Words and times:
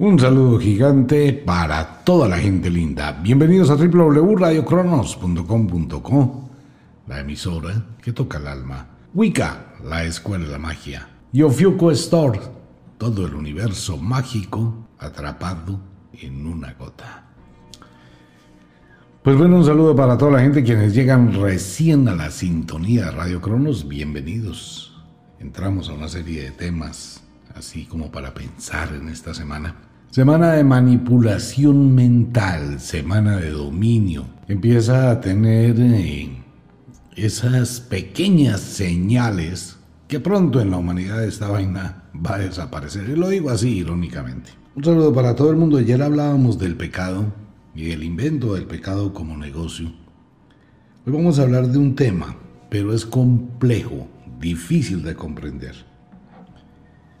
Un 0.00 0.16
saludo 0.16 0.60
gigante 0.60 1.32
para 1.32 2.04
toda 2.04 2.28
la 2.28 2.38
gente 2.38 2.70
linda. 2.70 3.18
Bienvenidos 3.20 3.68
a 3.68 3.74
www.radiocronos.com.co, 3.74 6.50
la 7.08 7.18
emisora 7.18 7.84
que 8.00 8.12
toca 8.12 8.38
el 8.38 8.46
alma. 8.46 8.86
Wicca, 9.12 9.74
la 9.82 10.04
escuela 10.04 10.44
de 10.44 10.52
la 10.52 10.60
magia. 10.60 11.08
Y 11.32 11.42
Ofiuco 11.42 11.90
Store, 11.90 12.38
todo 12.96 13.26
el 13.26 13.34
universo 13.34 13.96
mágico 13.96 14.86
atrapado 15.00 15.80
en 16.12 16.46
una 16.46 16.74
gota. 16.74 17.24
Pues 19.24 19.36
bueno, 19.36 19.56
un 19.56 19.64
saludo 19.64 19.96
para 19.96 20.16
toda 20.16 20.30
la 20.30 20.42
gente 20.42 20.62
quienes 20.62 20.94
llegan 20.94 21.42
recién 21.42 22.06
a 22.06 22.14
la 22.14 22.30
sintonía 22.30 23.06
de 23.06 23.10
Radio 23.10 23.40
Cronos. 23.40 23.88
Bienvenidos. 23.88 24.96
Entramos 25.40 25.88
a 25.88 25.94
una 25.94 26.08
serie 26.08 26.44
de 26.44 26.52
temas 26.52 27.24
así 27.56 27.86
como 27.86 28.12
para 28.12 28.32
pensar 28.32 28.94
en 28.94 29.08
esta 29.08 29.34
semana. 29.34 29.87
Semana 30.10 30.52
de 30.52 30.64
manipulación 30.64 31.94
mental, 31.94 32.80
semana 32.80 33.36
de 33.36 33.50
dominio. 33.50 34.24
Empieza 34.48 35.10
a 35.10 35.20
tener 35.20 35.76
eh, 35.78 36.30
esas 37.14 37.80
pequeñas 37.80 38.60
señales 38.60 39.76
que 40.08 40.18
pronto 40.18 40.62
en 40.62 40.70
la 40.70 40.78
humanidad 40.78 41.22
esta 41.22 41.48
vaina 41.48 42.04
va 42.14 42.36
a 42.36 42.38
desaparecer. 42.38 43.06
Y 43.10 43.16
lo 43.16 43.28
digo 43.28 43.50
así 43.50 43.68
irónicamente. 43.68 44.50
Un 44.74 44.82
saludo 44.82 45.12
para 45.12 45.36
todo 45.36 45.50
el 45.50 45.58
mundo. 45.58 45.76
Ayer 45.76 46.00
hablábamos 46.02 46.58
del 46.58 46.74
pecado 46.74 47.26
y 47.74 47.90
el 47.90 48.02
invento 48.02 48.54
del 48.54 48.64
pecado 48.64 49.12
como 49.12 49.36
negocio. 49.36 49.92
Hoy 51.04 51.12
vamos 51.12 51.38
a 51.38 51.42
hablar 51.42 51.68
de 51.68 51.76
un 51.76 51.94
tema, 51.94 52.34
pero 52.70 52.94
es 52.94 53.04
complejo, 53.04 54.08
difícil 54.40 55.02
de 55.02 55.14
comprender. 55.14 55.74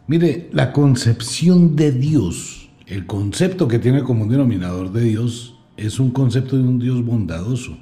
Mire, 0.06 0.48
la 0.52 0.72
concepción 0.72 1.76
de 1.76 1.92
Dios 1.92 2.67
el 2.88 3.04
concepto 3.04 3.68
que 3.68 3.78
tiene 3.78 4.02
como 4.02 4.26
denominador 4.26 4.90
de 4.92 5.02
Dios 5.02 5.54
es 5.76 6.00
un 6.00 6.10
concepto 6.10 6.56
de 6.56 6.62
un 6.62 6.78
Dios 6.78 7.04
bondadoso, 7.04 7.76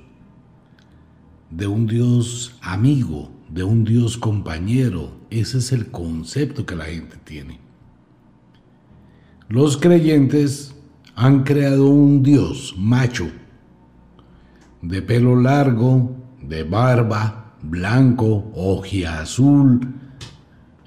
de 1.48 1.68
un 1.68 1.86
Dios 1.86 2.56
amigo, 2.60 3.30
de 3.48 3.62
un 3.62 3.84
Dios 3.84 4.18
compañero. 4.18 5.12
Ese 5.30 5.58
es 5.58 5.70
el 5.70 5.92
concepto 5.92 6.66
que 6.66 6.74
la 6.74 6.86
gente 6.86 7.16
tiene. 7.22 7.60
Los 9.48 9.76
creyentes 9.76 10.74
han 11.14 11.44
creado 11.44 11.86
un 11.86 12.24
Dios 12.24 12.74
macho, 12.76 13.28
de 14.82 15.02
pelo 15.02 15.40
largo, 15.40 16.16
de 16.42 16.64
barba, 16.64 17.54
blanco, 17.62 18.50
ojia 18.56 19.20
azul, 19.20 19.80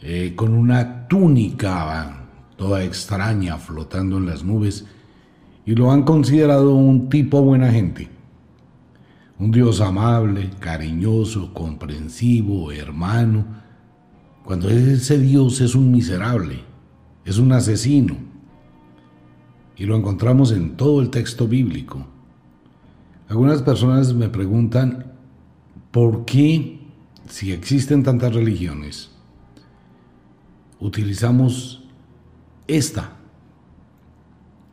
eh, 0.01 0.33
con 0.35 0.53
una 0.53 1.07
túnica 1.07 2.18
toda 2.59 2.83
extraña 2.83 3.57
flotando 3.57 4.17
en 4.17 4.25
las 4.25 4.43
nubes, 4.43 4.85
y 5.65 5.75
lo 5.75 5.91
han 5.93 6.03
considerado 6.03 6.75
un 6.75 7.07
tipo 7.07 7.41
buena 7.41 7.71
gente. 7.71 8.09
Un 9.39 9.51
Dios 9.51 9.79
amable, 9.79 10.49
cariñoso, 10.59 11.53
comprensivo, 11.53 12.73
hermano, 12.73 13.45
cuando 14.43 14.67
ese 14.67 15.17
Dios 15.17 15.61
es 15.61 15.73
un 15.73 15.89
miserable, 15.89 16.59
es 17.23 17.37
un 17.37 17.53
asesino. 17.53 18.17
Y 19.77 19.85
lo 19.85 19.95
encontramos 19.95 20.51
en 20.51 20.75
todo 20.75 21.01
el 21.01 21.11
texto 21.11 21.47
bíblico. 21.47 22.05
Algunas 23.29 23.61
personas 23.61 24.13
me 24.13 24.27
preguntan, 24.27 25.13
¿por 25.91 26.25
qué, 26.25 26.81
si 27.29 27.53
existen 27.53 28.03
tantas 28.03 28.33
religiones, 28.33 29.11
utilizamos 30.81 31.78
esta, 32.69 33.17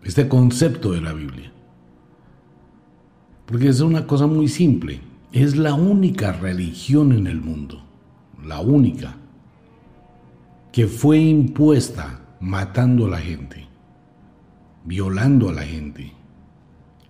este 0.04 0.28
concepto 0.28 0.92
de 0.92 1.00
la 1.00 1.12
Biblia. 1.12 1.52
Porque 3.46 3.68
es 3.68 3.80
una 3.80 4.06
cosa 4.06 4.26
muy 4.26 4.48
simple. 4.48 5.00
Es 5.32 5.56
la 5.56 5.74
única 5.74 6.32
religión 6.32 7.12
en 7.12 7.26
el 7.26 7.40
mundo, 7.40 7.82
la 8.44 8.60
única, 8.60 9.16
que 10.72 10.86
fue 10.86 11.18
impuesta 11.18 12.20
matando 12.40 13.06
a 13.06 13.10
la 13.10 13.18
gente, 13.18 13.66
violando 14.84 15.48
a 15.48 15.52
la 15.52 15.62
gente, 15.62 16.12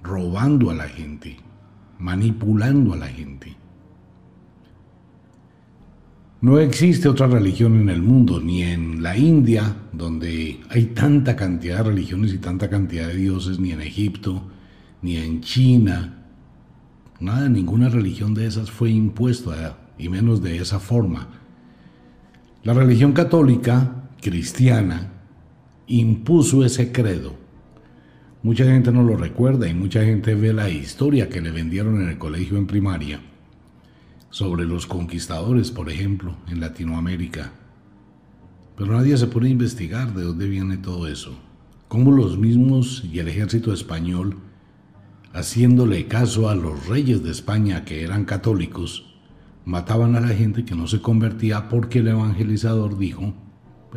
robando 0.02 0.70
a 0.70 0.74
la 0.74 0.88
gente, 0.88 1.36
manipulando 1.98 2.92
a 2.92 2.96
la 2.96 3.08
gente. 3.08 3.56
No 6.38 6.58
existe 6.58 7.08
otra 7.08 7.26
religión 7.26 7.80
en 7.80 7.88
el 7.88 8.02
mundo, 8.02 8.40
ni 8.40 8.62
en 8.62 9.02
la 9.02 9.16
India, 9.16 9.74
donde 9.92 10.60
hay 10.68 10.86
tanta 10.86 11.34
cantidad 11.34 11.78
de 11.78 11.84
religiones 11.84 12.34
y 12.34 12.38
tanta 12.38 12.68
cantidad 12.68 13.08
de 13.08 13.16
dioses, 13.16 13.58
ni 13.58 13.72
en 13.72 13.80
Egipto, 13.80 14.42
ni 15.00 15.16
en 15.16 15.40
China. 15.40 16.26
Nada, 17.20 17.48
ninguna 17.48 17.88
religión 17.88 18.34
de 18.34 18.46
esas 18.46 18.70
fue 18.70 18.90
impuesta, 18.90 19.78
y 19.96 20.10
menos 20.10 20.42
de 20.42 20.58
esa 20.58 20.78
forma. 20.78 21.28
La 22.64 22.74
religión 22.74 23.14
católica, 23.14 24.10
cristiana, 24.20 25.14
impuso 25.86 26.66
ese 26.66 26.92
credo. 26.92 27.34
Mucha 28.42 28.66
gente 28.66 28.92
no 28.92 29.02
lo 29.02 29.16
recuerda 29.16 29.68
y 29.68 29.74
mucha 29.74 30.04
gente 30.04 30.34
ve 30.34 30.52
la 30.52 30.68
historia 30.68 31.30
que 31.30 31.40
le 31.40 31.50
vendieron 31.50 32.02
en 32.02 32.10
el 32.10 32.18
colegio 32.18 32.58
en 32.58 32.66
primaria 32.66 33.20
sobre 34.30 34.64
los 34.64 34.86
conquistadores, 34.86 35.70
por 35.70 35.90
ejemplo, 35.90 36.36
en 36.48 36.60
Latinoamérica. 36.60 37.52
Pero 38.76 38.92
nadie 38.92 39.16
se 39.16 39.26
pone 39.26 39.48
a 39.48 39.52
investigar 39.52 40.14
de 40.14 40.24
dónde 40.24 40.48
viene 40.48 40.76
todo 40.76 41.08
eso. 41.08 41.38
Cómo 41.88 42.12
los 42.12 42.36
mismos 42.36 43.04
y 43.10 43.18
el 43.20 43.28
ejército 43.28 43.72
español, 43.72 44.36
haciéndole 45.32 46.06
caso 46.06 46.48
a 46.48 46.54
los 46.54 46.86
reyes 46.86 47.22
de 47.22 47.30
España 47.30 47.84
que 47.84 48.02
eran 48.02 48.24
católicos, 48.24 49.14
mataban 49.64 50.16
a 50.16 50.20
la 50.20 50.28
gente 50.28 50.64
que 50.64 50.74
no 50.74 50.86
se 50.86 51.00
convertía 51.00 51.68
porque 51.68 52.00
el 52.00 52.08
evangelizador 52.08 52.98
dijo, 52.98 53.34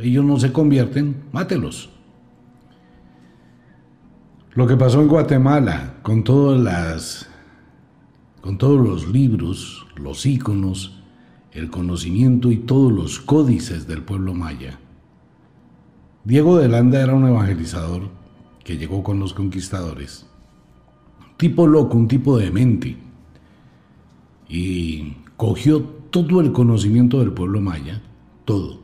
ellos 0.01 0.23
no 0.23 0.39
se 0.39 0.51
convierten, 0.51 1.23
mátelos. 1.31 1.89
Lo 4.53 4.67
que 4.67 4.77
pasó 4.77 5.01
en 5.01 5.07
Guatemala 5.07 5.95
con 6.01 6.23
todas 6.23 6.59
las 6.59 7.29
con 8.41 8.57
todos 8.57 8.79
los 8.85 9.07
libros, 9.09 9.85
los 9.95 10.25
íconos, 10.25 10.99
el 11.51 11.69
conocimiento 11.69 12.51
y 12.51 12.57
todos 12.57 12.91
los 12.91 13.19
códices 13.19 13.87
del 13.87 14.03
pueblo 14.03 14.33
maya. 14.33 14.79
Diego 16.23 16.57
de 16.57 16.69
Landa 16.69 17.01
era 17.01 17.13
un 17.13 17.27
evangelizador 17.27 18.09
que 18.63 18.77
llegó 18.77 19.03
con 19.03 19.19
los 19.19 19.33
conquistadores. 19.33 20.25
Tipo 21.37 21.67
loco, 21.67 21.97
un 21.97 22.07
tipo 22.07 22.37
de 22.37 22.51
mente. 22.51 22.97
Y 24.47 25.15
cogió 25.37 25.81
todo 25.81 26.41
el 26.41 26.51
conocimiento 26.51 27.19
del 27.19 27.33
pueblo 27.33 27.61
maya, 27.61 28.01
todo. 28.45 28.79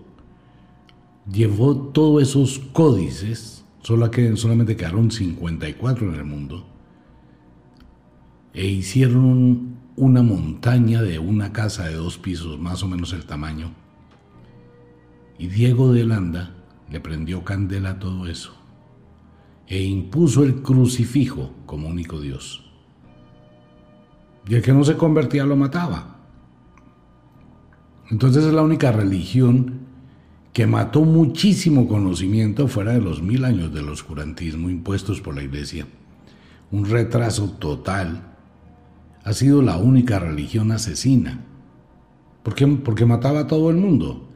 Llevó 1.32 1.76
todos 1.76 2.24
esos 2.24 2.60
códices, 2.60 3.66
solo 3.82 4.10
que, 4.12 4.36
solamente 4.38 4.76
quedaron 4.76 5.12
54 5.12 6.10
en 6.10 6.16
el 6.16 6.26
mundo 6.26 6.75
e 8.56 8.66
hicieron 8.66 9.76
una 9.98 10.24
montaña 10.24 11.02
de 11.02 11.20
una 11.20 11.52
casa 11.52 11.86
de 11.86 11.96
dos 11.96 12.18
pisos, 12.18 12.58
más 12.58 12.82
o 12.84 12.88
menos 12.88 13.12
el 13.12 13.26
tamaño. 13.26 13.72
Y 15.38 15.48
Diego 15.48 15.92
de 15.92 16.06
Landa 16.06 16.56
le 16.90 17.02
prendió 17.02 17.44
candela 17.44 17.92
a 17.92 18.00
todo 18.00 18.28
eso 18.28 18.54
e 19.68 19.84
impuso 19.84 20.44
el 20.44 20.62
crucifijo 20.62 21.52
como 21.66 21.90
único 21.90 22.22
Dios. 22.22 22.64
Y 24.48 24.56
el 24.56 24.62
que 24.62 24.74
no 24.74 24.84
se 24.84 24.96
convertía 24.96 25.44
lo 25.44 25.56
mataba. 25.56 26.16
Entonces 28.10 28.46
es 28.46 28.54
la 28.54 28.62
única 28.62 28.92
religión 28.92 29.80
que 30.54 30.68
mató 30.68 31.02
muchísimo 31.02 31.88
conocimiento 31.88 32.70
fuera 32.70 32.94
de 32.94 33.02
los 33.02 33.22
mil 33.22 33.44
años 33.44 33.74
del 33.74 33.90
oscurantismo 33.90 34.70
impuestos 34.70 35.20
por 35.20 35.36
la 35.36 35.44
iglesia. 35.44 35.88
Un 36.72 36.86
retraso 36.86 37.50
total 37.50 38.35
ha 39.26 39.34
sido 39.34 39.64
la 39.64 39.78
única 39.78 40.20
religión 40.20 40.72
asesina. 40.72 41.44
¿Por 42.44 42.54
qué? 42.54 42.68
Porque 42.68 43.08
mataba 43.08 43.42
a 43.42 43.48
todo 43.48 43.72
el 43.72 43.78
mundo. 43.78 44.30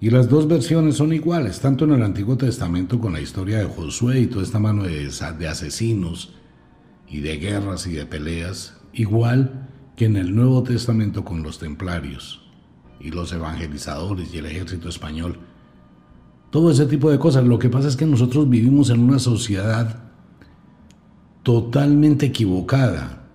Y 0.00 0.10
las 0.10 0.28
dos 0.28 0.48
versiones 0.48 0.96
son 0.96 1.12
iguales, 1.12 1.60
tanto 1.60 1.84
en 1.84 1.92
el 1.92 2.02
Antiguo 2.02 2.36
Testamento 2.36 3.00
con 3.00 3.12
la 3.12 3.20
historia 3.20 3.58
de 3.58 3.66
Josué 3.66 4.20
y 4.20 4.26
toda 4.26 4.42
esta 4.42 4.58
mano 4.58 4.82
de, 4.82 5.08
de 5.38 5.48
asesinos 5.48 6.34
y 7.08 7.20
de 7.20 7.38
guerras 7.38 7.86
y 7.86 7.92
de 7.92 8.04
peleas, 8.04 8.74
igual 8.92 9.68
que 9.94 10.06
en 10.06 10.16
el 10.16 10.34
Nuevo 10.34 10.64
Testamento 10.64 11.24
con 11.24 11.44
los 11.44 11.60
templarios 11.60 12.42
y 12.98 13.12
los 13.12 13.32
evangelizadores 13.32 14.34
y 14.34 14.38
el 14.38 14.46
ejército 14.46 14.88
español. 14.88 15.38
Todo 16.50 16.72
ese 16.72 16.86
tipo 16.86 17.12
de 17.12 17.20
cosas. 17.20 17.44
Lo 17.44 17.60
que 17.60 17.70
pasa 17.70 17.86
es 17.86 17.96
que 17.96 18.06
nosotros 18.06 18.50
vivimos 18.50 18.90
en 18.90 19.00
una 19.00 19.20
sociedad 19.20 20.02
totalmente 21.44 22.26
equivocada 22.26 23.25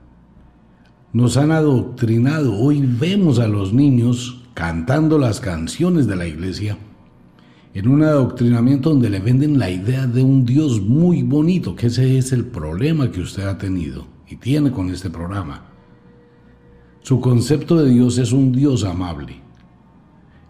nos 1.14 1.38
han 1.38 1.52
adoctrinado. 1.52 2.56
Hoy 2.56 2.82
vemos 2.82 3.40
a 3.40 3.48
los 3.48 3.74
niños 3.74 4.44
cantando 4.54 5.18
las 5.18 5.40
canciones 5.40 6.08
de 6.08 6.16
la 6.16 6.28
iglesia 6.28 6.78
en 7.74 7.88
un 7.88 8.04
adoctrinamiento 8.04 8.90
donde 8.90 9.10
le 9.10 9.20
venden 9.20 9.58
la 9.58 9.70
idea 9.70 10.08
de 10.08 10.24
un 10.24 10.46
Dios 10.46 10.82
muy 10.82 11.24
bonito, 11.24 11.76
que 11.76 11.88
ese 11.88 12.18
es 12.18 12.32
el 12.32 12.46
problema 12.46 13.12
que 13.12 13.22
usted 13.22 13.44
ha 13.44 13.58
tenido 13.58 14.08
y 14.30 14.36
tiene 14.36 14.72
con 14.72 14.90
este 14.90 15.10
programa. 15.10 15.66
Su 17.02 17.20
concepto 17.20 17.78
de 17.78 17.90
Dios 17.90 18.18
es 18.18 18.32
un 18.32 18.52
Dios 18.52 18.84
amable. 18.84 19.42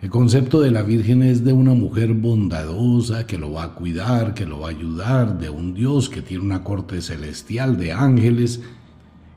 El 0.01 0.09
concepto 0.09 0.61
de 0.61 0.71
la 0.71 0.81
Virgen 0.81 1.21
es 1.21 1.43
de 1.43 1.53
una 1.53 1.75
mujer 1.75 2.13
bondadosa 2.13 3.27
que 3.27 3.37
lo 3.37 3.51
va 3.51 3.65
a 3.65 3.73
cuidar, 3.75 4.33
que 4.33 4.47
lo 4.47 4.61
va 4.61 4.67
a 4.67 4.71
ayudar, 4.71 5.37
de 5.39 5.51
un 5.51 5.75
Dios 5.75 6.09
que 6.09 6.23
tiene 6.23 6.43
una 6.43 6.63
corte 6.63 7.01
celestial 7.01 7.77
de 7.77 7.91
ángeles 7.91 8.61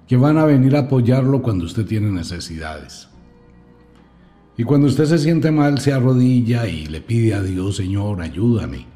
que 0.07 0.17
van 0.17 0.39
a 0.39 0.45
venir 0.45 0.77
a 0.77 0.81
apoyarlo 0.81 1.43
cuando 1.43 1.65
usted 1.65 1.87
tiene 1.87 2.11
necesidades. 2.11 3.09
Y 4.57 4.65
cuando 4.65 4.87
usted 4.87 5.07
se 5.07 5.19
siente 5.19 5.51
mal, 5.51 5.81
se 5.81 5.93
arrodilla 5.93 6.69
y 6.69 6.87
le 6.87 7.01
pide 7.01 7.35
a 7.35 7.43
Dios, 7.43 7.77
Señor, 7.77 8.21
ayúdame. 8.21 8.87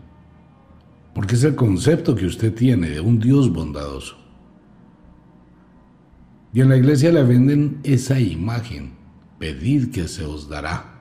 Porque 1.15 1.35
es 1.35 1.43
el 1.45 1.57
concepto 1.57 2.15
que 2.15 2.27
usted 2.27 2.55
tiene 2.55 2.91
de 2.91 3.01
un 3.01 3.19
Dios 3.19 3.53
bondadoso. 3.53 4.17
Y 6.53 6.61
en 6.61 6.69
la 6.69 6.77
iglesia 6.77 7.11
le 7.11 7.25
venden 7.25 7.81
esa 7.83 8.21
imagen, 8.21 8.93
pedid 9.39 9.91
que 9.91 10.07
se 10.07 10.25
os 10.25 10.49
dará. 10.49 10.95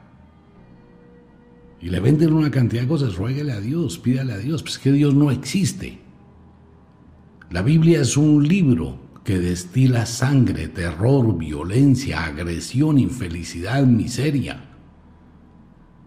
Y 1.79 1.89
le 1.89 1.99
venden 1.99 2.33
una 2.33 2.49
cantidad 2.49 2.81
de 2.81 2.87
cosas, 2.87 3.15
ruégale 3.15 3.51
a 3.51 3.59
Dios, 3.59 3.99
pídale 3.99 4.33
a 4.33 4.37
Dios, 4.39 4.63
pues 4.63 4.79
que 4.79 4.91
Dios 4.91 5.13
no 5.13 5.29
existe. 5.29 5.99
La 7.51 7.61
Biblia 7.61 8.01
es 8.01 8.17
un 8.17 8.45
libro 8.45 9.06
que 9.27 9.39
destila 9.39 10.05
sangre, 10.05 10.69
terror, 10.69 11.37
violencia, 11.37 12.23
agresión, 12.27 12.97
infelicidad, 12.97 13.85
miseria. 13.85 14.69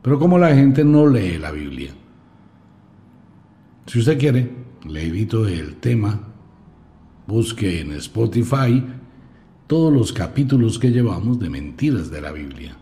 Pero 0.00 0.18
como 0.18 0.38
la 0.38 0.54
gente 0.54 0.84
no 0.84 1.06
lee 1.06 1.36
la 1.36 1.50
Biblia, 1.50 1.90
si 3.84 3.98
usted 3.98 4.18
quiere, 4.18 4.50
le 4.88 5.06
evito 5.06 5.46
el 5.46 5.76
tema, 5.76 6.18
busque 7.26 7.82
en 7.82 7.92
Spotify 7.92 8.82
todos 9.66 9.92
los 9.92 10.14
capítulos 10.14 10.78
que 10.78 10.90
llevamos 10.90 11.38
de 11.38 11.50
mentiras 11.50 12.10
de 12.10 12.22
la 12.22 12.32
Biblia. 12.32 12.74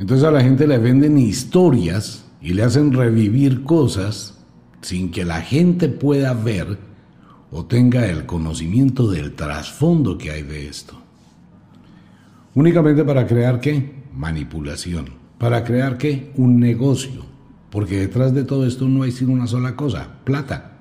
Entonces 0.00 0.26
a 0.26 0.32
la 0.32 0.40
gente 0.40 0.66
le 0.66 0.78
venden 0.78 1.18
historias 1.18 2.28
y 2.42 2.52
le 2.52 2.64
hacen 2.64 2.92
revivir 2.92 3.62
cosas 3.62 4.33
sin 4.84 5.10
que 5.10 5.24
la 5.24 5.40
gente 5.40 5.88
pueda 5.88 6.34
ver 6.34 6.78
o 7.50 7.64
tenga 7.64 8.06
el 8.06 8.26
conocimiento 8.26 9.10
del 9.10 9.34
trasfondo 9.34 10.18
que 10.18 10.30
hay 10.30 10.42
de 10.42 10.68
esto. 10.68 10.94
Únicamente 12.54 13.04
para 13.04 13.26
crear 13.26 13.60
qué? 13.60 14.04
Manipulación. 14.14 15.06
Para 15.38 15.64
crear 15.64 15.98
qué? 15.98 16.32
Un 16.36 16.60
negocio. 16.60 17.24
Porque 17.70 17.98
detrás 17.98 18.34
de 18.34 18.44
todo 18.44 18.66
esto 18.66 18.88
no 18.88 19.02
hay 19.02 19.12
sino 19.12 19.32
una 19.32 19.46
sola 19.46 19.74
cosa, 19.74 20.08
plata. 20.24 20.72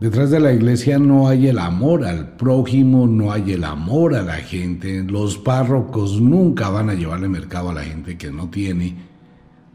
Detrás 0.00 0.30
de 0.30 0.40
la 0.40 0.52
iglesia 0.52 0.98
no 0.98 1.28
hay 1.28 1.46
el 1.46 1.58
amor 1.58 2.04
al 2.04 2.36
prójimo, 2.36 3.06
no 3.06 3.30
hay 3.30 3.52
el 3.52 3.64
amor 3.64 4.14
a 4.14 4.22
la 4.22 4.36
gente. 4.36 5.04
Los 5.04 5.38
párrocos 5.38 6.20
nunca 6.20 6.70
van 6.70 6.90
a 6.90 6.94
llevarle 6.94 7.28
mercado 7.28 7.70
a 7.70 7.74
la 7.74 7.84
gente 7.84 8.18
que 8.18 8.32
no 8.32 8.50
tiene 8.50 9.11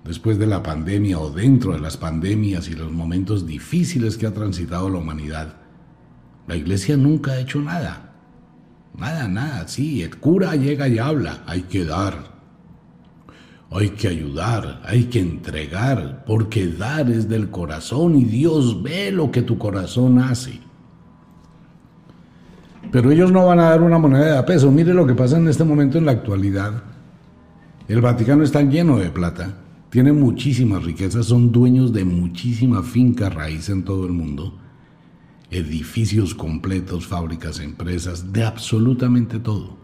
después 0.08 0.40
de 0.40 0.48
la 0.48 0.64
pandemia 0.64 1.20
o 1.20 1.30
dentro 1.30 1.74
de 1.74 1.80
las 1.80 1.98
pandemias 1.98 2.70
y 2.70 2.76
los 2.76 2.92
momentos 2.92 3.46
difíciles 3.46 4.18
que 4.18 4.26
ha 4.26 4.34
transitado 4.34 4.90
la 4.90 5.00
humanidad, 5.00 5.58
la 6.48 6.56
iglesia 6.56 6.96
nunca 6.96 7.32
ha 7.32 7.40
hecho 7.40 7.60
nada. 7.60 8.14
Nada, 8.98 9.28
nada. 9.28 9.68
Sí, 9.68 10.02
el 10.02 10.18
cura 10.18 10.56
llega 10.56 10.88
y 10.88 10.98
habla. 10.98 11.44
Hay 11.46 11.64
que 11.64 11.84
dar. 11.84 12.38
Hay 13.70 13.90
que 13.90 14.08
ayudar. 14.08 14.82
Hay 14.86 15.04
que 15.04 15.20
entregar. 15.20 16.24
Porque 16.26 16.68
dar 16.68 17.12
es 17.12 17.28
del 17.28 17.50
corazón 17.50 18.16
y 18.16 18.24
Dios 18.24 18.82
ve 18.82 19.12
lo 19.12 19.30
que 19.30 19.42
tu 19.42 19.58
corazón 19.58 20.20
hace. 20.20 20.62
Pero 22.92 23.12
ellos 23.12 23.32
no 23.32 23.46
van 23.46 23.60
a 23.60 23.70
dar 23.70 23.82
una 23.82 24.00
moneda 24.00 24.38
de 24.38 24.44
peso. 24.44 24.72
Mire 24.72 24.94
lo 24.94 25.06
que 25.06 25.16
pasa 25.16 25.38
en 25.38 25.50
este 25.50 25.66
momento 25.66 25.98
en 25.98 26.06
la 26.06 26.14
actualidad. 26.14 26.82
El 27.90 28.00
Vaticano 28.00 28.44
está 28.44 28.62
lleno 28.62 28.98
de 28.98 29.10
plata 29.10 29.67
tienen 29.90 30.20
muchísimas 30.20 30.84
riquezas, 30.84 31.28
son 31.28 31.52
dueños 31.52 31.94
de 31.94 32.04
muchísima 32.04 32.84
finca 32.84 33.30
raíz 33.30 33.70
en 33.70 33.84
todo 33.84 34.06
el 34.06 34.12
mundo, 34.12 34.58
edificios 35.50 36.36
completos, 36.36 37.08
fábricas, 37.08 37.60
empresas, 37.60 38.34
de 38.34 38.44
absolutamente 38.44 39.40
todo. 39.40 39.78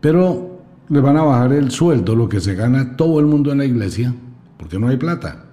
Pero 0.00 0.62
le 0.88 1.00
van 1.00 1.16
a 1.16 1.22
bajar 1.22 1.52
el 1.52 1.70
sueldo, 1.70 2.16
lo 2.16 2.28
que 2.28 2.40
se 2.40 2.54
gana 2.54 2.96
todo 2.96 3.20
el 3.20 3.26
mundo 3.26 3.52
en 3.52 3.58
la 3.58 3.64
iglesia, 3.64 4.14
porque 4.58 4.78
no 4.78 4.88
hay 4.88 4.96
plata. 4.96 5.46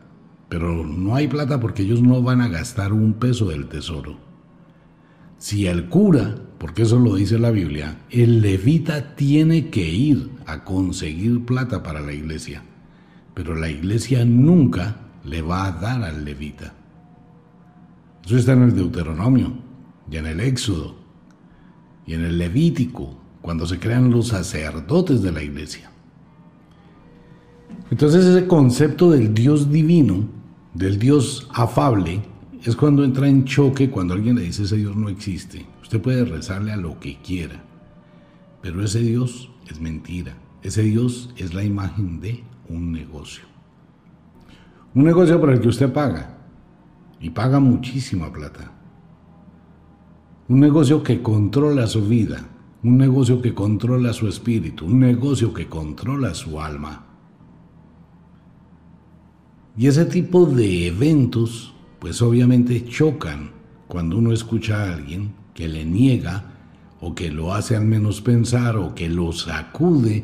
Pero 0.50 0.86
no 0.86 1.16
hay 1.16 1.28
plata 1.28 1.60
porque 1.60 1.84
ellos 1.84 2.02
no 2.02 2.22
van 2.22 2.42
a 2.42 2.48
gastar 2.48 2.94
un 2.94 3.14
peso 3.14 3.50
del 3.50 3.68
tesoro. 3.68 4.18
Si 5.38 5.68
el 5.68 5.90
cura 5.90 6.36
porque 6.58 6.84
eso 6.84 7.00
lo 7.00 7.16
dice 7.16 7.38
la 7.38 7.52
Biblia, 7.52 8.00
el 8.10 8.42
levita 8.42 9.16
tiene 9.16 9.70
que 9.70 9.88
ir 9.88 10.32
a 10.46 10.64
conseguir 10.64 11.46
plata 11.46 11.84
para 11.84 12.00
la 12.02 12.14
iglesia, 12.14 12.64
pero 13.34 13.56
la 13.56 13.70
iglesia 13.70 14.26
nunca 14.26 14.98
le 15.24 15.42
va 15.42 15.66
a 15.66 15.72
dar 15.72 16.04
al 16.04 16.26
levita. 16.26 16.74
Eso 18.26 18.38
está 18.38 18.54
en 18.54 18.64
el 18.64 18.76
Deuteronomio 18.76 19.54
y 20.10 20.18
en 20.18 20.26
el 20.26 20.40
Éxodo 20.40 20.96
y 22.06 22.14
en 22.14 22.24
el 22.24 22.38
Levítico, 22.38 23.16
cuando 23.42 23.68
se 23.68 23.80
crean 23.80 24.12
los 24.12 24.30
sacerdotes 24.30 25.22
de 25.22 25.32
la 25.32 25.44
iglesia. 25.44 25.92
Entonces 27.92 28.26
ese 28.26 28.48
concepto 28.48 29.12
del 29.12 29.34
Dios 29.34 29.72
divino, 29.72 30.28
del 30.74 30.98
Dios 31.00 31.48
afable, 31.54 32.22
es 32.64 32.76
cuando 32.76 33.04
entra 33.04 33.28
en 33.28 33.46
choque 33.46 33.90
cuando 33.90 34.14
alguien 34.14 34.36
le 34.36 34.42
dice 34.42 34.64
ese 34.64 34.78
Dios 34.78 34.96
no 34.96 35.10
existe. 35.10 35.66
Usted 35.88 36.02
puede 36.02 36.26
rezarle 36.26 36.74
a 36.74 36.76
lo 36.76 37.00
que 37.00 37.16
quiera, 37.22 37.64
pero 38.62 38.84
ese 38.84 39.00
Dios 39.00 39.50
es 39.70 39.80
mentira. 39.80 40.36
Ese 40.62 40.82
Dios 40.82 41.34
es 41.38 41.54
la 41.54 41.64
imagen 41.64 42.20
de 42.20 42.44
un 42.68 42.92
negocio. 42.92 43.46
Un 44.94 45.06
negocio 45.06 45.40
por 45.40 45.52
el 45.52 45.62
que 45.62 45.70
usted 45.70 45.94
paga 45.94 46.40
y 47.22 47.30
paga 47.30 47.62
muchísima 47.62 48.30
plata. 48.34 48.70
Un 50.50 50.60
negocio 50.60 51.04
que 51.04 51.22
controla 51.22 51.88
su 51.88 52.06
vida, 52.06 52.46
un 52.84 52.98
negocio 52.98 53.42
que 53.42 53.54
controla 53.54 54.12
su 54.12 54.28
espíritu, 54.28 54.88
un 54.88 55.00
negocio 55.00 55.54
que 55.54 55.70
controla 55.70 56.34
su 56.34 56.60
alma. 56.60 57.06
Y 59.78 59.88
ese 59.88 60.04
tipo 60.04 60.48
de 60.48 60.88
eventos, 60.88 61.74
pues 62.00 62.22
obviamente 62.22 62.84
chocan 62.84 63.52
cuando 63.88 64.18
uno 64.18 64.34
escucha 64.34 64.84
a 64.84 64.94
alguien 64.94 65.47
que 65.58 65.68
le 65.68 65.86
niega 65.86 66.44
o 67.02 67.16
que 67.16 67.32
lo 67.32 67.56
hace 67.56 67.76
al 67.76 67.84
menos 67.84 68.22
pensar 68.22 68.78
o 68.78 68.94
que 68.94 69.10
lo 69.10 69.32
sacude 69.32 70.24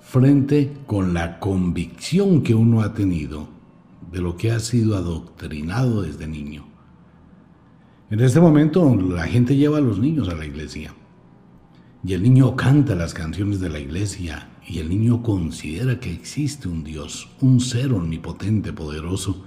frente 0.00 0.72
con 0.86 1.12
la 1.12 1.40
convicción 1.40 2.42
que 2.42 2.54
uno 2.54 2.80
ha 2.80 2.94
tenido 2.94 3.48
de 4.12 4.20
lo 4.20 4.36
que 4.36 4.52
ha 4.52 4.60
sido 4.60 4.96
adoctrinado 4.96 6.02
desde 6.02 6.28
niño. 6.28 6.66
En 8.10 8.20
este 8.20 8.38
momento 8.38 8.94
la 8.94 9.24
gente 9.24 9.56
lleva 9.56 9.78
a 9.78 9.80
los 9.80 9.98
niños 9.98 10.28
a 10.28 10.36
la 10.36 10.46
iglesia 10.46 10.94
y 12.04 12.12
el 12.12 12.22
niño 12.22 12.54
canta 12.54 12.94
las 12.94 13.12
canciones 13.12 13.58
de 13.58 13.70
la 13.70 13.80
iglesia 13.80 14.50
y 14.68 14.78
el 14.78 14.88
niño 14.88 15.24
considera 15.24 15.98
que 15.98 16.12
existe 16.12 16.68
un 16.68 16.84
Dios, 16.84 17.28
un 17.40 17.58
ser 17.58 17.92
omnipotente, 17.92 18.72
poderoso, 18.72 19.44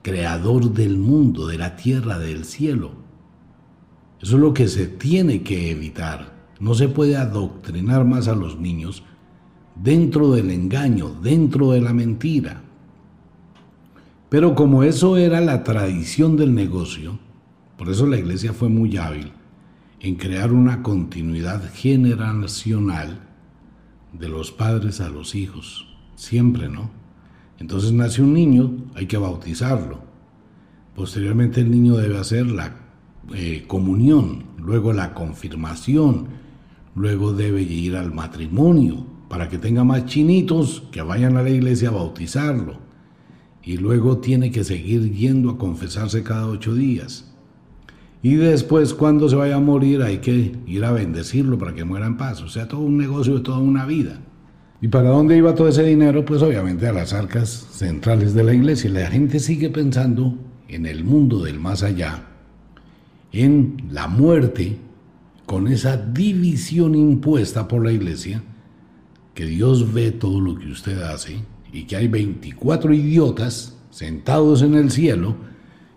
creador 0.00 0.72
del 0.72 0.96
mundo, 0.96 1.46
de 1.48 1.58
la 1.58 1.76
tierra, 1.76 2.18
del 2.18 2.46
cielo 2.46 3.03
eso 4.20 4.36
es 4.36 4.40
lo 4.40 4.54
que 4.54 4.68
se 4.68 4.86
tiene 4.86 5.42
que 5.42 5.70
evitar. 5.70 6.32
No 6.60 6.74
se 6.74 6.88
puede 6.88 7.16
adoctrinar 7.16 8.04
más 8.04 8.28
a 8.28 8.34
los 8.34 8.58
niños 8.58 9.02
dentro 9.74 10.30
del 10.32 10.50
engaño, 10.50 11.10
dentro 11.22 11.72
de 11.72 11.80
la 11.80 11.92
mentira. 11.92 12.62
Pero 14.28 14.54
como 14.54 14.82
eso 14.82 15.16
era 15.16 15.40
la 15.40 15.62
tradición 15.62 16.36
del 16.36 16.54
negocio, 16.54 17.18
por 17.76 17.88
eso 17.88 18.06
la 18.06 18.18
iglesia 18.18 18.52
fue 18.52 18.68
muy 18.68 18.96
hábil 18.96 19.32
en 20.00 20.16
crear 20.16 20.52
una 20.52 20.82
continuidad 20.82 21.62
generacional 21.72 23.20
de 24.12 24.28
los 24.28 24.52
padres 24.52 25.00
a 25.00 25.08
los 25.08 25.34
hijos, 25.34 25.86
siempre, 26.14 26.68
¿no? 26.68 26.90
Entonces 27.58 27.92
nace 27.92 28.22
un 28.22 28.32
niño, 28.32 28.72
hay 28.94 29.06
que 29.06 29.16
bautizarlo. 29.16 30.00
Posteriormente 30.94 31.60
el 31.60 31.70
niño 31.70 31.96
debe 31.96 32.18
hacer 32.18 32.46
la 32.46 32.83
eh, 33.34 33.64
comunión, 33.66 34.44
luego 34.58 34.92
la 34.92 35.14
confirmación, 35.14 36.26
luego 36.94 37.32
debe 37.32 37.62
ir 37.62 37.96
al 37.96 38.12
matrimonio 38.12 39.06
para 39.28 39.48
que 39.48 39.58
tenga 39.58 39.84
más 39.84 40.06
chinitos 40.06 40.82
que 40.92 41.02
vayan 41.02 41.36
a 41.36 41.42
la 41.42 41.50
iglesia 41.50 41.88
a 41.88 41.92
bautizarlo. 41.92 42.78
Y 43.62 43.78
luego 43.78 44.18
tiene 44.18 44.50
que 44.50 44.62
seguir 44.62 45.10
yendo 45.12 45.50
a 45.50 45.58
confesarse 45.58 46.22
cada 46.22 46.46
ocho 46.46 46.74
días. 46.74 47.30
y 48.22 48.36
después 48.36 48.94
cuando 48.94 49.28
se 49.28 49.36
vaya 49.36 49.56
a 49.56 49.60
morir 49.60 50.00
hay 50.02 50.18
que 50.18 50.56
ir 50.66 50.84
a 50.84 50.92
bendecirlo 50.92 51.58
para 51.58 51.74
que 51.74 51.84
muera 51.84 52.06
en 52.06 52.16
paz. 52.16 52.42
O 52.42 52.48
sea, 52.48 52.68
todo 52.68 52.80
un 52.80 52.96
negocio 52.96 53.34
de 53.34 53.40
toda 53.40 53.58
una 53.58 53.86
vida. 53.86 54.18
¿Y 54.80 54.88
para 54.88 55.08
dónde 55.08 55.36
iba 55.36 55.54
todo 55.54 55.68
ese 55.68 55.82
dinero? 55.82 56.24
Pues 56.26 56.42
obviamente 56.42 56.86
a 56.86 56.92
las 56.92 57.14
arcas 57.14 57.48
centrales 57.70 58.34
de 58.34 58.44
la 58.44 58.54
iglesia. 58.54 58.90
La 58.90 59.10
gente 59.10 59.40
sigue 59.40 59.70
pensando 59.70 60.38
en 60.68 60.84
el 60.84 61.04
mundo 61.04 61.42
del 61.42 61.58
más 61.58 61.82
allá, 61.82 62.33
en 63.34 63.88
la 63.90 64.06
muerte, 64.06 64.78
con 65.44 65.66
esa 65.66 65.96
división 65.96 66.94
impuesta 66.94 67.66
por 67.66 67.84
la 67.84 67.90
iglesia, 67.90 68.42
que 69.34 69.44
Dios 69.44 69.92
ve 69.92 70.12
todo 70.12 70.40
lo 70.40 70.56
que 70.56 70.70
usted 70.70 71.02
hace 71.02 71.40
y 71.72 71.82
que 71.84 71.96
hay 71.96 72.06
24 72.06 72.94
idiotas 72.94 73.76
sentados 73.90 74.62
en 74.62 74.74
el 74.74 74.92
cielo 74.92 75.34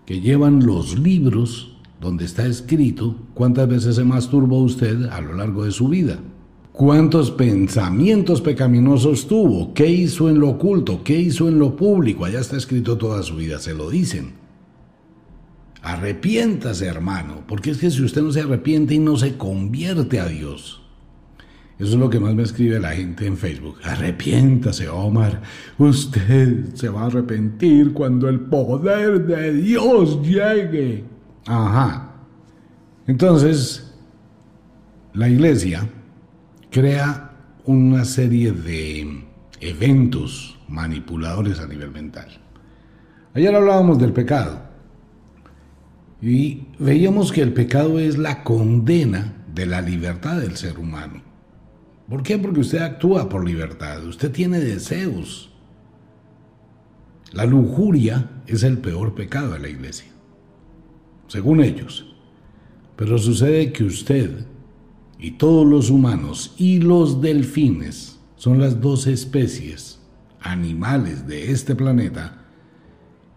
que 0.06 0.20
llevan 0.20 0.66
los 0.66 0.98
libros 0.98 1.78
donde 2.02 2.26
está 2.26 2.48
escrito 2.48 3.16
cuántas 3.36 3.68
veces 3.68 3.96
se 3.96 4.04
masturbó 4.04 4.60
usted 4.60 5.04
a 5.06 5.22
lo 5.22 5.34
largo 5.34 5.66
de 5.66 5.72
su 5.72 5.90
vida. 5.90 6.20
¿Cuántos 6.72 7.32
pensamientos 7.32 8.42
pecaminosos 8.42 9.28
tuvo? 9.28 9.74
¿Qué 9.74 9.90
hizo 9.90 10.30
en 10.30 10.40
lo 10.40 10.50
oculto? 10.50 11.04
¿Qué 11.04 11.20
hizo 11.20 11.48
en 11.48 11.60
lo 11.60 11.76
público? 11.76 12.26
Allá 12.26 12.40
está 12.40 12.58
escrito 12.58 12.98
toda 12.98 13.22
su 13.24 13.36
vida, 13.36 13.60
se 13.60 13.74
lo 13.74 13.90
dicen. 13.90 14.34
Arrepiéntase, 15.88 16.86
hermano, 16.86 17.46
porque 17.48 17.72
es 17.72 17.78
que 17.78 17.90
si 17.90 18.04
usted 18.04 18.22
no 18.22 18.34
se 18.34 18.42
arrepiente 18.42 18.94
y 18.94 19.00
no 19.00 19.16
se 19.16 19.38
convierte 19.38 20.20
a 20.20 20.26
Dios, 20.26 20.82
eso 21.80 21.94
es 21.94 21.96
lo 21.96 22.10
que 22.10 22.20
más 22.20 22.36
me 22.36 22.44
escribe 22.44 22.78
la 22.78 22.92
gente 22.92 23.26
en 23.26 23.38
Facebook. 23.38 23.78
Arrepiéntase, 23.86 24.90
Omar. 24.90 25.42
Usted 25.78 26.74
se 26.74 26.90
va 26.90 27.04
a 27.04 27.06
arrepentir 27.06 27.94
cuando 27.94 28.28
el 28.28 28.42
poder 28.42 29.26
de 29.26 29.54
Dios 29.54 30.22
llegue. 30.22 31.06
Ajá. 31.46 32.16
Entonces, 33.08 33.96
la 35.14 35.30
iglesia 35.30 35.88
crea 36.70 37.32
una 37.64 38.04
serie 38.04 38.52
de 38.52 39.24
eventos 39.62 40.60
manipuladores 40.68 41.62
a 41.62 41.68
nivel 41.68 41.92
mental. 41.92 42.28
Ayer 43.34 43.56
hablábamos 43.56 43.98
del 44.00 44.12
pecado 44.12 44.67
y 46.22 46.68
veíamos 46.80 47.32
que 47.32 47.42
el 47.42 47.54
pecado 47.54 48.00
es 48.00 48.18
la 48.18 48.44
condena 48.44 49.46
de 49.54 49.66
la 49.66 49.82
libertad 49.82 50.40
del 50.40 50.56
ser 50.56 50.80
humano. 50.80 51.22
¿Por 52.10 52.24
qué? 52.24 52.38
Porque 52.38 52.62
usted 52.62 52.80
actúa 52.80 53.30
por 53.30 53.46
libertad, 53.46 54.06
usted 54.06 54.32
tiene 54.32 54.60
deseos. 54.60 55.52
La 57.34 57.46
lujuria 57.46 58.30
es 58.48 58.64
el 58.64 58.78
peor 58.78 59.14
pecado 59.14 59.54
de 59.54 59.60
la 59.60 59.70
iglesia 59.70 60.18
según 61.28 61.62
ellos. 61.62 62.06
Pero 62.96 63.18
sucede 63.18 63.72
que 63.72 63.84
usted 63.84 64.46
y 65.20 65.32
todos 65.32 65.68
los 65.68 65.90
humanos 65.90 66.56
y 66.58 66.80
los 66.80 67.22
delfines 67.22 68.20
son 68.36 68.60
las 68.60 68.82
dos 68.82 69.08
especies 69.08 70.00
animales 70.40 71.28
de 71.28 71.52
este 71.52 71.76
planeta 71.76 72.46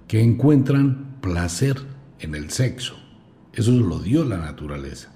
que 0.07 0.23
encuentran 0.23 1.17
placer 1.21 1.77
en 2.21 2.35
el 2.35 2.51
sexo. 2.51 2.97
Eso 3.53 3.73
lo 3.73 3.99
dio 3.99 4.25
la 4.25 4.39
naturaleza. 4.39 5.13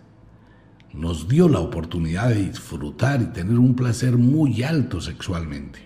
Nos 0.92 1.28
dio 1.28 1.48
la 1.48 1.60
oportunidad 1.60 2.28
de 2.28 2.46
disfrutar 2.46 3.20
y 3.22 3.26
tener 3.26 3.58
un 3.58 3.74
placer 3.74 4.16
muy 4.16 4.62
alto 4.62 5.00
sexualmente 5.00 5.80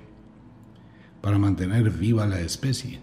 para 1.21 1.39
mantener 1.39 1.91
viva 1.91 2.27
la 2.27 2.41
especie. 2.41 3.01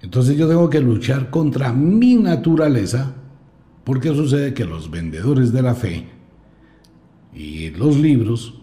Entonces 0.00 0.36
yo 0.36 0.48
tengo 0.48 0.68
que 0.68 0.80
luchar 0.80 1.30
contra 1.30 1.72
mi 1.72 2.16
naturaleza 2.16 3.14
porque 3.84 4.08
sucede 4.08 4.54
que 4.54 4.64
los 4.64 4.90
vendedores 4.90 5.52
de 5.52 5.62
la 5.62 5.74
fe 5.74 6.06
y 7.34 7.70
los 7.70 7.96
libros 7.96 8.60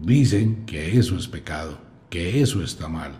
dicen 0.00 0.64
que 0.66 0.98
eso 0.98 1.16
es 1.16 1.28
pecado, 1.28 1.78
que 2.10 2.40
eso 2.40 2.62
está 2.62 2.88
mal. 2.88 3.12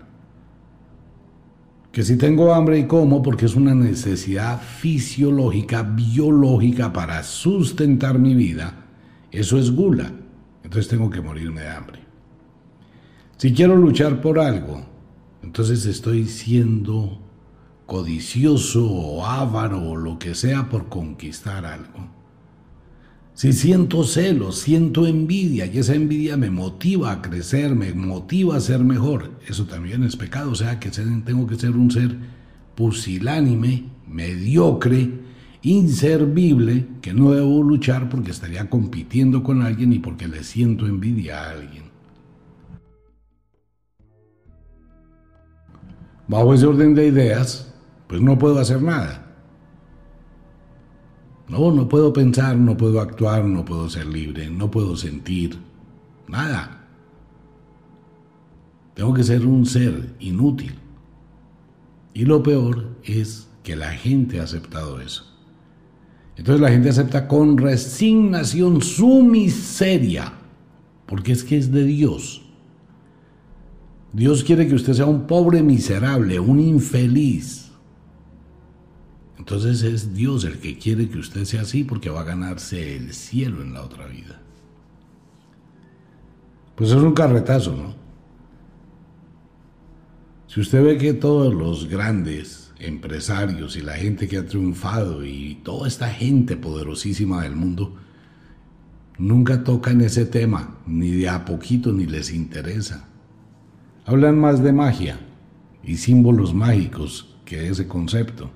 Que 1.94 2.02
si 2.02 2.16
tengo 2.16 2.52
hambre 2.52 2.80
y 2.80 2.86
como 2.88 3.22
porque 3.22 3.46
es 3.46 3.54
una 3.54 3.72
necesidad 3.72 4.60
fisiológica, 4.60 5.84
biológica 5.84 6.92
para 6.92 7.22
sustentar 7.22 8.18
mi 8.18 8.34
vida, 8.34 8.86
eso 9.30 9.58
es 9.58 9.70
gula. 9.70 10.10
Entonces 10.64 10.88
tengo 10.88 11.08
que 11.08 11.20
morirme 11.20 11.60
de 11.60 11.68
hambre. 11.68 12.00
Si 13.36 13.54
quiero 13.54 13.76
luchar 13.76 14.20
por 14.20 14.40
algo, 14.40 14.84
entonces 15.44 15.86
estoy 15.86 16.26
siendo 16.26 17.20
codicioso 17.86 18.90
o 18.90 19.24
avaro 19.24 19.80
o 19.80 19.96
lo 19.96 20.18
que 20.18 20.34
sea 20.34 20.68
por 20.68 20.88
conquistar 20.88 21.64
algo. 21.64 22.08
Si 23.34 23.52
siento 23.52 24.04
celos, 24.04 24.60
siento 24.60 25.08
envidia 25.08 25.66
y 25.66 25.78
esa 25.78 25.96
envidia 25.96 26.36
me 26.36 26.50
motiva 26.50 27.10
a 27.10 27.20
crecer, 27.20 27.74
me 27.74 27.92
motiva 27.92 28.56
a 28.56 28.60
ser 28.60 28.84
mejor, 28.84 29.32
eso 29.48 29.64
también 29.66 30.04
es 30.04 30.14
pecado, 30.14 30.52
o 30.52 30.54
sea 30.54 30.78
que 30.78 30.90
tengo 30.90 31.44
que 31.48 31.56
ser 31.56 31.72
un 31.72 31.90
ser 31.90 32.16
pusilánime, 32.76 33.86
mediocre, 34.06 35.10
inservible, 35.62 36.86
que 37.02 37.12
no 37.12 37.32
debo 37.32 37.60
luchar 37.64 38.08
porque 38.08 38.30
estaría 38.30 38.70
compitiendo 38.70 39.42
con 39.42 39.62
alguien 39.62 39.92
y 39.92 39.98
porque 39.98 40.28
le 40.28 40.44
siento 40.44 40.86
envidia 40.86 41.42
a 41.42 41.50
alguien. 41.50 41.84
Bajo 46.28 46.54
ese 46.54 46.66
orden 46.66 46.94
de 46.94 47.08
ideas, 47.08 47.74
pues 48.06 48.20
no 48.20 48.38
puedo 48.38 48.60
hacer 48.60 48.80
nada. 48.80 49.23
No, 51.48 51.70
no 51.70 51.88
puedo 51.88 52.12
pensar, 52.12 52.56
no 52.56 52.76
puedo 52.76 53.00
actuar, 53.00 53.44
no 53.44 53.64
puedo 53.64 53.88
ser 53.90 54.06
libre, 54.06 54.50
no 54.50 54.70
puedo 54.70 54.96
sentir, 54.96 55.58
nada. 56.26 56.86
Tengo 58.94 59.12
que 59.12 59.24
ser 59.24 59.44
un 59.44 59.66
ser 59.66 60.14
inútil. 60.20 60.74
Y 62.14 62.24
lo 62.24 62.42
peor 62.42 62.96
es 63.02 63.48
que 63.62 63.76
la 63.76 63.90
gente 63.92 64.40
ha 64.40 64.44
aceptado 64.44 65.00
eso. 65.00 65.24
Entonces 66.36 66.60
la 66.60 66.70
gente 66.70 66.88
acepta 66.88 67.28
con 67.28 67.58
resignación 67.58 68.80
su 68.80 69.22
miseria, 69.22 70.32
porque 71.06 71.32
es 71.32 71.44
que 71.44 71.58
es 71.58 71.70
de 71.70 71.84
Dios. 71.84 72.42
Dios 74.12 74.44
quiere 74.44 74.66
que 74.68 74.74
usted 74.74 74.94
sea 74.94 75.06
un 75.06 75.26
pobre 75.26 75.62
miserable, 75.62 76.38
un 76.38 76.60
infeliz, 76.60 77.72
entonces 79.38 79.82
es 79.82 80.14
Dios 80.14 80.44
el 80.44 80.58
que 80.58 80.78
quiere 80.78 81.08
que 81.08 81.18
usted 81.18 81.44
sea 81.44 81.62
así 81.62 81.84
porque 81.84 82.10
va 82.10 82.20
a 82.20 82.24
ganarse 82.24 82.96
el 82.96 83.12
cielo 83.12 83.62
en 83.62 83.74
la 83.74 83.82
otra 83.82 84.06
vida. 84.06 84.40
Pues 86.76 86.90
es 86.90 86.96
un 86.96 87.14
carretazo, 87.14 87.76
¿no? 87.76 87.94
Si 90.46 90.60
usted 90.60 90.84
ve 90.84 90.98
que 90.98 91.14
todos 91.14 91.52
los 91.52 91.88
grandes 91.88 92.72
empresarios 92.78 93.76
y 93.76 93.80
la 93.80 93.94
gente 93.94 94.28
que 94.28 94.38
ha 94.38 94.46
triunfado 94.46 95.24
y 95.24 95.56
toda 95.64 95.88
esta 95.88 96.08
gente 96.08 96.56
poderosísima 96.56 97.42
del 97.42 97.56
mundo 97.56 97.96
nunca 99.18 99.64
tocan 99.64 100.00
ese 100.00 100.26
tema, 100.26 100.78
ni 100.86 101.10
de 101.10 101.28
a 101.28 101.44
poquito 101.44 101.92
ni 101.92 102.06
les 102.06 102.32
interesa. 102.32 103.08
Hablan 104.06 104.38
más 104.38 104.62
de 104.62 104.72
magia 104.72 105.18
y 105.82 105.96
símbolos 105.96 106.54
mágicos 106.54 107.34
que 107.44 107.68
ese 107.68 107.86
concepto. 107.86 108.50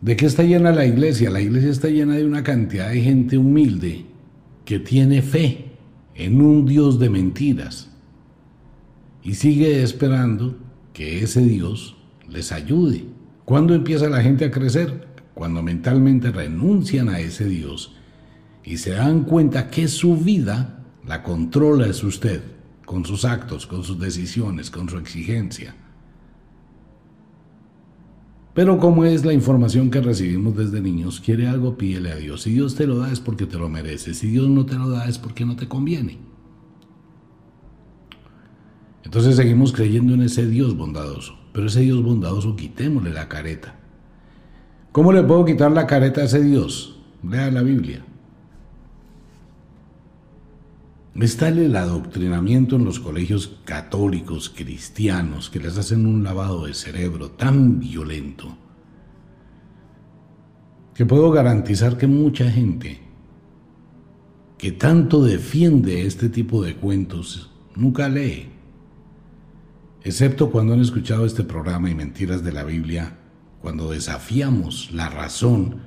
¿De 0.00 0.16
qué 0.16 0.26
está 0.26 0.44
llena 0.44 0.70
la 0.70 0.86
iglesia? 0.86 1.28
La 1.30 1.40
iglesia 1.40 1.70
está 1.70 1.88
llena 1.88 2.14
de 2.14 2.24
una 2.24 2.44
cantidad 2.44 2.90
de 2.90 3.00
gente 3.00 3.36
humilde 3.36 4.06
que 4.64 4.78
tiene 4.78 5.22
fe 5.22 5.72
en 6.14 6.40
un 6.40 6.66
Dios 6.66 7.00
de 7.00 7.10
mentiras 7.10 7.90
y 9.24 9.34
sigue 9.34 9.82
esperando 9.82 10.56
que 10.92 11.22
ese 11.22 11.42
Dios 11.42 11.96
les 12.28 12.52
ayude. 12.52 13.06
¿Cuándo 13.44 13.74
empieza 13.74 14.08
la 14.08 14.22
gente 14.22 14.44
a 14.44 14.50
crecer? 14.50 15.08
Cuando 15.34 15.62
mentalmente 15.62 16.30
renuncian 16.30 17.08
a 17.08 17.18
ese 17.18 17.46
Dios 17.46 17.96
y 18.62 18.76
se 18.76 18.90
dan 18.90 19.24
cuenta 19.24 19.68
que 19.70 19.88
su 19.88 20.16
vida 20.16 20.84
la 21.06 21.22
controla 21.22 21.86
es 21.86 22.04
usted, 22.04 22.42
con 22.84 23.04
sus 23.04 23.24
actos, 23.24 23.66
con 23.66 23.82
sus 23.82 23.98
decisiones, 23.98 24.70
con 24.70 24.88
su 24.88 24.98
exigencia. 24.98 25.74
Pero 28.58 28.76
como 28.78 29.04
es 29.04 29.24
la 29.24 29.32
información 29.32 29.88
que 29.88 30.00
recibimos 30.00 30.56
desde 30.56 30.80
niños, 30.80 31.20
quiere 31.20 31.46
algo, 31.46 31.78
pídele 31.78 32.10
a 32.10 32.16
Dios. 32.16 32.42
Si 32.42 32.50
Dios 32.50 32.74
te 32.74 32.88
lo 32.88 32.98
da 32.98 33.12
es 33.12 33.20
porque 33.20 33.46
te 33.46 33.56
lo 33.56 33.68
mereces. 33.68 34.18
Si 34.18 34.26
Dios 34.26 34.48
no 34.48 34.66
te 34.66 34.74
lo 34.74 34.90
da 34.90 35.08
es 35.08 35.16
porque 35.16 35.46
no 35.46 35.54
te 35.54 35.68
conviene. 35.68 36.18
Entonces 39.04 39.36
seguimos 39.36 39.72
creyendo 39.72 40.12
en 40.14 40.22
ese 40.22 40.44
Dios 40.44 40.76
bondadoso. 40.76 41.38
Pero 41.52 41.68
ese 41.68 41.82
Dios 41.82 42.02
bondadoso 42.02 42.56
quitémosle 42.56 43.12
la 43.12 43.28
careta. 43.28 43.76
¿Cómo 44.90 45.12
le 45.12 45.22
puedo 45.22 45.44
quitar 45.44 45.70
la 45.70 45.86
careta 45.86 46.22
a 46.22 46.24
ese 46.24 46.42
Dios? 46.42 46.98
Lea 47.22 47.52
la 47.52 47.62
Biblia. 47.62 48.04
Está 51.20 51.48
el 51.48 51.74
adoctrinamiento 51.74 52.76
en 52.76 52.84
los 52.84 53.00
colegios 53.00 53.58
católicos 53.64 54.52
cristianos 54.54 55.50
que 55.50 55.58
les 55.58 55.76
hacen 55.76 56.06
un 56.06 56.22
lavado 56.22 56.66
de 56.66 56.74
cerebro 56.74 57.32
tan 57.32 57.80
violento, 57.80 58.56
que 60.94 61.04
puedo 61.04 61.32
garantizar 61.32 61.96
que 61.96 62.06
mucha 62.06 62.48
gente 62.50 63.00
que 64.58 64.72
tanto 64.72 65.22
defiende 65.22 66.06
este 66.06 66.28
tipo 66.28 66.62
de 66.62 66.76
cuentos 66.76 67.50
nunca 67.74 68.08
lee, 68.08 68.50
excepto 70.02 70.50
cuando 70.50 70.74
han 70.74 70.80
escuchado 70.80 71.26
este 71.26 71.42
programa 71.42 71.90
y 71.90 71.96
mentiras 71.96 72.44
de 72.44 72.52
la 72.52 72.62
Biblia, 72.62 73.18
cuando 73.60 73.90
desafiamos 73.90 74.92
la 74.92 75.08
razón, 75.08 75.82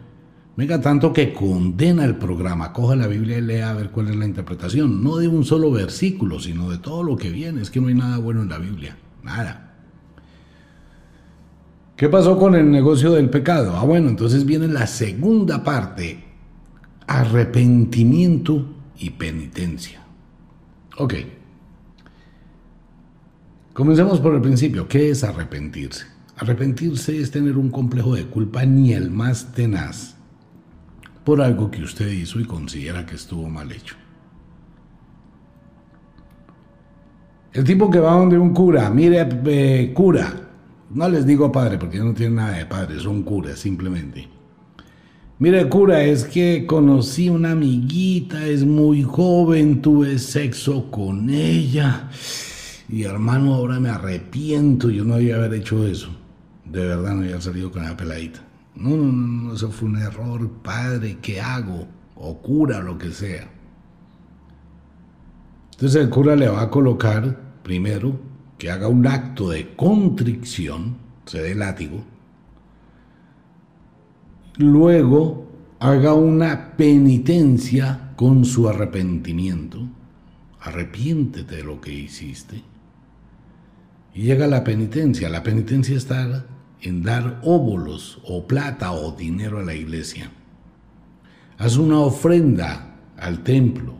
venga 0.55 0.81
tanto 0.81 1.13
que 1.13 1.33
condena 1.33 2.05
el 2.05 2.15
programa, 2.15 2.73
coja 2.73 2.95
la 2.95 3.07
Biblia 3.07 3.37
y 3.37 3.41
lea 3.41 3.71
a 3.71 3.73
ver 3.73 3.89
cuál 3.89 4.09
es 4.09 4.15
la 4.15 4.25
interpretación, 4.25 5.03
no 5.03 5.17
de 5.17 5.27
un 5.27 5.45
solo 5.45 5.71
versículo, 5.71 6.39
sino 6.39 6.69
de 6.69 6.77
todo 6.77 7.03
lo 7.03 7.17
que 7.17 7.29
viene, 7.29 7.61
es 7.61 7.69
que 7.69 7.79
no 7.79 7.87
hay 7.87 7.95
nada 7.95 8.17
bueno 8.17 8.41
en 8.41 8.49
la 8.49 8.57
Biblia, 8.57 8.97
nada. 9.23 9.67
¿Qué 11.95 12.09
pasó 12.09 12.37
con 12.37 12.55
el 12.55 12.71
negocio 12.71 13.11
del 13.11 13.29
pecado? 13.29 13.77
Ah, 13.77 13.85
bueno, 13.85 14.09
entonces 14.09 14.45
viene 14.45 14.67
la 14.67 14.87
segunda 14.87 15.63
parte, 15.63 16.23
arrepentimiento 17.05 18.65
y 18.97 19.11
penitencia. 19.11 20.01
Ok. 20.97 21.13
Comencemos 23.73 24.19
por 24.19 24.35
el 24.35 24.41
principio. 24.41 24.87
¿Qué 24.87 25.11
es 25.11 25.23
arrepentirse? 25.23 26.05
Arrepentirse 26.37 27.19
es 27.19 27.31
tener 27.31 27.57
un 27.57 27.69
complejo 27.69 28.15
de 28.15 28.25
culpa 28.25 28.65
ni 28.65 28.93
el 28.93 29.11
más 29.11 29.53
tenaz 29.53 30.15
por 31.23 31.41
algo 31.41 31.69
que 31.69 31.83
usted 31.83 32.07
hizo 32.09 32.39
y 32.39 32.45
considera 32.45 33.05
que 33.05 33.15
estuvo 33.15 33.49
mal 33.49 33.71
hecho. 33.71 33.95
El 37.53 37.63
tipo 37.65 37.89
que 37.91 37.99
va 37.99 38.13
donde 38.13 38.37
un 38.37 38.53
cura, 38.53 38.89
mire, 38.89 39.27
eh, 39.45 39.91
cura, 39.93 40.33
no 40.93 41.09
les 41.09 41.25
digo 41.25 41.51
padre 41.51 41.77
porque 41.77 41.99
no 41.99 42.13
tienen 42.13 42.35
nada 42.35 42.57
de 42.57 42.65
padre, 42.65 42.99
son 42.99 43.23
curas 43.23 43.59
simplemente. 43.59 44.27
Mire, 45.37 45.67
cura, 45.67 46.03
es 46.03 46.23
que 46.23 46.65
conocí 46.67 47.27
una 47.27 47.51
amiguita, 47.51 48.45
es 48.45 48.63
muy 48.63 49.01
joven, 49.01 49.81
tuve 49.81 50.19
sexo 50.19 50.91
con 50.91 51.29
ella. 51.29 52.09
Y 52.87 53.03
hermano, 53.03 53.55
ahora 53.55 53.79
me 53.79 53.89
arrepiento, 53.89 54.89
yo 54.89 55.03
no 55.03 55.15
había 55.15 55.37
haber 55.37 55.55
hecho 55.55 55.85
eso. 55.85 56.09
De 56.63 56.85
verdad 56.85 57.15
no 57.15 57.23
había 57.23 57.41
salido 57.41 57.71
con 57.71 57.83
la 57.83 57.97
peladita. 57.97 58.50
No, 58.75 58.89
no, 58.89 59.11
no, 59.11 59.53
eso 59.53 59.69
fue 59.69 59.89
un 59.89 59.97
error, 59.97 60.49
padre, 60.63 61.17
¿qué 61.21 61.41
hago? 61.41 61.87
O 62.15 62.37
cura, 62.41 62.79
lo 62.79 62.97
que 62.97 63.11
sea. 63.11 63.49
Entonces 65.71 66.01
el 66.03 66.09
cura 66.09 66.35
le 66.35 66.47
va 66.47 66.61
a 66.61 66.69
colocar 66.69 67.39
primero 67.63 68.19
que 68.57 68.69
haga 68.69 68.87
un 68.87 69.07
acto 69.07 69.49
de 69.49 69.75
contrición, 69.75 70.97
se 71.25 71.41
dé 71.41 71.55
látigo, 71.55 72.03
luego 74.57 75.49
haga 75.79 76.13
una 76.13 76.77
penitencia 76.77 78.11
con 78.15 78.45
su 78.45 78.69
arrepentimiento, 78.69 79.79
arrepiéntete 80.59 81.55
de 81.55 81.63
lo 81.63 81.81
que 81.81 81.91
hiciste, 81.91 82.61
y 84.13 84.21
llega 84.21 84.45
la 84.45 84.63
penitencia, 84.63 85.29
la 85.29 85.41
penitencia 85.41 85.97
está 85.97 86.45
en 86.81 87.03
dar 87.03 87.39
óvulos 87.43 88.19
o 88.25 88.47
plata 88.47 88.91
o 88.91 89.11
dinero 89.11 89.59
a 89.59 89.63
la 89.63 89.75
iglesia. 89.75 90.31
Haz 91.57 91.77
una 91.77 91.99
ofrenda 91.99 92.95
al 93.17 93.43
templo. 93.43 93.93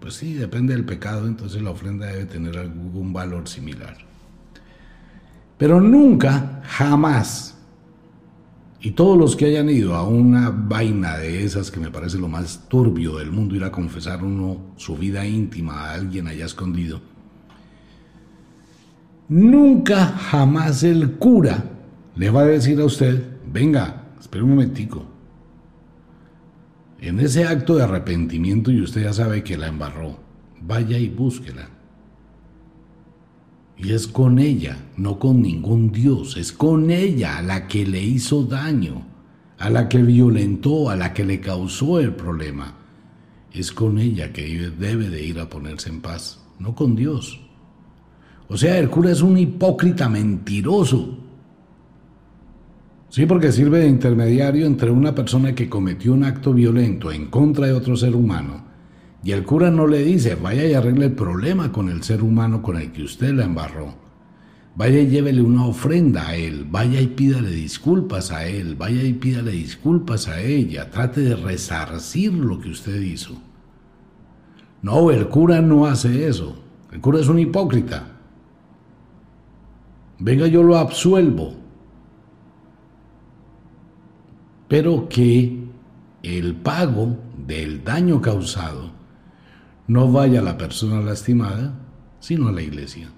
Pues 0.00 0.14
sí, 0.14 0.34
depende 0.34 0.74
del 0.74 0.84
pecado, 0.84 1.26
entonces 1.26 1.60
la 1.60 1.70
ofrenda 1.70 2.06
debe 2.06 2.26
tener 2.26 2.56
algún 2.56 3.12
valor 3.12 3.48
similar. 3.48 3.96
Pero 5.58 5.80
nunca, 5.80 6.62
jamás, 6.64 7.58
y 8.80 8.92
todos 8.92 9.18
los 9.18 9.34
que 9.34 9.46
hayan 9.46 9.68
ido 9.68 9.96
a 9.96 10.06
una 10.06 10.50
vaina 10.50 11.18
de 11.18 11.44
esas 11.44 11.72
que 11.72 11.80
me 11.80 11.90
parece 11.90 12.16
lo 12.16 12.28
más 12.28 12.68
turbio 12.68 13.16
del 13.18 13.32
mundo, 13.32 13.56
ir 13.56 13.64
a 13.64 13.72
confesar 13.72 14.22
uno 14.22 14.74
su 14.76 14.96
vida 14.96 15.26
íntima 15.26 15.86
a 15.86 15.94
alguien 15.94 16.28
allá 16.28 16.46
escondido, 16.46 17.00
nunca, 19.28 20.06
jamás 20.06 20.84
el 20.84 21.16
cura 21.16 21.77
le 22.18 22.30
va 22.30 22.40
a 22.40 22.46
decir 22.46 22.80
a 22.80 22.84
usted, 22.84 23.22
venga, 23.46 24.08
espere 24.18 24.42
un 24.42 24.50
momentico. 24.50 25.04
En 27.00 27.20
ese 27.20 27.46
acto 27.46 27.76
de 27.76 27.84
arrepentimiento 27.84 28.72
y 28.72 28.82
usted 28.82 29.04
ya 29.04 29.12
sabe 29.12 29.44
que 29.44 29.56
la 29.56 29.68
embarró, 29.68 30.18
vaya 30.60 30.98
y 30.98 31.08
búsquela. 31.08 31.68
Y 33.76 33.92
es 33.92 34.08
con 34.08 34.40
ella, 34.40 34.76
no 34.96 35.20
con 35.20 35.40
ningún 35.40 35.92
Dios, 35.92 36.36
es 36.36 36.50
con 36.50 36.90
ella 36.90 37.38
a 37.38 37.42
la 37.42 37.68
que 37.68 37.86
le 37.86 38.02
hizo 38.02 38.42
daño, 38.42 39.06
a 39.56 39.70
la 39.70 39.88
que 39.88 40.02
violentó, 40.02 40.90
a 40.90 40.96
la 40.96 41.14
que 41.14 41.24
le 41.24 41.40
causó 41.40 42.00
el 42.00 42.14
problema. 42.14 42.74
Es 43.52 43.70
con 43.70 44.00
ella 44.00 44.32
que 44.32 44.70
debe 44.76 45.08
de 45.08 45.24
ir 45.24 45.38
a 45.38 45.48
ponerse 45.48 45.88
en 45.88 46.00
paz, 46.00 46.40
no 46.58 46.74
con 46.74 46.96
Dios. 46.96 47.38
O 48.48 48.56
sea, 48.56 48.76
el 48.76 48.90
cura 48.90 49.12
es 49.12 49.22
un 49.22 49.38
hipócrita 49.38 50.08
mentiroso. 50.08 51.27
Sí, 53.10 53.26
porque 53.26 53.52
sirve 53.52 53.80
de 53.80 53.88
intermediario 53.88 54.66
entre 54.66 54.90
una 54.90 55.14
persona 55.14 55.54
que 55.54 55.68
cometió 55.68 56.12
un 56.12 56.24
acto 56.24 56.52
violento 56.52 57.10
en 57.10 57.26
contra 57.26 57.66
de 57.66 57.72
otro 57.72 57.96
ser 57.96 58.14
humano 58.14 58.68
y 59.22 59.32
el 59.32 59.44
cura 59.44 59.70
no 59.70 59.86
le 59.86 60.04
dice, 60.04 60.36
vaya 60.36 60.64
y 60.64 60.74
arregle 60.74 61.06
el 61.06 61.12
problema 61.12 61.72
con 61.72 61.88
el 61.88 62.02
ser 62.02 62.22
humano 62.22 62.62
con 62.62 62.76
el 62.76 62.92
que 62.92 63.02
usted 63.02 63.34
la 63.34 63.44
embarró. 63.44 63.94
Vaya 64.76 65.00
y 65.00 65.08
llévele 65.08 65.42
una 65.42 65.66
ofrenda 65.66 66.28
a 66.28 66.36
él, 66.36 66.64
vaya 66.70 67.00
y 67.00 67.08
pídale 67.08 67.50
disculpas 67.50 68.30
a 68.30 68.46
él, 68.46 68.76
vaya 68.76 69.02
y 69.02 69.12
pídale 69.12 69.50
disculpas 69.50 70.28
a 70.28 70.40
ella, 70.40 70.88
trate 70.90 71.20
de 71.20 71.34
resarcir 71.34 72.32
lo 72.32 72.60
que 72.60 72.70
usted 72.70 73.00
hizo. 73.00 73.42
No, 74.82 75.10
el 75.10 75.28
cura 75.28 75.60
no 75.60 75.86
hace 75.86 76.28
eso. 76.28 76.62
El 76.92 77.00
cura 77.00 77.18
es 77.18 77.28
un 77.28 77.40
hipócrita. 77.40 78.06
Venga, 80.20 80.46
yo 80.46 80.62
lo 80.62 80.78
absuelvo. 80.78 81.54
Pero 84.68 85.08
que 85.08 85.64
el 86.22 86.54
pago 86.56 87.16
del 87.46 87.82
daño 87.82 88.20
causado 88.20 88.92
no 89.86 90.12
vaya 90.12 90.42
la 90.42 90.58
persona 90.58 91.00
lastimada, 91.00 91.74
sino 92.20 92.48
a 92.48 92.52
la 92.52 92.62
iglesia. 92.62 93.08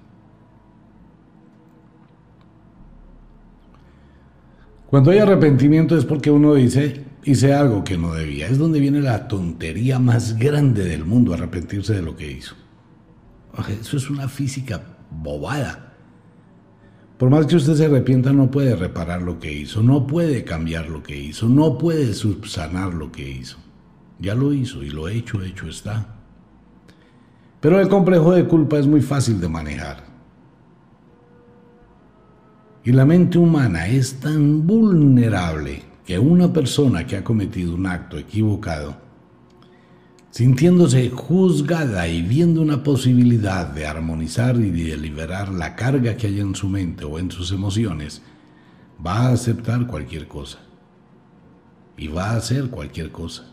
Cuando 4.87 5.11
hay 5.11 5.19
arrepentimiento 5.19 5.97
es 5.97 6.05
porque 6.05 6.31
uno 6.31 6.55
dice, 6.55 7.05
hice 7.25 7.55
algo 7.55 7.85
que 7.85 7.97
no 7.97 8.13
debía. 8.13 8.49
Es 8.49 8.59
donde 8.59 8.81
viene 8.81 9.01
la 9.01 9.29
tontería 9.29 9.99
más 9.99 10.37
grande 10.39 10.85
del 10.85 11.05
mundo, 11.05 11.35
arrepentirse 11.35 11.95
de 11.95 12.03
lo 12.03 12.17
que 12.17 12.31
hizo. 12.31 12.55
Eso 13.81 13.97
es 13.97 14.11
una 14.11 14.29
física 14.29 14.83
bobada. 15.11 15.90
Por 17.21 17.29
más 17.29 17.45
que 17.45 17.57
usted 17.57 17.75
se 17.75 17.85
arrepienta, 17.85 18.33
no 18.33 18.51
puede 18.51 18.75
reparar 18.75 19.21
lo 19.21 19.39
que 19.39 19.53
hizo, 19.53 19.83
no 19.83 20.07
puede 20.07 20.43
cambiar 20.43 20.89
lo 20.89 21.03
que 21.03 21.15
hizo, 21.15 21.51
no 21.51 21.77
puede 21.77 22.15
subsanar 22.15 22.95
lo 22.95 23.13
que 23.13 23.29
hizo. 23.29 23.59
Ya 24.19 24.35
lo 24.35 24.55
hizo 24.55 24.83
y 24.83 24.89
lo 24.89 25.07
hecho, 25.07 25.43
hecho 25.43 25.69
está. 25.69 26.17
Pero 27.61 27.79
el 27.79 27.89
complejo 27.89 28.33
de 28.33 28.47
culpa 28.47 28.79
es 28.79 28.87
muy 28.87 29.03
fácil 29.03 29.39
de 29.39 29.51
manejar. 29.51 30.03
Y 32.85 32.93
la 32.93 33.05
mente 33.05 33.37
humana 33.37 33.87
es 33.87 34.19
tan 34.21 34.67
vulnerable 34.67 35.83
que 36.07 36.19
una 36.19 36.51
persona 36.51 37.07
que 37.07 37.19
ha 37.19 37.23
cometido 37.23 37.75
un 37.75 37.85
acto 37.85 38.17
equivocado, 38.17 38.97
sintiéndose 40.31 41.11
juzgada 41.11 42.09
y 42.09 42.23
viendo 42.23 42.63
una 42.63 42.83
posibilidad 42.83 43.67
de 43.67 43.87
armonizar 43.87 44.57
y 44.57 44.71
de 44.71 44.97
liberar 44.97 45.51
la 45.51 45.77
carga 45.77 46.17
que 46.17 46.29
hay 46.29 46.41
en 46.41 46.55
su 46.55 46.69
mente 46.69 47.05
o 47.05 47.19
en 47.19 47.31
sus 47.31 47.53
emociones, 47.53 48.23
va 49.05 49.27
a 49.27 49.33
aceptar 49.33 49.87
cualquier 49.87 50.29
cosa. 50.29 50.59
Y 51.97 52.09
va 52.09 52.31
a 52.31 52.37
hacer 52.37 52.71
cualquier 52.71 53.11
cosa 53.11 53.51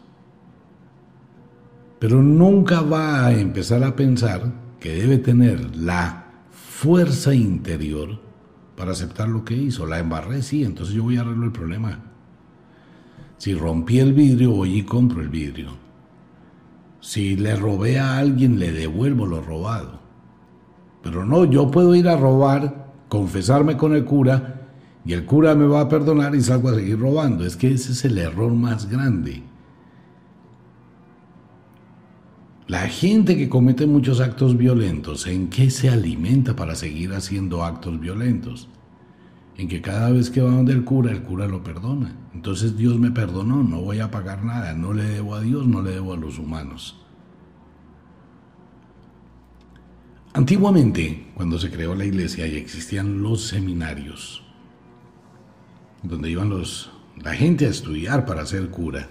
pero 2.00 2.22
nunca 2.22 2.82
va 2.82 3.26
a 3.26 3.34
empezar 3.34 3.84
a 3.84 3.96
pensar 3.96 4.54
que 4.80 4.94
debe 4.94 5.18
tener 5.18 5.76
la 5.76 6.26
fuerza 6.52 7.34
interior 7.34 8.20
para 8.76 8.92
aceptar 8.92 9.28
lo 9.28 9.44
que 9.44 9.56
hizo. 9.56 9.88
La 9.88 10.00
embarré, 10.00 10.44
sí, 10.44 10.64
entonces 10.64 10.94
yo 10.94 11.04
voy 11.04 11.18
a 11.18 11.22
arreglar 11.22 11.46
el 11.46 11.52
problema. 11.52 12.00
Si 13.38 13.54
rompí 13.54 14.00
el 14.00 14.14
vidrio, 14.14 14.52
voy 14.52 14.80
y 14.80 14.84
compro 14.84 15.22
el 15.22 15.30
vidrio. 15.30 15.87
Si 17.00 17.36
le 17.36 17.56
robé 17.56 18.00
a 18.00 18.18
alguien, 18.18 18.60
le 18.60 18.72
devuelvo 18.72 19.26
lo 19.26 19.42
robado. 19.42 20.00
Pero 21.04 21.26
no, 21.26 21.46
yo 21.46 21.72
puedo 21.72 21.96
ir 21.96 22.08
a 22.08 22.18
robar, 22.18 22.92
confesarme 23.08 23.78
con 23.78 23.94
el 23.94 24.04
cura, 24.04 24.70
y 25.06 25.14
el 25.14 25.26
cura 25.26 25.56
me 25.56 25.66
va 25.66 25.82
a 25.82 25.90
perdonar 25.90 26.36
y 26.36 26.42
salgo 26.42 26.70
a 26.70 26.76
seguir 26.76 27.00
robando. 27.00 27.46
Es 27.46 27.56
que 27.56 27.72
ese 27.72 27.94
es 27.94 28.04
el 28.04 28.18
error 28.18 28.52
más 28.52 28.90
grande. 28.90 29.42
La 32.68 32.90
gente 32.90 33.38
que 33.38 33.48
comete 33.48 33.88
muchos 33.88 34.20
actos 34.20 34.58
violentos, 34.58 35.26
¿en 35.26 35.48
qué 35.48 35.70
se 35.70 35.90
alimenta 35.90 36.54
para 36.54 36.76
seguir 36.76 37.14
haciendo 37.14 37.64
actos 37.64 37.98
violentos? 37.98 38.68
En 39.58 39.68
que 39.68 39.82
cada 39.82 40.12
vez 40.12 40.30
que 40.30 40.42
va 40.42 40.52
donde 40.52 40.74
el 40.74 40.84
cura, 40.84 41.12
el 41.12 41.24
cura 41.24 41.48
lo 41.48 41.64
perdona. 41.64 42.16
Entonces 42.34 42.78
Dios 42.78 43.00
me 43.00 43.12
perdonó, 43.12 43.64
no 43.64 43.82
voy 43.82 44.00
a 44.00 44.12
pagar 44.12 44.44
nada, 44.44 44.74
no 44.74 44.94
le 44.94 45.04
debo 45.04 45.36
a 45.36 45.42
Dios, 45.42 45.66
no 45.68 45.82
le 45.82 45.92
debo 45.92 46.14
a 46.14 46.18
los 46.18 46.38
humanos. 46.38 47.02
Antiguamente, 50.34 51.32
cuando 51.34 51.58
se 51.58 51.72
creó 51.72 51.96
la 51.96 52.06
iglesia 52.06 52.46
y 52.46 52.56
existían 52.56 53.24
los 53.24 53.48
seminarios, 53.48 54.44
donde 56.04 56.30
iban 56.30 56.50
los, 56.50 56.92
la 57.16 57.34
gente 57.34 57.66
a 57.66 57.70
estudiar 57.70 58.28
para 58.28 58.46
ser 58.46 58.70
cura, 58.70 59.10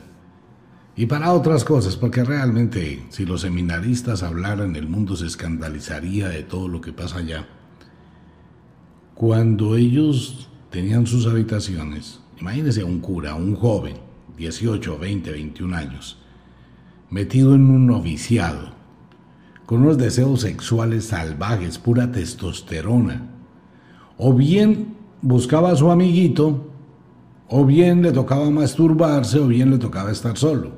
y 0.95 1.07
para 1.07 1.33
otras 1.33 1.65
cosas, 1.65 1.97
porque 1.97 2.23
realmente 2.25 3.05
si 3.11 3.27
los 3.27 3.41
seminaristas 3.43 4.23
hablaran, 4.23 4.77
el 4.77 4.89
mundo 4.89 5.17
se 5.17 5.27
escandalizaría 5.27 6.29
de 6.29 6.45
todo 6.45 6.69
lo 6.69 6.81
que 6.81 6.93
pasa 6.93 7.19
allá. 7.19 7.47
Cuando 9.17 9.77
ellos 9.77 10.47
tenían 10.69 11.07
sus 11.07 11.27
habitaciones, 11.27 12.21
imagínense 12.39 12.85
un 12.85 13.01
cura, 13.01 13.35
un 13.35 13.55
joven, 13.55 13.95
18, 14.37 14.99
20, 14.99 15.33
21 15.33 15.75
años, 15.75 16.19
metido 17.09 17.55
en 17.55 17.65
un 17.71 17.87
noviciado, 17.87 18.73
con 19.65 19.81
unos 19.81 19.97
deseos 19.97 20.43
sexuales 20.43 21.07
salvajes, 21.07 21.79
pura 21.79 22.13
testosterona, 22.13 23.31
o 24.19 24.35
bien 24.35 24.95
buscaba 25.23 25.71
a 25.71 25.77
su 25.77 25.91
amiguito, 25.91 26.69
o 27.49 27.65
bien 27.65 28.03
le 28.03 28.13
tocaba 28.13 28.51
masturbarse, 28.51 29.41
o 29.41 29.47
bien 29.47 29.71
le 29.71 29.79
tocaba 29.79 30.11
estar 30.11 30.37
solo. 30.37 30.73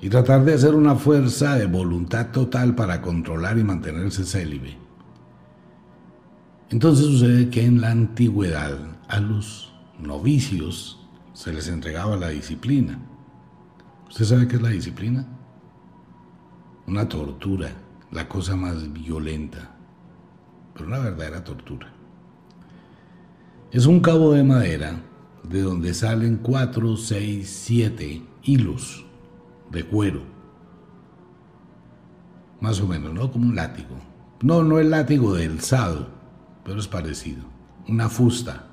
Y 0.00 0.08
tratar 0.08 0.42
de 0.46 0.54
hacer 0.54 0.74
una 0.74 0.94
fuerza 0.94 1.54
de 1.56 1.66
voluntad 1.66 2.30
total 2.30 2.74
para 2.74 3.02
controlar 3.02 3.58
y 3.58 3.62
mantenerse 3.62 4.24
célibe. 4.24 4.81
Entonces 6.72 7.04
sucede 7.04 7.50
que 7.50 7.66
en 7.66 7.82
la 7.82 7.90
antigüedad 7.90 8.78
a 9.06 9.20
los 9.20 9.74
novicios 10.00 11.06
se 11.34 11.52
les 11.52 11.68
entregaba 11.68 12.16
la 12.16 12.30
disciplina. 12.30 12.98
¿Usted 14.08 14.24
sabe 14.24 14.48
qué 14.48 14.56
es 14.56 14.62
la 14.62 14.70
disciplina? 14.70 15.26
Una 16.86 17.06
tortura, 17.06 17.68
la 18.10 18.26
cosa 18.26 18.56
más 18.56 18.90
violenta, 18.90 19.76
pero 20.72 20.86
una 20.86 20.98
verdadera 20.98 21.44
tortura. 21.44 21.92
Es 23.70 23.84
un 23.84 24.00
cabo 24.00 24.32
de 24.32 24.42
madera 24.42 24.98
de 25.42 25.60
donde 25.60 25.92
salen 25.92 26.38
cuatro, 26.38 26.96
seis, 26.96 27.50
siete 27.50 28.22
hilos 28.44 29.04
de 29.70 29.84
cuero. 29.84 30.22
Más 32.62 32.80
o 32.80 32.88
menos, 32.88 33.12
¿no? 33.12 33.30
Como 33.30 33.44
un 33.44 33.56
látigo. 33.56 33.96
No, 34.40 34.62
no 34.62 34.78
el 34.78 34.88
látigo 34.88 35.34
del 35.34 35.60
sado, 35.60 36.21
pero 36.64 36.78
es 36.78 36.88
parecido. 36.88 37.42
Una 37.88 38.08
fusta. 38.08 38.68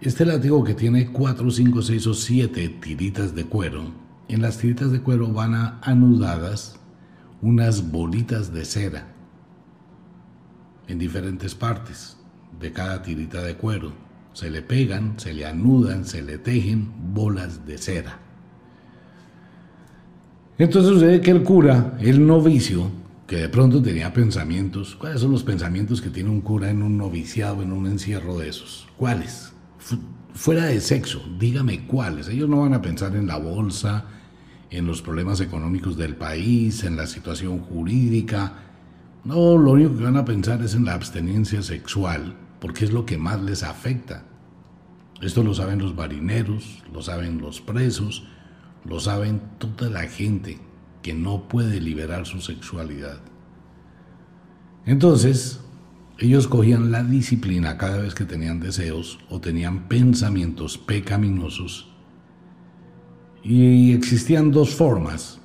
Este 0.00 0.24
látigo 0.24 0.64
que 0.64 0.74
tiene 0.74 1.12
4, 1.12 1.50
5, 1.50 1.82
6 1.82 2.06
o 2.08 2.14
7 2.14 2.68
tiritas 2.80 3.34
de 3.34 3.44
cuero, 3.44 3.92
en 4.28 4.42
las 4.42 4.58
tiritas 4.58 4.90
de 4.90 5.00
cuero 5.00 5.28
van 5.28 5.54
anudadas 5.82 6.78
unas 7.40 7.90
bolitas 7.90 8.52
de 8.52 8.64
cera 8.64 9.08
en 10.88 10.98
diferentes 10.98 11.54
partes 11.54 12.16
de 12.58 12.72
cada 12.72 13.02
tirita 13.02 13.42
de 13.42 13.56
cuero. 13.56 13.92
Se 14.32 14.50
le 14.50 14.62
pegan, 14.62 15.18
se 15.18 15.34
le 15.34 15.46
anudan, 15.46 16.04
se 16.04 16.22
le 16.22 16.38
tejen 16.38 16.90
bolas 17.12 17.66
de 17.66 17.78
cera. 17.78 18.18
Entonces 20.58 20.92
sucede 20.92 21.20
que 21.20 21.30
el 21.30 21.42
cura, 21.42 21.96
el 22.00 22.26
novicio, 22.26 22.90
que 23.32 23.38
de 23.38 23.48
pronto 23.48 23.80
tenía 23.80 24.12
pensamientos. 24.12 24.94
¿Cuáles 24.94 25.22
son 25.22 25.30
los 25.30 25.42
pensamientos 25.42 26.02
que 26.02 26.10
tiene 26.10 26.28
un 26.28 26.42
cura 26.42 26.68
en 26.68 26.82
un 26.82 26.98
noviciado, 26.98 27.62
en 27.62 27.72
un 27.72 27.86
encierro 27.86 28.36
de 28.36 28.50
esos? 28.50 28.86
¿Cuáles? 28.98 29.54
fuera 30.34 30.66
de 30.66 30.78
sexo, 30.82 31.22
dígame 31.38 31.86
cuáles. 31.86 32.28
Ellos 32.28 32.46
no 32.50 32.60
van 32.60 32.74
a 32.74 32.82
pensar 32.82 33.16
en 33.16 33.26
la 33.26 33.38
bolsa, 33.38 34.04
en 34.68 34.84
los 34.84 35.00
problemas 35.00 35.40
económicos 35.40 35.96
del 35.96 36.14
país, 36.14 36.84
en 36.84 36.94
la 36.94 37.06
situación 37.06 37.60
jurídica. 37.60 38.52
No, 39.24 39.56
lo 39.56 39.70
único 39.70 39.96
que 39.96 40.04
van 40.04 40.18
a 40.18 40.26
pensar 40.26 40.60
es 40.60 40.74
en 40.74 40.84
la 40.84 40.92
abstenencia 40.92 41.62
sexual, 41.62 42.36
porque 42.60 42.84
es 42.84 42.92
lo 42.92 43.06
que 43.06 43.16
más 43.16 43.40
les 43.40 43.62
afecta. 43.62 44.26
Esto 45.22 45.42
lo 45.42 45.54
saben 45.54 45.78
los 45.78 45.94
marineros, 45.94 46.82
lo 46.92 47.00
saben 47.00 47.38
los 47.38 47.62
presos, 47.62 48.28
lo 48.84 49.00
saben 49.00 49.40
toda 49.56 49.88
la 49.88 50.02
gente 50.02 50.60
que 51.02 51.12
no 51.12 51.48
puede 51.48 51.80
liberar 51.80 52.26
su 52.26 52.40
sexualidad. 52.40 53.20
Entonces, 54.86 55.60
ellos 56.18 56.46
cogían 56.46 56.92
la 56.92 57.02
disciplina 57.02 57.76
cada 57.76 57.98
vez 57.98 58.14
que 58.14 58.24
tenían 58.24 58.60
deseos 58.60 59.18
o 59.28 59.40
tenían 59.40 59.88
pensamientos 59.88 60.78
pecaminosos. 60.78 61.92
Y 63.42 63.92
existían 63.92 64.52
dos 64.52 64.74
formas 64.74 65.40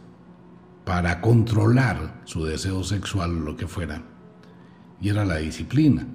para 0.86 1.20
controlar 1.20 2.22
su 2.26 2.46
deseo 2.46 2.84
sexual 2.84 3.38
o 3.38 3.39
lo 3.39 3.58
que 3.58 3.67
fuera. 3.67 4.04
Y 5.02 5.10
era 5.10 5.26
la 5.26 5.38
disciplina. 5.38 6.08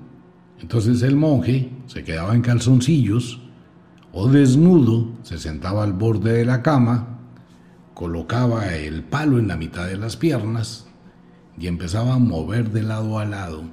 Entonces 0.60 1.02
el 1.02 1.16
monje 1.16 1.70
se 1.86 2.04
quedaba 2.04 2.34
en 2.34 2.42
calzoncillos 2.42 3.40
o 4.12 4.28
desnudo, 4.28 5.10
se 5.22 5.38
sentaba 5.38 5.82
al 5.82 5.92
borde 5.92 6.32
de 6.34 6.44
la 6.44 6.62
cama 6.62 7.11
colocaba 7.94 8.74
el 8.74 9.02
palo 9.04 9.38
en 9.38 9.48
la 9.48 9.56
mitad 9.56 9.86
de 9.86 9.96
las 9.96 10.16
piernas 10.16 10.86
y 11.58 11.66
empezaba 11.66 12.14
a 12.14 12.18
mover 12.18 12.70
de 12.70 12.82
lado 12.82 13.18
a 13.18 13.24
lado 13.24 13.64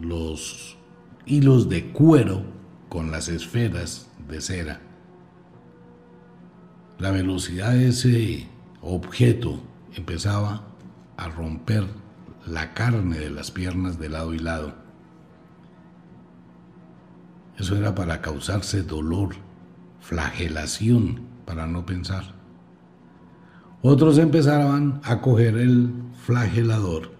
los 0.00 0.76
hilos 1.26 1.68
de 1.68 1.92
cuero 1.92 2.42
con 2.88 3.10
las 3.10 3.28
esferas 3.28 4.10
de 4.28 4.40
cera. 4.40 4.80
La 6.98 7.10
velocidad 7.10 7.72
de 7.72 7.88
ese 7.88 8.46
objeto 8.80 9.62
empezaba 9.94 10.62
a 11.16 11.28
romper 11.28 11.86
la 12.46 12.74
carne 12.74 13.18
de 13.18 13.30
las 13.30 13.50
piernas 13.50 13.98
de 13.98 14.08
lado 14.08 14.34
y 14.34 14.38
lado. 14.38 14.74
Eso 17.58 17.76
era 17.76 17.94
para 17.94 18.20
causarse 18.20 18.82
dolor, 18.82 19.36
flagelación, 20.00 21.26
para 21.44 21.66
no 21.66 21.86
pensar. 21.86 22.41
Otros 23.84 24.18
empezaban 24.18 25.00
a 25.02 25.20
coger 25.20 25.56
el 25.56 25.92
flagelador 26.24 27.10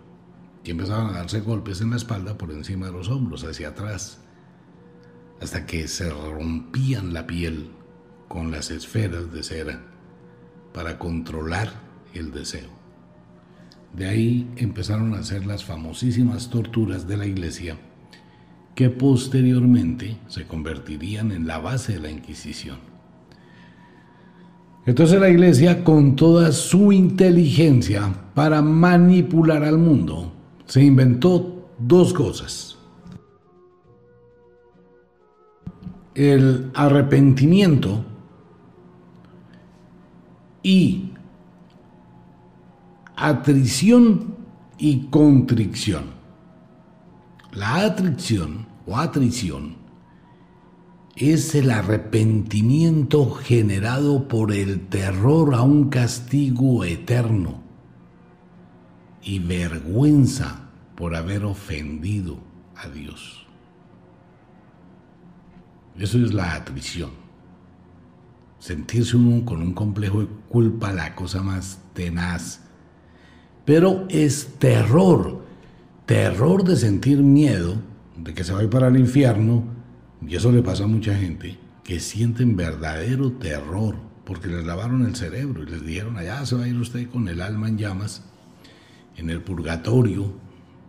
y 0.62 0.70
empezaban 0.70 1.08
a 1.08 1.18
darse 1.18 1.40
golpes 1.40 1.80
en 1.80 1.90
la 1.90 1.96
espalda 1.96 2.38
por 2.38 2.52
encima 2.52 2.86
de 2.86 2.92
los 2.92 3.08
hombros, 3.08 3.42
hacia 3.42 3.70
atrás, 3.70 4.20
hasta 5.40 5.66
que 5.66 5.88
se 5.88 6.08
rompían 6.08 7.12
la 7.12 7.26
piel 7.26 7.72
con 8.28 8.52
las 8.52 8.70
esferas 8.70 9.32
de 9.32 9.42
cera 9.42 9.82
para 10.72 11.00
controlar 11.00 11.72
el 12.14 12.30
deseo. 12.30 12.70
De 13.92 14.06
ahí 14.06 14.48
empezaron 14.54 15.14
a 15.14 15.18
hacer 15.18 15.44
las 15.44 15.64
famosísimas 15.64 16.48
torturas 16.48 17.08
de 17.08 17.16
la 17.16 17.26
iglesia 17.26 17.76
que 18.76 18.88
posteriormente 18.88 20.16
se 20.28 20.46
convertirían 20.46 21.32
en 21.32 21.48
la 21.48 21.58
base 21.58 21.94
de 21.94 21.98
la 21.98 22.10
Inquisición. 22.10 22.91
Entonces 24.84 25.20
la 25.20 25.28
iglesia, 25.28 25.84
con 25.84 26.16
toda 26.16 26.50
su 26.50 26.90
inteligencia 26.90 28.12
para 28.34 28.62
manipular 28.62 29.62
al 29.62 29.78
mundo, 29.78 30.32
se 30.66 30.82
inventó 30.82 31.68
dos 31.78 32.12
cosas. 32.12 32.76
El 36.14 36.70
arrepentimiento 36.74 38.04
y 40.62 41.12
atrición 43.16 44.34
y 44.78 45.06
contrición. 45.06 46.06
La 47.52 47.84
atrición 47.84 48.66
o 48.86 48.96
atrición 48.96 49.81
es 51.16 51.54
el 51.54 51.70
arrepentimiento 51.70 53.30
generado 53.30 54.28
por 54.28 54.52
el 54.52 54.86
terror 54.88 55.54
a 55.54 55.62
un 55.62 55.90
castigo 55.90 56.84
eterno 56.84 57.60
y 59.22 59.38
vergüenza 59.38 60.70
por 60.96 61.14
haber 61.14 61.44
ofendido 61.44 62.38
a 62.76 62.88
Dios. 62.88 63.46
Eso 65.98 66.18
es 66.18 66.32
la 66.32 66.54
atrición. 66.54 67.10
Sentirse 68.58 69.16
uno 69.16 69.44
con 69.44 69.60
un 69.60 69.74
complejo 69.74 70.20
de 70.20 70.28
culpa, 70.48 70.92
la 70.92 71.14
cosa 71.14 71.42
más 71.42 71.80
tenaz. 71.92 72.60
Pero 73.64 74.06
es 74.08 74.58
terror, 74.58 75.44
terror 76.06 76.64
de 76.64 76.76
sentir 76.76 77.18
miedo 77.18 77.76
de 78.16 78.32
que 78.32 78.44
se 78.44 78.52
va 78.52 78.60
a 78.60 78.62
ir 78.64 78.70
para 78.70 78.88
el 78.88 78.96
infierno 78.96 79.64
y 80.26 80.36
eso 80.36 80.52
le 80.52 80.62
pasa 80.62 80.84
a 80.84 80.88
mucha 80.88 81.14
gente 81.14 81.58
que 81.84 82.00
sienten 82.00 82.56
verdadero 82.56 83.32
terror 83.32 83.96
porque 84.24 84.48
les 84.48 84.64
lavaron 84.64 85.04
el 85.04 85.16
cerebro 85.16 85.62
y 85.62 85.66
les 85.66 85.84
dijeron, 85.84 86.16
allá 86.16 86.44
se 86.46 86.54
va 86.54 86.64
a 86.64 86.68
ir 86.68 86.76
usted 86.76 87.08
con 87.10 87.28
el 87.28 87.40
alma 87.40 87.68
en 87.68 87.78
llamas, 87.78 88.22
en 89.16 89.30
el 89.30 89.42
purgatorio, 89.42 90.32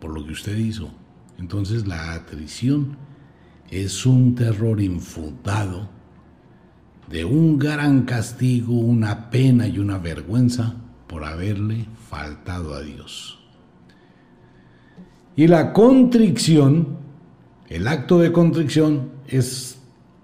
por 0.00 0.12
lo 0.12 0.24
que 0.24 0.32
usted 0.32 0.56
hizo. 0.56 0.90
Entonces 1.38 1.86
la 1.86 2.12
atrición 2.12 2.96
es 3.70 4.06
un 4.06 4.34
terror 4.34 4.80
infundado 4.80 5.88
de 7.10 7.24
un 7.24 7.58
gran 7.58 8.02
castigo, 8.02 8.74
una 8.74 9.30
pena 9.30 9.66
y 9.66 9.78
una 9.78 9.98
vergüenza 9.98 10.76
por 11.06 11.24
haberle 11.24 11.86
faltado 12.08 12.74
a 12.74 12.82
Dios. 12.82 13.40
Y 15.36 15.48
la 15.48 15.72
contrición, 15.72 16.98
el 17.68 17.88
acto 17.88 18.20
de 18.20 18.30
contrición, 18.30 19.13
es 19.28 19.78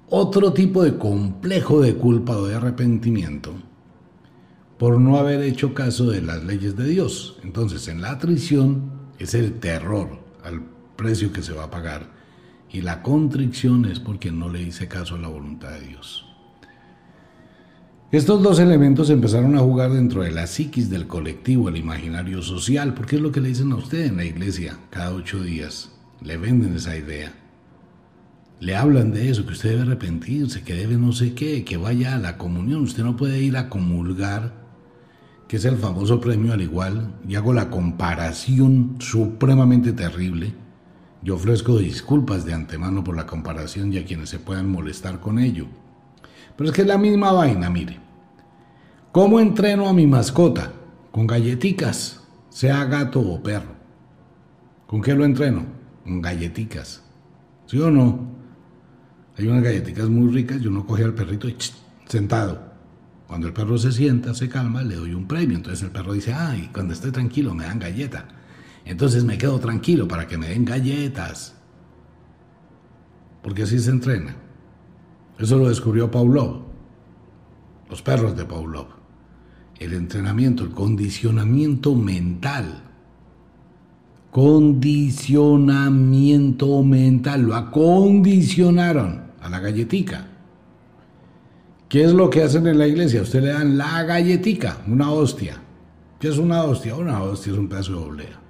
otro 0.09 0.53
tipo 0.53 0.83
de 0.83 0.97
complejo 0.97 1.81
de 1.81 1.95
culpa 1.95 2.37
o 2.37 2.47
de 2.47 2.57
arrepentimiento 2.57 3.55
por 4.79 4.99
no 4.99 5.19
haber 5.19 5.43
hecho 5.43 5.75
caso 5.75 6.11
de 6.11 6.23
las 6.23 6.43
leyes 6.43 6.75
de 6.75 6.89
Dios. 6.89 7.39
Entonces, 7.45 7.87
en 7.89 8.01
la 8.01 8.13
atrición 8.13 8.91
es 9.19 9.35
el 9.35 9.61
terror 9.61 10.19
al 10.43 10.63
precio 10.97 11.33
que 11.33 11.43
se 11.43 11.53
va 11.53 11.65
a 11.65 11.71
pagar 11.71 12.09
y 12.71 12.81
la 12.81 13.03
contrición 13.03 13.85
es 13.85 14.01
porque 14.01 14.33
no 14.33 14.49
le 14.49 14.63
hice 14.63 14.89
caso 14.89 15.17
a 15.17 15.19
la 15.19 15.29
voluntad 15.29 15.73
de 15.73 15.87
Dios. 15.87 16.27
Estos 18.11 18.43
dos 18.43 18.59
elementos 18.59 19.11
empezaron 19.11 19.55
a 19.57 19.61
jugar 19.61 19.93
dentro 19.93 20.23
de 20.23 20.33
la 20.33 20.47
psiquis 20.47 20.91
del 20.91 21.07
colectivo, 21.07 21.69
el 21.69 21.77
imaginario 21.77 22.43
social, 22.43 22.95
porque 22.95 23.17
es 23.17 23.23
lo 23.23 23.31
que 23.31 23.41
le 23.41 23.51
dicen 23.51 23.71
a 23.73 23.77
usted 23.77 24.07
en 24.07 24.17
la 24.17 24.25
iglesia 24.25 24.79
cada 24.91 25.13
ocho 25.13 25.43
días. 25.43 25.93
Le 26.23 26.37
venden 26.37 26.75
esa 26.75 26.97
idea. 26.97 27.33
Le 28.61 28.77
hablan 28.77 29.11
de 29.11 29.31
eso, 29.31 29.47
que 29.47 29.53
usted 29.53 29.71
debe 29.71 29.83
arrepentirse, 29.83 30.63
que 30.63 30.75
debe 30.75 30.97
no 30.97 31.13
sé 31.13 31.35
qué, 31.35 31.65
que 31.65 31.77
vaya 31.77 32.15
a 32.15 32.19
la 32.19 32.37
comunión. 32.37 32.83
Usted 32.83 33.03
no 33.03 33.17
puede 33.17 33.41
ir 33.41 33.57
a 33.57 33.69
comulgar 33.69 34.61
que 35.51 35.57
es 35.57 35.65
el 35.65 35.79
famoso 35.79 36.21
premio 36.21 36.53
al 36.53 36.61
igual, 36.61 37.13
y 37.27 37.35
hago 37.35 37.53
la 37.53 37.71
comparación 37.71 38.95
supremamente 39.01 39.93
terrible. 39.93 40.55
Yo 41.23 41.35
ofrezco 41.35 41.77
disculpas 41.77 42.45
de 42.45 42.55
antemano 42.55 43.03
por 43.03 43.17
la 43.17 43.27
comparación 43.27 43.93
y 43.93 43.99
a 43.99 44.05
quienes 44.05 44.29
se 44.29 44.39
puedan 44.39 44.71
molestar 44.71 45.19
con 45.19 45.41
ello. 45.41 45.67
Pero 46.57 46.71
es 46.71 46.77
que 46.77 46.83
es 46.83 46.87
la 46.87 46.99
misma 46.99 47.33
vaina, 47.33 47.69
mire. 47.69 47.99
¿Cómo 49.11 49.41
entreno 49.41 49.89
a 49.89 49.93
mi 49.93 50.07
mascota? 50.07 50.71
Con 51.11 51.27
galleticas, 51.27 52.23
sea 52.49 52.85
gato 52.85 53.19
o 53.19 53.43
perro. 53.43 53.75
¿Con 54.87 55.03
qué 55.03 55.15
lo 55.15 55.25
entreno? 55.25 55.65
Con 56.05 56.23
galleticas. 56.23 57.03
¿Sí 57.67 57.77
o 57.81 57.91
no? 57.91 58.40
Hay 59.41 59.49
unas 59.49 59.63
galletitas 59.63 60.09
muy 60.11 60.31
ricas 60.31 60.61
y 60.61 60.67
uno 60.67 60.87
coge 60.87 61.03
al 61.03 61.15
perrito 61.15 61.49
y 61.49 61.57
sentado 62.07 62.61
cuando 63.27 63.47
el 63.47 63.55
perro 63.55 63.79
se 63.79 63.91
sienta, 63.91 64.35
se 64.35 64.51
calma, 64.51 64.83
le 64.83 64.97
doy 64.97 65.15
un 65.15 65.27
premio. 65.27 65.57
Entonces 65.57 65.83
el 65.83 65.91
perro 65.91 66.13
dice, 66.13 66.35
ay, 66.35 66.69
cuando 66.75 66.93
estoy 66.93 67.11
tranquilo 67.11 67.55
me 67.55 67.65
dan 67.65 67.79
galleta. 67.79 68.29
Entonces 68.85 69.25
me 69.25 69.39
quedo 69.39 69.59
tranquilo 69.59 70.07
para 70.07 70.27
que 70.27 70.37
me 70.37 70.49
den 70.49 70.67
galletas. 70.67 71.55
Porque 73.41 73.63
así 73.63 73.79
se 73.79 73.91
entrena. 73.91 74.37
Eso 75.39 75.57
lo 75.57 75.71
descubrió 75.71 76.11
Pavlov. 76.11 76.65
Los 77.89 78.03
perros 78.03 78.37
de 78.37 78.45
Pavlov. 78.45 78.89
El 79.79 79.95
entrenamiento, 79.95 80.65
el 80.65 80.73
condicionamiento 80.73 81.95
mental. 81.95 82.83
Condicionamiento 84.31 86.83
mental. 86.83 87.43
Lo 87.43 87.55
acondicionaron 87.55 89.30
la 89.51 89.61
galletica. 89.61 90.27
¿Qué 91.89 92.05
es 92.05 92.13
lo 92.13 92.31
que 92.31 92.43
hacen 92.43 92.67
en 92.67 92.79
la 92.79 92.87
iglesia? 92.87 93.23
Usted 93.23 93.43
le 93.43 93.49
dan 93.49 93.77
la 93.77 94.05
galletica, 94.05 94.79
una 94.87 95.11
hostia. 95.11 95.57
¿Qué 96.21 96.29
es 96.29 96.39
una 96.39 96.63
hostia? 96.63 96.95
Una 96.95 97.23
hostia 97.23 97.53
es 97.53 97.59
un 97.59 97.69
pedazo 97.69 97.93
de 97.93 97.99
oblea. 97.99 98.41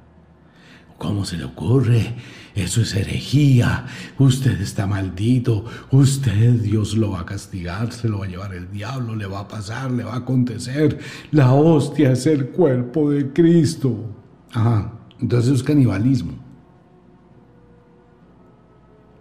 ¿Cómo 0.98 1.24
se 1.24 1.38
le 1.38 1.44
ocurre? 1.44 2.16
Eso 2.54 2.82
es 2.82 2.94
herejía. 2.94 3.86
Usted 4.18 4.60
está 4.60 4.86
maldito. 4.86 5.64
Usted, 5.90 6.60
Dios 6.60 6.96
lo 6.96 7.12
va 7.12 7.20
a 7.20 7.24
castigar, 7.26 7.92
se 7.92 8.08
lo 8.08 8.18
va 8.18 8.26
a 8.26 8.28
llevar 8.28 8.54
el 8.54 8.70
diablo, 8.70 9.16
le 9.16 9.26
va 9.26 9.40
a 9.40 9.48
pasar, 9.48 9.90
le 9.90 10.04
va 10.04 10.12
a 10.12 10.18
acontecer. 10.18 10.98
La 11.30 11.54
hostia 11.54 12.12
es 12.12 12.26
el 12.26 12.48
cuerpo 12.48 13.08
de 13.10 13.32
Cristo. 13.32 14.04
Ajá, 14.52 14.92
entonces 15.18 15.54
es 15.54 15.62
canibalismo. 15.62 16.32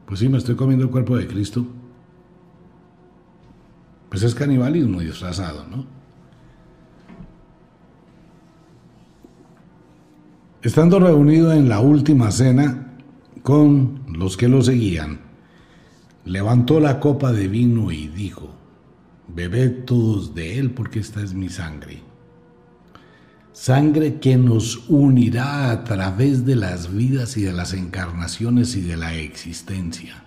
Pues 0.09 0.21
sí, 0.21 0.27
me 0.27 0.39
estoy 0.39 0.55
comiendo 0.55 0.85
el 0.85 0.89
cuerpo 0.89 1.15
de 1.15 1.27
Cristo. 1.27 1.67
Pues 4.09 4.23
es 4.23 4.33
canibalismo 4.33 5.01
disfrazado, 5.01 5.67
¿no? 5.67 5.85
Estando 10.63 10.99
reunido 10.99 11.53
en 11.53 11.69
la 11.69 11.79
última 11.79 12.31
cena 12.31 12.95
con 13.43 14.01
los 14.07 14.35
que 14.35 14.47
lo 14.47 14.63
seguían, 14.63 15.19
levantó 16.25 16.79
la 16.79 16.99
copa 16.99 17.31
de 17.31 17.47
vino 17.47 17.91
y 17.91 18.07
dijo, 18.07 18.49
bebed 19.27 19.85
todos 19.85 20.33
de 20.33 20.57
él 20.57 20.71
porque 20.71 20.97
esta 20.97 21.21
es 21.21 21.35
mi 21.35 21.49
sangre. 21.49 22.08
Sangre 23.61 24.19
que 24.19 24.37
nos 24.37 24.87
unirá 24.87 25.71
a 25.71 25.83
través 25.83 26.45
de 26.45 26.55
las 26.55 26.93
vidas 26.93 27.35
y 27.35 27.41
de 27.41 27.51
las 27.51 27.73
encarnaciones 27.73 28.75
y 28.77 28.81
de 28.81 28.95
la 28.95 29.15
existencia 29.15 30.23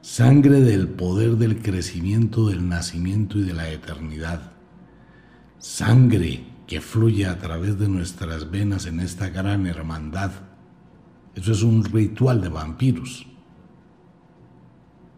sangre 0.00 0.60
del 0.60 0.88
poder 0.88 1.36
del 1.36 1.62
crecimiento, 1.62 2.48
del 2.48 2.68
nacimiento 2.68 3.38
y 3.38 3.42
de 3.42 3.54
la 3.54 3.70
eternidad, 3.70 4.52
sangre 5.58 6.44
que 6.66 6.82
fluye 6.82 7.26
a 7.26 7.38
través 7.38 7.78
de 7.78 7.88
nuestras 7.88 8.50
venas 8.50 8.84
en 8.84 9.00
esta 9.00 9.30
gran 9.30 9.66
hermandad. 9.66 10.30
Eso 11.34 11.52
es 11.52 11.62
un 11.62 11.84
ritual 11.84 12.42
de 12.42 12.50
vampiros. 12.50 13.26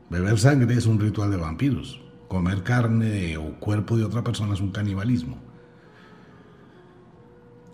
Beber 0.08 0.38
sangre 0.38 0.74
es 0.74 0.86
un 0.86 1.00
ritual 1.00 1.32
de 1.32 1.36
vampiros. 1.36 2.00
Comer 2.28 2.62
carne 2.62 3.36
o 3.36 3.58
cuerpo 3.58 3.96
de 3.96 4.04
otra 4.04 4.22
persona 4.22 4.54
es 4.54 4.60
un 4.60 4.70
canibalismo. 4.70 5.45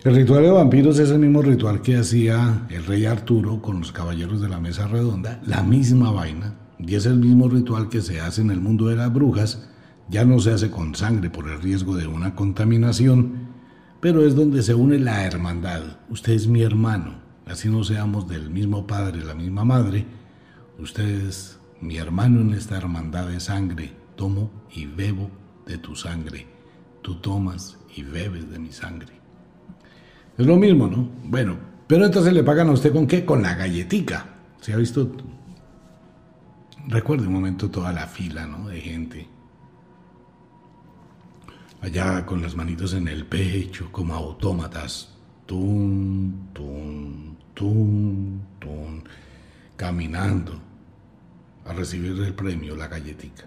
El 0.04 0.16
ritual 0.16 0.42
de 0.42 0.50
vampiros 0.50 0.98
es 0.98 1.10
el 1.10 1.20
mismo 1.20 1.42
ritual 1.42 1.80
que 1.80 1.96
hacía 1.96 2.66
el 2.70 2.84
rey 2.86 3.06
Arturo 3.06 3.62
con 3.62 3.78
los 3.78 3.92
caballeros 3.92 4.40
de 4.40 4.48
la 4.48 4.58
mesa 4.58 4.88
redonda, 4.88 5.40
la 5.46 5.62
misma 5.62 6.10
vaina, 6.10 6.56
y 6.76 6.96
es 6.96 7.06
el 7.06 7.20
mismo 7.20 7.48
ritual 7.48 7.88
que 7.88 8.00
se 8.00 8.20
hace 8.20 8.40
en 8.40 8.50
el 8.50 8.60
mundo 8.60 8.88
de 8.88 8.96
las 8.96 9.12
brujas, 9.12 9.70
ya 10.08 10.24
no 10.24 10.40
se 10.40 10.50
hace 10.50 10.72
con 10.72 10.96
sangre 10.96 11.30
por 11.30 11.48
el 11.48 11.62
riesgo 11.62 11.94
de 11.94 12.08
una 12.08 12.34
contaminación, 12.34 13.46
pero 14.00 14.26
es 14.26 14.34
donde 14.34 14.64
se 14.64 14.74
une 14.74 14.98
la 14.98 15.24
hermandad. 15.24 15.98
Usted 16.10 16.32
es 16.32 16.48
mi 16.48 16.62
hermano, 16.62 17.20
así 17.46 17.68
no 17.68 17.84
seamos 17.84 18.26
del 18.26 18.50
mismo 18.50 18.88
padre, 18.88 19.24
la 19.24 19.36
misma 19.36 19.64
madre, 19.64 20.04
usted 20.80 21.28
es 21.28 21.60
mi 21.80 21.98
hermano 21.98 22.40
en 22.40 22.54
esta 22.54 22.76
hermandad 22.76 23.28
de 23.28 23.38
sangre, 23.38 23.92
tomo 24.16 24.50
y 24.74 24.84
bebo 24.86 25.30
de 25.64 25.78
tu 25.78 25.94
sangre, 25.94 26.48
tú 27.02 27.20
tomas 27.20 27.78
y 27.94 28.02
bebes 28.02 28.50
de 28.50 28.58
mi 28.58 28.72
sangre. 28.72 29.21
Es 30.38 30.46
lo 30.46 30.56
mismo, 30.56 30.86
¿no? 30.86 31.08
Bueno, 31.24 31.56
pero 31.86 32.06
entonces 32.06 32.32
le 32.32 32.42
pagan 32.42 32.68
a 32.68 32.72
usted 32.72 32.92
con 32.92 33.06
qué? 33.06 33.24
Con 33.24 33.42
la 33.42 33.54
galletica. 33.54 34.26
¿Se 34.60 34.72
ha 34.72 34.76
visto 34.76 35.10
Recuerde 36.88 37.26
un 37.26 37.32
momento 37.32 37.70
toda 37.70 37.92
la 37.92 38.06
fila 38.06 38.46
¿no? 38.46 38.68
de 38.68 38.80
gente. 38.80 39.28
Allá 41.80 42.24
con 42.26 42.42
las 42.42 42.56
manitos 42.56 42.94
en 42.94 43.08
el 43.08 43.26
pecho, 43.26 43.90
como 43.92 44.14
autómatas. 44.14 45.14
Tum, 45.46 46.52
tum, 46.52 47.36
tum, 47.54 48.40
tum. 48.58 49.02
Caminando 49.76 50.60
a 51.64 51.72
recibir 51.72 52.12
el 52.22 52.34
premio, 52.34 52.76
la 52.76 52.88
galletica. 52.88 53.44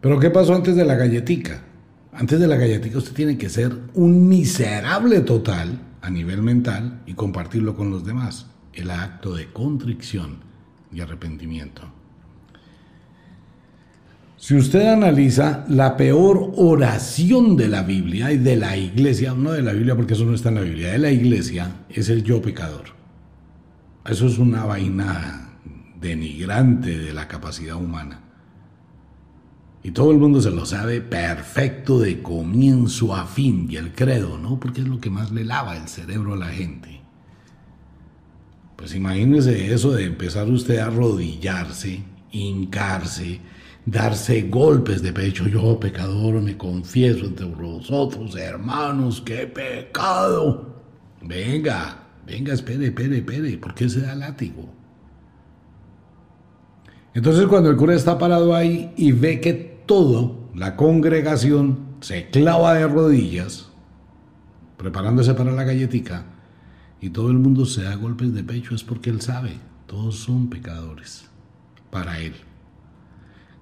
Pero 0.00 0.18
¿qué 0.18 0.30
pasó 0.30 0.54
antes 0.54 0.76
de 0.76 0.84
la 0.84 0.94
galletica? 0.94 1.62
Antes 2.18 2.40
de 2.40 2.48
la 2.48 2.56
galletica 2.56 2.98
usted 2.98 3.12
tiene 3.12 3.38
que 3.38 3.48
ser 3.48 3.72
un 3.94 4.28
miserable 4.28 5.20
total 5.20 5.78
a 6.02 6.10
nivel 6.10 6.42
mental 6.42 7.02
y 7.06 7.14
compartirlo 7.14 7.76
con 7.76 7.90
los 7.90 8.04
demás. 8.04 8.46
El 8.72 8.90
acto 8.90 9.36
de 9.36 9.52
contrición 9.52 10.38
y 10.92 11.00
arrepentimiento. 11.00 11.82
Si 14.36 14.56
usted 14.56 14.88
analiza 14.88 15.64
la 15.68 15.96
peor 15.96 16.54
oración 16.56 17.56
de 17.56 17.68
la 17.68 17.84
Biblia 17.84 18.32
y 18.32 18.38
de 18.38 18.56
la 18.56 18.76
iglesia, 18.76 19.32
no 19.34 19.52
de 19.52 19.62
la 19.62 19.72
Biblia 19.72 19.94
porque 19.94 20.14
eso 20.14 20.24
no 20.24 20.34
está 20.34 20.48
en 20.48 20.56
la 20.56 20.62
Biblia, 20.62 20.90
de 20.90 20.98
la 20.98 21.12
iglesia, 21.12 21.84
es 21.88 22.08
el 22.08 22.24
yo 22.24 22.42
pecador. 22.42 22.86
Eso 24.04 24.26
es 24.26 24.38
una 24.38 24.64
vaina 24.64 25.50
denigrante 26.00 26.98
de 26.98 27.12
la 27.12 27.28
capacidad 27.28 27.76
humana. 27.76 28.27
Y 29.82 29.92
todo 29.92 30.10
el 30.10 30.18
mundo 30.18 30.40
se 30.40 30.50
lo 30.50 30.66
sabe 30.66 31.00
perfecto 31.00 32.00
de 32.00 32.20
comienzo 32.20 33.14
a 33.14 33.26
fin, 33.26 33.68
y 33.70 33.76
el 33.76 33.92
credo, 33.92 34.38
¿no? 34.38 34.58
Porque 34.58 34.80
es 34.80 34.88
lo 34.88 35.00
que 35.00 35.10
más 35.10 35.30
le 35.30 35.44
lava 35.44 35.76
el 35.76 35.88
cerebro 35.88 36.34
a 36.34 36.38
la 36.38 36.48
gente. 36.48 37.00
Pues 38.76 38.94
imagínese 38.94 39.72
eso 39.72 39.92
de 39.92 40.04
empezar 40.04 40.48
usted 40.48 40.78
a 40.78 40.86
arrodillarse, 40.86 42.02
hincarse, 42.30 43.40
darse 43.86 44.42
golpes 44.42 45.02
de 45.02 45.12
pecho. 45.12 45.48
Yo, 45.48 45.80
pecador, 45.80 46.40
me 46.42 46.56
confieso 46.56 47.26
entre 47.26 47.46
vosotros, 47.46 48.36
hermanos, 48.36 49.20
qué 49.20 49.46
pecado. 49.46 50.76
Venga, 51.22 52.04
venga, 52.26 52.52
espere, 52.52 52.86
espere, 52.86 53.18
espere. 53.18 53.58
¿Por 53.58 53.74
qué 53.74 53.88
se 53.88 54.00
da 54.00 54.14
látigo? 54.14 54.68
Entonces 57.14 57.46
cuando 57.46 57.70
el 57.70 57.76
cura 57.76 57.94
está 57.94 58.16
parado 58.16 58.54
ahí 58.54 58.92
y 58.96 59.10
ve 59.10 59.40
que 59.40 59.67
todo, 59.88 60.50
la 60.54 60.76
congregación, 60.76 61.78
se 62.00 62.28
clava 62.28 62.74
de 62.74 62.86
rodillas, 62.86 63.70
preparándose 64.76 65.34
para 65.34 65.50
la 65.50 65.64
galletica, 65.64 66.26
y 67.00 67.10
todo 67.10 67.30
el 67.30 67.38
mundo 67.38 67.64
se 67.64 67.82
da 67.82 67.96
golpes 67.96 68.34
de 68.34 68.44
pecho, 68.44 68.74
es 68.74 68.84
porque 68.84 69.08
él 69.10 69.22
sabe, 69.22 69.54
todos 69.86 70.16
son 70.16 70.50
pecadores 70.50 71.28
para 71.90 72.20
él. 72.20 72.34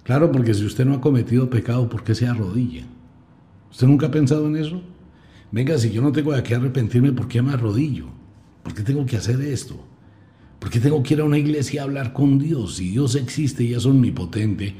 Claro, 0.03 0.31
porque 0.31 0.53
si 0.53 0.65
usted 0.65 0.85
no 0.85 0.95
ha 0.95 1.01
cometido 1.01 1.49
pecado, 1.49 1.87
¿por 1.87 2.03
qué 2.03 2.13
se 2.13 2.27
arrodilla? 2.27 2.85
¿Usted 3.71 3.87
nunca 3.87 4.07
ha 4.07 4.11
pensado 4.11 4.47
en 4.47 4.57
eso? 4.57 4.81
Venga, 5.51 5.77
si 5.77 5.91
yo 5.91 6.01
no 6.01 6.11
tengo 6.11 6.33
de 6.33 6.43
qué 6.43 6.55
arrepentirme, 6.55 7.13
¿por 7.13 7.29
qué 7.29 7.41
me 7.41 7.53
arrodillo? 7.53 8.07
¿Por 8.63 8.73
qué 8.73 8.83
tengo 8.83 9.05
que 9.05 9.15
hacer 9.15 9.39
esto? 9.41 9.77
¿Por 10.59 10.69
qué 10.69 10.81
tengo 10.81 11.01
que 11.01 11.13
ir 11.13 11.21
a 11.21 11.25
una 11.25 11.37
iglesia 11.37 11.81
a 11.81 11.83
hablar 11.85 12.11
con 12.11 12.37
Dios? 12.37 12.75
Si 12.75 12.89
Dios 12.89 13.15
existe 13.15 13.63
y 13.63 13.73
es 13.73 13.85
omnipotente, 13.85 14.75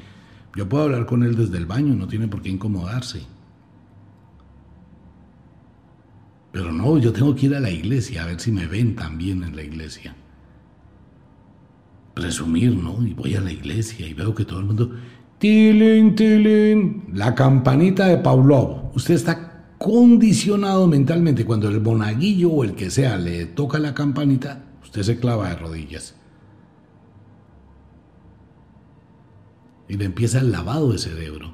yo 0.55 0.67
puedo 0.67 0.85
hablar 0.85 1.05
con 1.05 1.23
Él 1.23 1.35
desde 1.35 1.57
el 1.57 1.65
baño, 1.65 1.93
no 1.93 2.07
tiene 2.07 2.27
por 2.27 2.41
qué 2.41 2.49
incomodarse. 2.49 3.21
Pero 6.51 6.71
no, 6.71 6.97
yo 6.97 7.13
tengo 7.13 7.35
que 7.35 7.47
ir 7.47 7.55
a 7.55 7.59
la 7.59 7.69
iglesia 7.69 8.23
a 8.23 8.27
ver 8.27 8.39
si 8.39 8.51
me 8.51 8.65
ven 8.65 8.95
también 8.95 9.43
en 9.43 9.55
la 9.55 9.63
iglesia. 9.63 10.15
Presumir, 12.15 12.75
¿no? 12.75 13.05
Y 13.05 13.13
voy 13.13 13.35
a 13.35 13.41
la 13.41 13.51
iglesia 13.51 14.07
y 14.07 14.13
veo 14.13 14.33
que 14.33 14.45
todo 14.45 14.59
el 14.59 14.65
mundo, 14.65 14.91
Tilín, 15.39 16.15
tilín. 16.15 17.03
La 17.13 17.35
campanita 17.35 18.07
de 18.07 18.17
Pavlov. 18.17 18.95
Usted 18.95 19.13
está 19.13 19.75
condicionado 19.77 20.87
mentalmente. 20.87 21.45
Cuando 21.45 21.69
el 21.69 21.79
monaguillo 21.79 22.49
o 22.49 22.63
el 22.63 22.73
que 22.73 22.89
sea 22.89 23.17
le 23.17 23.45
toca 23.45 23.77
la 23.77 23.93
campanita, 23.93 24.63
usted 24.81 25.03
se 25.03 25.19
clava 25.19 25.49
de 25.49 25.55
rodillas. 25.57 26.15
Y 29.87 29.97
le 29.97 30.05
empieza 30.05 30.39
el 30.39 30.51
lavado 30.51 30.91
de 30.91 30.97
cerebro. 30.97 31.53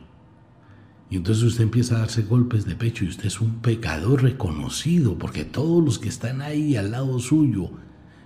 Y 1.10 1.18
entonces 1.18 1.44
usted 1.44 1.64
empieza 1.64 1.96
a 1.96 2.00
darse 2.00 2.24
golpes 2.24 2.66
de 2.66 2.76
pecho 2.76 3.06
y 3.06 3.10
usted 3.10 3.26
es 3.26 3.40
un 3.40 3.62
pecador 3.62 4.24
reconocido, 4.24 5.18
porque 5.18 5.46
todos 5.46 5.84
los 5.84 6.00
que 6.00 6.10
están 6.10 6.42
ahí 6.42 6.76
al 6.76 6.92
lado 6.92 7.20
suyo, 7.20 7.70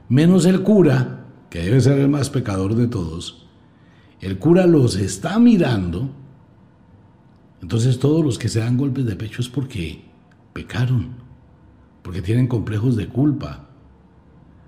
menos 0.08 0.46
el 0.46 0.64
cura, 0.64 1.26
que 1.50 1.60
debe 1.60 1.82
ser 1.82 2.00
el 2.00 2.08
más 2.08 2.30
pecador 2.30 2.76
de 2.76 2.88
todos, 2.88 3.46
el 4.22 4.40
cura 4.40 4.66
los 4.66 4.96
está 4.96 5.38
mirando, 5.38 6.10
entonces 7.62 8.00
todos 8.00 8.24
los 8.24 8.40
que 8.40 8.50
se 8.50 8.60
dan 8.60 8.78
golpes 8.78 9.06
de 9.06 9.16
pecho 9.16 9.42
es 9.42 9.50
porque 9.50 10.06
pecaron, 10.54 11.10
porque 12.02 12.22
tienen 12.22 12.48
complejos 12.48 12.96
de 12.96 13.10
culpa, 13.10 13.67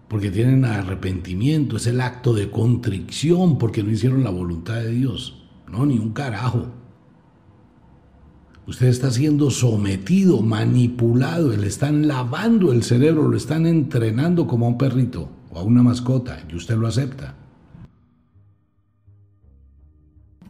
porque 0.09 0.31
tienen 0.31 0.65
arrepentimiento, 0.65 1.77
es 1.77 1.87
el 1.87 2.01
acto 2.01 2.33
de 2.33 2.51
contrición, 2.51 3.57
porque 3.57 3.83
no 3.83 3.91
hicieron 3.91 4.23
la 4.23 4.31
voluntad 4.31 4.75
de 4.75 4.91
Dios. 4.91 5.47
No, 5.71 5.85
ni 5.85 5.97
un 5.97 6.11
carajo. 6.11 6.67
Usted 8.67 8.87
está 8.87 9.11
siendo 9.11 9.49
sometido, 9.51 10.41
manipulado, 10.41 11.55
le 11.55 11.67
están 11.67 12.07
lavando 12.07 12.73
el 12.73 12.83
cerebro, 12.83 13.27
lo 13.27 13.37
están 13.37 13.65
entrenando 13.65 14.45
como 14.47 14.65
a 14.65 14.69
un 14.69 14.77
perrito 14.77 15.29
o 15.51 15.59
a 15.59 15.63
una 15.63 15.83
mascota, 15.83 16.43
y 16.51 16.55
usted 16.55 16.75
lo 16.75 16.87
acepta. 16.87 17.35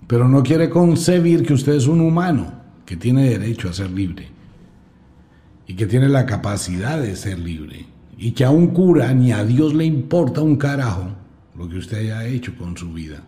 pero 0.09 0.27
no 0.27 0.41
quiere 0.41 0.71
concebir 0.71 1.45
que 1.45 1.53
usted 1.53 1.73
es 1.73 1.85
un 1.85 2.01
humano 2.01 2.51
que 2.83 2.97
tiene 2.97 3.29
derecho 3.29 3.69
a 3.69 3.73
ser 3.73 3.91
libre 3.91 4.27
y 5.67 5.75
que 5.75 5.85
tiene 5.85 6.09
la 6.09 6.25
capacidad 6.25 6.99
de 6.99 7.15
ser 7.15 7.37
libre 7.37 7.85
y 8.21 8.31
que 8.31 8.43
a 8.43 8.51
un 8.51 8.67
cura 8.67 9.13
ni 9.13 9.31
a 9.31 9.45
Dios 9.45 9.73
le 9.73 9.85
importa 9.85 10.41
un 10.41 10.57
carajo 10.57 11.07
lo 11.57 11.69
que 11.69 11.77
usted 11.77 11.99
haya 11.99 12.25
hecho 12.27 12.55
con 12.57 12.75
su 12.75 12.91
vida. 12.91 13.23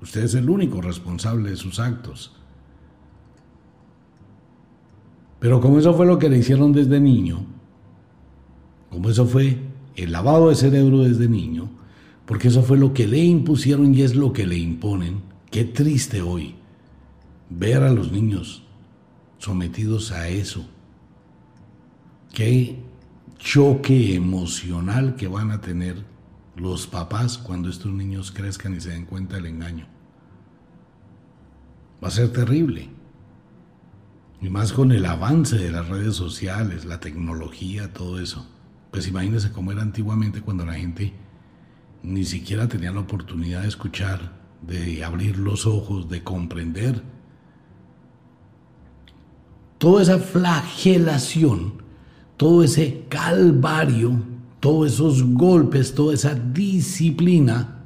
Usted 0.00 0.24
es 0.24 0.34
el 0.34 0.48
único 0.48 0.80
responsable 0.80 1.50
de 1.50 1.56
sus 1.56 1.78
actos. 1.78 2.34
Pero 5.38 5.60
como 5.60 5.78
eso 5.78 5.92
fue 5.92 6.06
lo 6.06 6.18
que 6.18 6.30
le 6.30 6.38
hicieron 6.38 6.72
desde 6.72 7.00
niño, 7.00 7.44
como 8.90 9.10
eso 9.10 9.26
fue 9.26 9.58
el 9.94 10.12
lavado 10.12 10.48
de 10.48 10.54
cerebro 10.54 11.00
desde 11.02 11.28
niño, 11.28 11.68
porque 12.24 12.48
eso 12.48 12.62
fue 12.62 12.78
lo 12.78 12.94
que 12.94 13.06
le 13.06 13.18
impusieron 13.18 13.94
y 13.94 14.00
es 14.02 14.14
lo 14.14 14.32
que 14.32 14.46
le 14.46 14.56
imponen, 14.56 15.34
Qué 15.54 15.64
triste 15.64 16.20
hoy 16.20 16.56
ver 17.48 17.84
a 17.84 17.92
los 17.92 18.10
niños 18.10 18.64
sometidos 19.38 20.10
a 20.10 20.28
eso. 20.28 20.66
Qué 22.32 22.82
choque 23.38 24.14
emocional 24.14 25.16
que 25.16 25.28
van 25.28 25.50
a 25.50 25.60
tener 25.60 26.04
los 26.56 26.86
papás 26.86 27.38
cuando 27.38 27.68
estos 27.68 27.92
niños 27.92 28.30
crezcan 28.30 28.74
y 28.74 28.80
se 28.80 28.90
den 28.90 29.06
cuenta 29.06 29.36
del 29.36 29.46
engaño. 29.46 29.86
Va 32.02 32.08
a 32.08 32.10
ser 32.10 32.32
terrible. 32.32 32.90
Y 34.40 34.48
más 34.48 34.72
con 34.72 34.92
el 34.92 35.06
avance 35.06 35.56
de 35.56 35.70
las 35.70 35.88
redes 35.88 36.16
sociales, 36.16 36.84
la 36.84 37.00
tecnología, 37.00 37.92
todo 37.92 38.20
eso. 38.20 38.46
Pues 38.90 39.08
imagínense 39.08 39.52
cómo 39.52 39.72
era 39.72 39.82
antiguamente 39.82 40.42
cuando 40.42 40.64
la 40.64 40.74
gente 40.74 41.12
ni 42.02 42.24
siquiera 42.24 42.68
tenía 42.68 42.92
la 42.92 43.00
oportunidad 43.00 43.62
de 43.62 43.68
escuchar 43.68 44.44
de 44.66 45.04
abrir 45.04 45.38
los 45.38 45.66
ojos, 45.66 46.08
de 46.08 46.22
comprender. 46.22 47.02
Toda 49.78 50.02
esa 50.02 50.18
flagelación, 50.18 51.83
todo 52.36 52.62
ese 52.62 53.04
calvario, 53.08 54.12
todos 54.60 54.92
esos 54.94 55.22
golpes, 55.22 55.94
toda 55.94 56.14
esa 56.14 56.34
disciplina, 56.34 57.82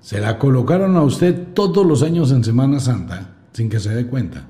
se 0.00 0.20
la 0.20 0.38
colocaron 0.38 0.96
a 0.96 1.02
usted 1.02 1.48
todos 1.54 1.86
los 1.86 2.02
años 2.02 2.32
en 2.32 2.42
Semana 2.42 2.80
Santa 2.80 3.36
sin 3.52 3.68
que 3.68 3.80
se 3.80 3.94
dé 3.94 4.06
cuenta. 4.06 4.46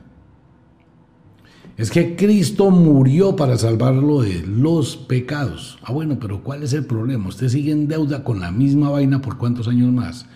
Es 1.76 1.90
que 1.90 2.14
Cristo 2.14 2.70
murió 2.70 3.36
para 3.36 3.56
salvarlo 3.56 4.20
de 4.20 4.42
los 4.46 4.96
pecados. 4.96 5.78
Ah, 5.82 5.92
bueno, 5.92 6.18
pero 6.20 6.42
¿cuál 6.42 6.62
es 6.62 6.74
el 6.74 6.84
problema? 6.84 7.28
Usted 7.28 7.48
sigue 7.48 7.72
en 7.72 7.88
deuda 7.88 8.22
con 8.22 8.38
la 8.38 8.50
misma 8.50 8.90
vaina 8.90 9.22
por 9.22 9.38
cuántos 9.38 9.66
años 9.66 9.90
más. 9.90 10.26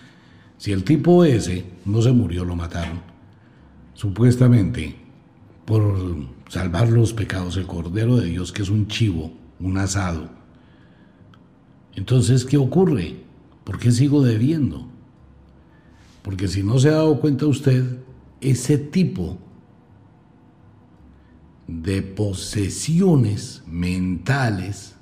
Si 0.57 0.71
el 0.71 0.83
tipo 0.83 1.23
ese 1.23 1.65
no 1.85 2.01
se 2.01 2.11
murió, 2.11 2.45
lo 2.45 2.55
mataron, 2.55 2.99
supuestamente 3.93 4.95
por 5.65 6.34
salvar 6.49 6.89
los 6.89 7.13
pecados, 7.13 7.57
el 7.57 7.67
Cordero 7.67 8.17
de 8.17 8.27
Dios, 8.27 8.51
que 8.51 8.61
es 8.61 8.69
un 8.69 8.87
chivo, 8.87 9.33
un 9.59 9.77
asado. 9.77 10.29
Entonces, 11.95 12.45
¿qué 12.45 12.57
ocurre? 12.57 13.23
¿Por 13.63 13.79
qué 13.79 13.91
sigo 13.91 14.21
debiendo? 14.21 14.87
Porque 16.21 16.47
si 16.47 16.63
no 16.63 16.79
se 16.79 16.89
ha 16.89 16.93
dado 16.93 17.19
cuenta 17.19 17.45
usted, 17.45 17.99
ese 18.41 18.77
tipo 18.77 19.37
de 21.67 22.01
posesiones 22.01 23.63
mentales 23.65 24.95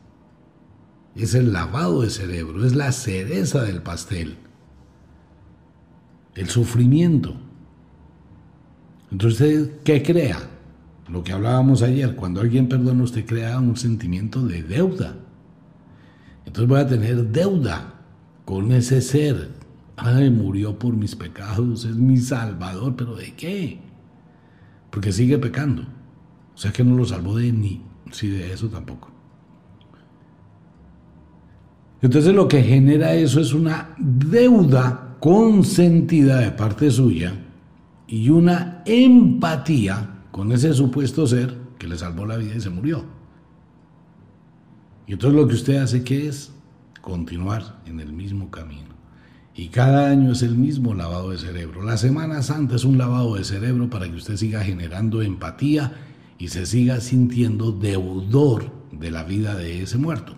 es 1.16 1.34
el 1.34 1.52
lavado 1.52 2.02
de 2.02 2.10
cerebro, 2.10 2.66
es 2.66 2.76
la 2.76 2.92
cereza 2.92 3.64
del 3.64 3.82
pastel 3.82 4.38
el 6.36 6.50
sufrimiento. 6.50 7.36
Entonces, 9.12 9.70
¿qué 9.84 10.02
crea? 10.02 10.50
Lo 11.14 11.24
que 11.24 11.32
hablábamos 11.32 11.84
ayer, 11.84 12.16
cuando 12.16 12.42
alguien 12.42 12.68
perdona, 12.68 13.04
usted 13.04 13.24
crea 13.24 13.60
un 13.60 13.78
sentimiento 13.78 14.44
de 14.48 14.64
deuda. 14.64 15.16
Entonces 16.44 16.68
voy 16.68 16.80
a 16.80 16.88
tener 16.88 17.28
deuda 17.28 18.02
con 18.46 18.72
ese 18.72 19.00
ser. 19.00 19.52
Ay, 19.96 20.32
murió 20.32 20.80
por 20.80 20.96
mis 20.96 21.16
pecados, 21.16 21.86
es 21.86 21.96
mi 21.96 22.18
salvador, 22.18 22.96
pero 22.96 23.16
¿de 23.16 23.32
qué? 23.36 23.80
Porque 24.90 25.12
sigue 25.12 25.38
pecando. 25.38 25.84
O 25.84 26.58
sea 26.58 26.74
que 26.74 26.84
no 26.84 26.96
lo 26.96 27.06
salvó 27.06 27.36
de 27.36 27.52
ni, 27.52 27.84
si 28.12 28.30
de 28.30 28.52
eso 28.52 28.70
tampoco. 28.70 29.12
Entonces 32.02 32.34
lo 32.34 32.48
que 32.48 32.64
genera 32.64 33.14
eso 33.14 33.40
es 33.40 33.54
una 33.54 33.94
deuda 34.00 35.18
consentida 35.20 36.40
de 36.40 36.50
parte 36.50 36.90
suya 36.90 37.36
y 38.08 38.30
una 38.30 38.82
empatía 38.88 40.10
con 40.34 40.52
ese 40.52 40.74
supuesto 40.74 41.28
ser 41.28 41.56
que 41.78 41.88
le 41.88 41.96
salvó 41.96 42.26
la 42.26 42.38
vida 42.38 42.56
y 42.56 42.60
se 42.60 42.72
murió. 42.72 43.06
Y 45.06 45.14
entonces 45.14 45.40
lo 45.40 45.48
que 45.48 45.54
usted 45.54 45.76
hace 45.76 46.04
que 46.04 46.28
es 46.28 46.52
continuar 47.02 47.80
en 47.86 48.00
el 48.00 48.12
mismo 48.14 48.50
camino. 48.50 48.90
Y 49.54 49.68
cada 49.68 50.10
año 50.10 50.32
es 50.32 50.42
el 50.42 50.56
mismo 50.56 50.96
lavado 50.96 51.30
de 51.30 51.38
cerebro. 51.38 51.84
La 51.84 51.98
Semana 51.98 52.42
Santa 52.42 52.78
es 52.78 52.84
un 52.84 52.98
lavado 52.98 53.36
de 53.36 53.44
cerebro 53.44 53.92
para 53.92 54.10
que 54.10 54.16
usted 54.16 54.36
siga 54.36 54.64
generando 54.64 55.22
empatía 55.22 55.94
y 56.40 56.48
se 56.48 56.66
siga 56.66 57.00
sintiendo 57.00 57.72
deudor 57.72 58.72
de 58.92 59.12
la 59.12 59.24
vida 59.24 59.54
de 59.54 59.84
ese 59.84 60.00
muerto. 60.00 60.34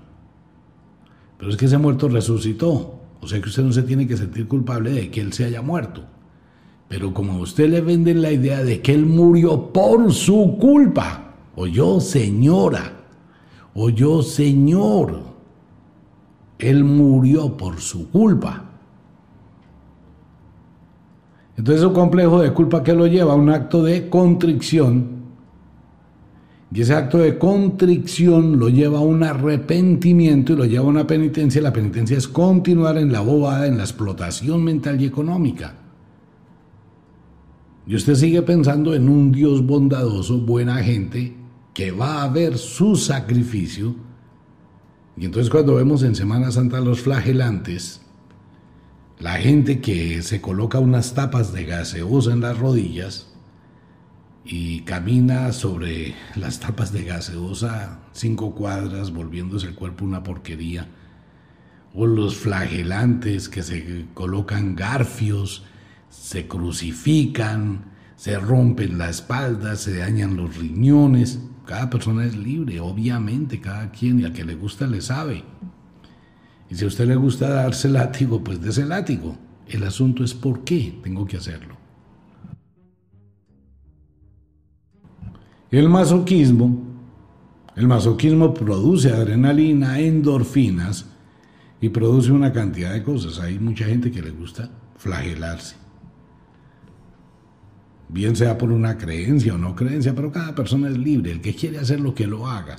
Pero 1.38 1.52
es 1.52 1.56
que 1.56 1.68
ese 1.68 1.78
muerto 1.78 2.10
resucitó. 2.10 3.00
O 3.22 3.28
sea 3.30 3.40
que 3.40 3.48
usted 3.48 3.64
no 3.64 3.72
se 3.72 3.84
tiene 3.84 4.08
que 4.08 4.18
sentir 4.18 4.46
culpable 4.50 4.92
de 4.92 5.10
que 5.10 5.22
él 5.22 5.32
se 5.32 5.46
haya 5.46 5.62
muerto. 5.62 6.06
Pero 6.88 7.14
como 7.14 7.34
a 7.34 7.38
usted 7.38 7.70
le 7.70 7.82
venden 7.82 8.22
la 8.22 8.32
idea 8.32 8.64
de 8.64 8.82
que 8.82 8.94
él 8.94 9.06
murió 9.06 9.74
por 9.74 10.14
su 10.14 10.58
culpa, 10.60 11.34
o 11.56 11.68
yo 11.68 12.00
señora, 12.00 12.94
o 13.74 13.90
yo 13.90 14.22
señor, 14.22 15.20
él 16.60 16.84
murió 16.84 17.58
por 17.58 17.80
su 17.80 18.10
culpa. 18.10 18.64
Entonces 21.58 21.82
su 21.82 21.94
complejo 21.94 22.42
de 22.42 22.52
culpa 22.54 22.84
que 22.84 22.94
lo 22.94 23.08
lleva 23.08 23.34
a 23.34 23.38
un 23.38 23.50
acto 23.50 23.84
de 23.84 24.10
contrición. 24.10 25.16
Y 26.72 26.82
ese 26.82 26.94
acto 26.94 27.20
de 27.20 27.38
contrición 27.38 28.60
lo 28.60 28.68
lleva 28.68 29.00
a 29.00 29.02
un 29.02 29.24
arrepentimiento 29.24 30.54
y 30.54 30.56
lo 30.58 30.66
lleva 30.66 30.86
a 30.86 30.90
una 30.90 31.08
penitencia. 31.08 31.62
La 31.62 31.72
penitencia 31.72 32.18
es 32.18 32.28
continuar 32.28 32.98
en 32.98 33.12
la 33.12 33.22
bobada, 33.22 33.68
en 33.68 33.78
la 33.78 33.84
explotación 33.84 34.64
mental 34.64 35.00
y 35.00 35.06
económica. 35.06 35.85
Y 37.88 37.96
usted 37.96 38.16
sigue 38.16 38.42
pensando 38.42 38.96
en 38.96 39.08
un 39.10 39.32
Dios 39.32 39.66
bondadoso, 39.66 40.40
buena 40.40 40.84
gente, 40.84 41.36
que 41.74 41.92
va 41.92 42.24
a 42.24 42.30
ver 42.30 42.58
su 42.58 42.96
sacrificio. 42.96 43.96
Y 45.18 45.26
entonces 45.26 45.52
cuando 45.52 45.76
vemos 45.76 46.02
en 46.04 46.16
Semana 46.16 46.52
Santa 46.52 46.80
los 46.80 47.02
flagelantes, 47.02 48.02
la 49.20 49.34
gente 49.34 49.82
que 49.82 50.22
se 50.24 50.42
coloca 50.42 50.80
unas 50.80 51.14
tapas 51.14 51.54
de 51.54 51.66
gaseosa 51.66 52.34
en 52.34 52.42
las 52.42 52.58
rodillas 52.58 53.28
y 54.44 54.82
camina 54.82 55.52
sobre 55.54 56.16
las 56.36 56.60
tapas 56.60 56.92
de 56.92 57.04
gaseosa 57.04 58.00
cinco 58.12 58.56
cuadras 58.56 59.12
volviéndose 59.12 59.68
el 59.68 59.76
cuerpo 59.76 60.06
una 60.06 60.24
porquería, 60.24 60.88
o 61.94 62.06
los 62.06 62.36
flagelantes 62.36 63.48
que 63.48 63.64
se 63.64 64.06
colocan 64.14 64.76
garfios, 64.76 65.64
se 66.22 66.48
crucifican, 66.48 67.86
se 68.16 68.40
rompen 68.40 68.98
la 68.98 69.10
espalda, 69.10 69.76
se 69.76 69.98
dañan 69.98 70.36
los 70.36 70.58
riñones. 70.58 71.40
Cada 71.66 71.90
persona 71.90 72.26
es 72.26 72.36
libre, 72.36 72.80
obviamente, 72.80 73.60
cada 73.60 73.92
quien 73.92 74.20
y 74.20 74.26
al 74.26 74.34
que 74.34 74.46
le 74.46 74.56
gusta 74.56 74.88
le 74.88 75.02
sabe. 75.02 75.44
Y 76.70 76.76
si 76.76 76.86
a 76.86 76.88
usted 76.88 77.08
le 77.08 77.16
gusta 77.16 77.50
darse 77.50 77.90
látigo, 77.90 78.44
pues 78.44 78.62
dése 78.62 78.86
látigo. 78.86 79.38
El 79.68 79.84
asunto 79.84 80.24
es 80.24 80.34
por 80.34 80.64
qué 80.64 81.00
tengo 81.04 81.26
que 81.26 81.38
hacerlo. 81.38 81.76
El 85.70 85.90
masoquismo, 85.90 86.84
el 87.76 87.88
masoquismo 87.88 88.54
produce 88.54 89.12
adrenalina, 89.12 90.00
endorfinas 90.00 91.06
y 91.82 91.90
produce 91.90 92.32
una 92.32 92.54
cantidad 92.54 92.94
de 92.94 93.04
cosas. 93.04 93.40
Hay 93.40 93.60
mucha 93.60 93.86
gente 93.86 94.12
que 94.12 94.22
le 94.22 94.32
gusta 94.32 94.70
flagelarse. 94.98 95.85
Bien 98.16 98.34
sea 98.34 98.58
por 98.58 98.72
una 98.72 98.98
creencia 98.98 99.56
o 99.56 99.58
no 99.58 99.76
creencia, 99.76 100.16
pero 100.16 100.32
cada 100.32 100.56
persona 100.56 100.88
es 100.88 100.98
libre. 100.98 101.34
El 101.34 101.42
que 101.42 101.54
quiere 101.54 101.80
hacer 101.80 102.00
lo 102.00 102.16
que 102.16 102.26
lo 102.26 102.48
haga. 102.48 102.78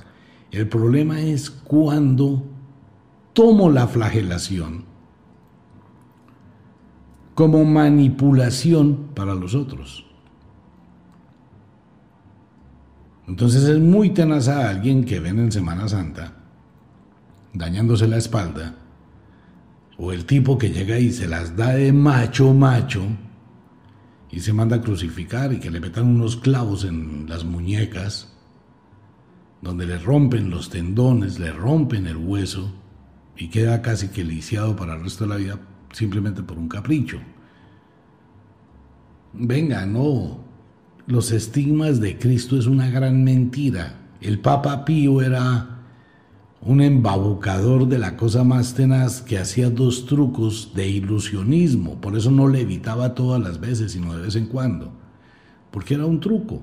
El 0.49 0.67
problema 0.67 1.21
es 1.21 1.51
cuando 1.51 2.43
tomo 3.33 3.69
la 3.69 3.87
flagelación 3.87 4.85
como 7.35 7.63
manipulación 7.65 9.09
para 9.13 9.35
los 9.35 9.53
otros. 9.53 10.07
Entonces 13.27 13.63
es 13.65 13.77
muy 13.77 14.09
tenaz 14.09 14.47
a 14.47 14.67
alguien 14.67 15.05
que 15.05 15.19
ven 15.19 15.37
en 15.37 15.51
Semana 15.51 15.87
Santa 15.87 16.33
dañándose 17.53 18.07
la 18.07 18.17
espalda, 18.17 18.73
o 19.99 20.11
el 20.11 20.25
tipo 20.25 20.57
que 20.57 20.71
llega 20.71 20.97
y 20.97 21.11
se 21.11 21.27
las 21.27 21.55
da 21.55 21.73
de 21.73 21.93
macho 21.93 22.55
macho 22.55 23.03
y 24.31 24.39
se 24.41 24.53
manda 24.53 24.77
a 24.77 24.81
crucificar 24.81 25.53
y 25.53 25.59
que 25.59 25.71
le 25.71 25.79
metan 25.79 26.05
unos 26.05 26.35
clavos 26.37 26.83
en 26.83 27.27
las 27.29 27.45
muñecas, 27.45 28.33
donde 29.61 29.85
le 29.85 29.97
rompen 29.97 30.49
los 30.49 30.69
tendones, 30.69 31.39
le 31.39 31.51
rompen 31.51 32.07
el 32.07 32.17
hueso, 32.17 32.73
y 33.37 33.49
queda 33.49 33.81
casi 33.81 34.09
que 34.09 34.23
lisiado 34.23 34.75
para 34.75 34.95
el 34.95 35.03
resto 35.03 35.23
de 35.23 35.29
la 35.29 35.35
vida 35.35 35.59
simplemente 35.91 36.43
por 36.43 36.57
un 36.57 36.67
capricho. 36.67 37.19
Venga, 39.33 39.85
no. 39.85 40.39
Los 41.05 41.31
estigmas 41.31 41.99
de 42.01 42.17
Cristo 42.17 42.57
es 42.57 42.65
una 42.65 42.89
gran 42.89 43.23
mentira. 43.23 43.99
El 44.19 44.39
Papa 44.39 44.83
Pío 44.83 45.21
era 45.21 45.76
un 46.61 46.81
embabucador 46.81 47.87
de 47.87 47.99
la 47.99 48.17
cosa 48.17 48.43
más 48.43 48.73
tenaz 48.73 49.21
que 49.21 49.37
hacía 49.37 49.69
dos 49.69 50.05
trucos 50.05 50.71
de 50.73 50.87
ilusionismo. 50.87 52.01
Por 52.01 52.17
eso 52.17 52.31
no 52.31 52.47
le 52.47 52.61
evitaba 52.61 53.13
todas 53.13 53.41
las 53.41 53.59
veces, 53.59 53.91
sino 53.91 54.15
de 54.15 54.23
vez 54.23 54.35
en 54.35 54.47
cuando. 54.47 54.91
Porque 55.71 55.93
era 55.93 56.05
un 56.05 56.19
truco. 56.19 56.61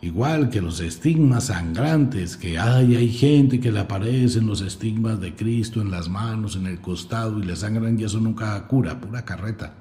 Igual 0.00 0.48
que 0.50 0.60
los 0.60 0.80
estigmas 0.80 1.44
sangrantes, 1.46 2.36
que 2.36 2.58
hay, 2.58 2.94
hay 2.96 3.08
gente 3.08 3.58
que 3.58 3.72
le 3.72 3.80
aparecen 3.80 4.46
los 4.46 4.60
estigmas 4.60 5.20
de 5.20 5.34
Cristo 5.34 5.80
en 5.80 5.90
las 5.90 6.08
manos, 6.08 6.54
en 6.54 6.66
el 6.66 6.80
costado 6.80 7.38
y 7.38 7.42
le 7.42 7.56
sangran 7.56 7.98
y 7.98 8.04
eso 8.04 8.20
nunca 8.20 8.66
cura, 8.68 9.00
pura 9.00 9.24
carreta. 9.24 9.74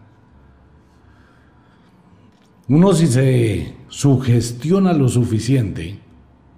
Uno 2.68 2.94
si 2.94 3.08
se 3.08 3.78
sugestiona 3.90 4.94
lo 4.94 5.08
suficiente, 5.08 6.00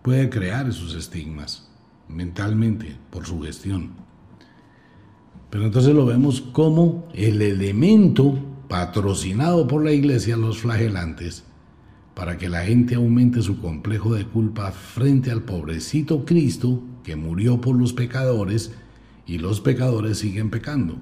puede 0.02 0.30
crear 0.30 0.68
esos 0.68 0.96
estigmas 0.96 1.69
mentalmente 2.10 2.98
por 3.10 3.26
sugestión. 3.26 3.92
Pero 5.50 5.66
entonces 5.66 5.94
lo 5.94 6.06
vemos 6.06 6.42
como 6.42 7.08
el 7.14 7.42
elemento 7.42 8.38
patrocinado 8.68 9.68
por 9.68 9.84
la 9.84 9.92
iglesia, 9.92 10.38
los 10.38 10.60
flagelantes, 10.60 11.44
para 12.14 12.38
que 12.38 12.50
la 12.50 12.66
gente 12.66 12.96
aumente 12.96 13.42
su 13.42 13.60
complejo 13.60 14.14
de 14.14 14.26
culpa 14.26 14.72
frente 14.72 15.32
al 15.32 15.44
pobrecito 15.44 16.26
Cristo 16.26 16.84
que 17.04 17.16
murió 17.16 17.62
por 17.62 17.76
los 17.76 17.94
pecadores 17.94 18.74
y 19.26 19.38
los 19.38 19.62
pecadores 19.62 20.20
siguen 20.20 20.50
pecando. 20.50 20.98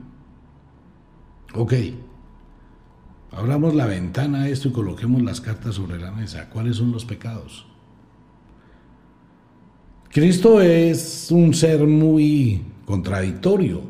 Ok, 1.53 1.73
abramos 3.31 3.73
la 3.73 3.87
ventana 3.87 4.43
a 4.43 4.49
esto 4.49 4.69
y 4.69 4.71
coloquemos 4.71 5.21
las 5.23 5.41
cartas 5.41 5.75
sobre 5.75 5.97
la 5.99 6.11
mesa. 6.11 6.49
¿Cuáles 6.49 6.77
son 6.77 6.91
los 6.91 7.03
pecados? 7.05 7.65
Cristo 10.11 10.61
es 10.61 11.29
un 11.31 11.53
ser 11.53 11.85
muy 11.85 12.61
contradictorio, 12.85 13.83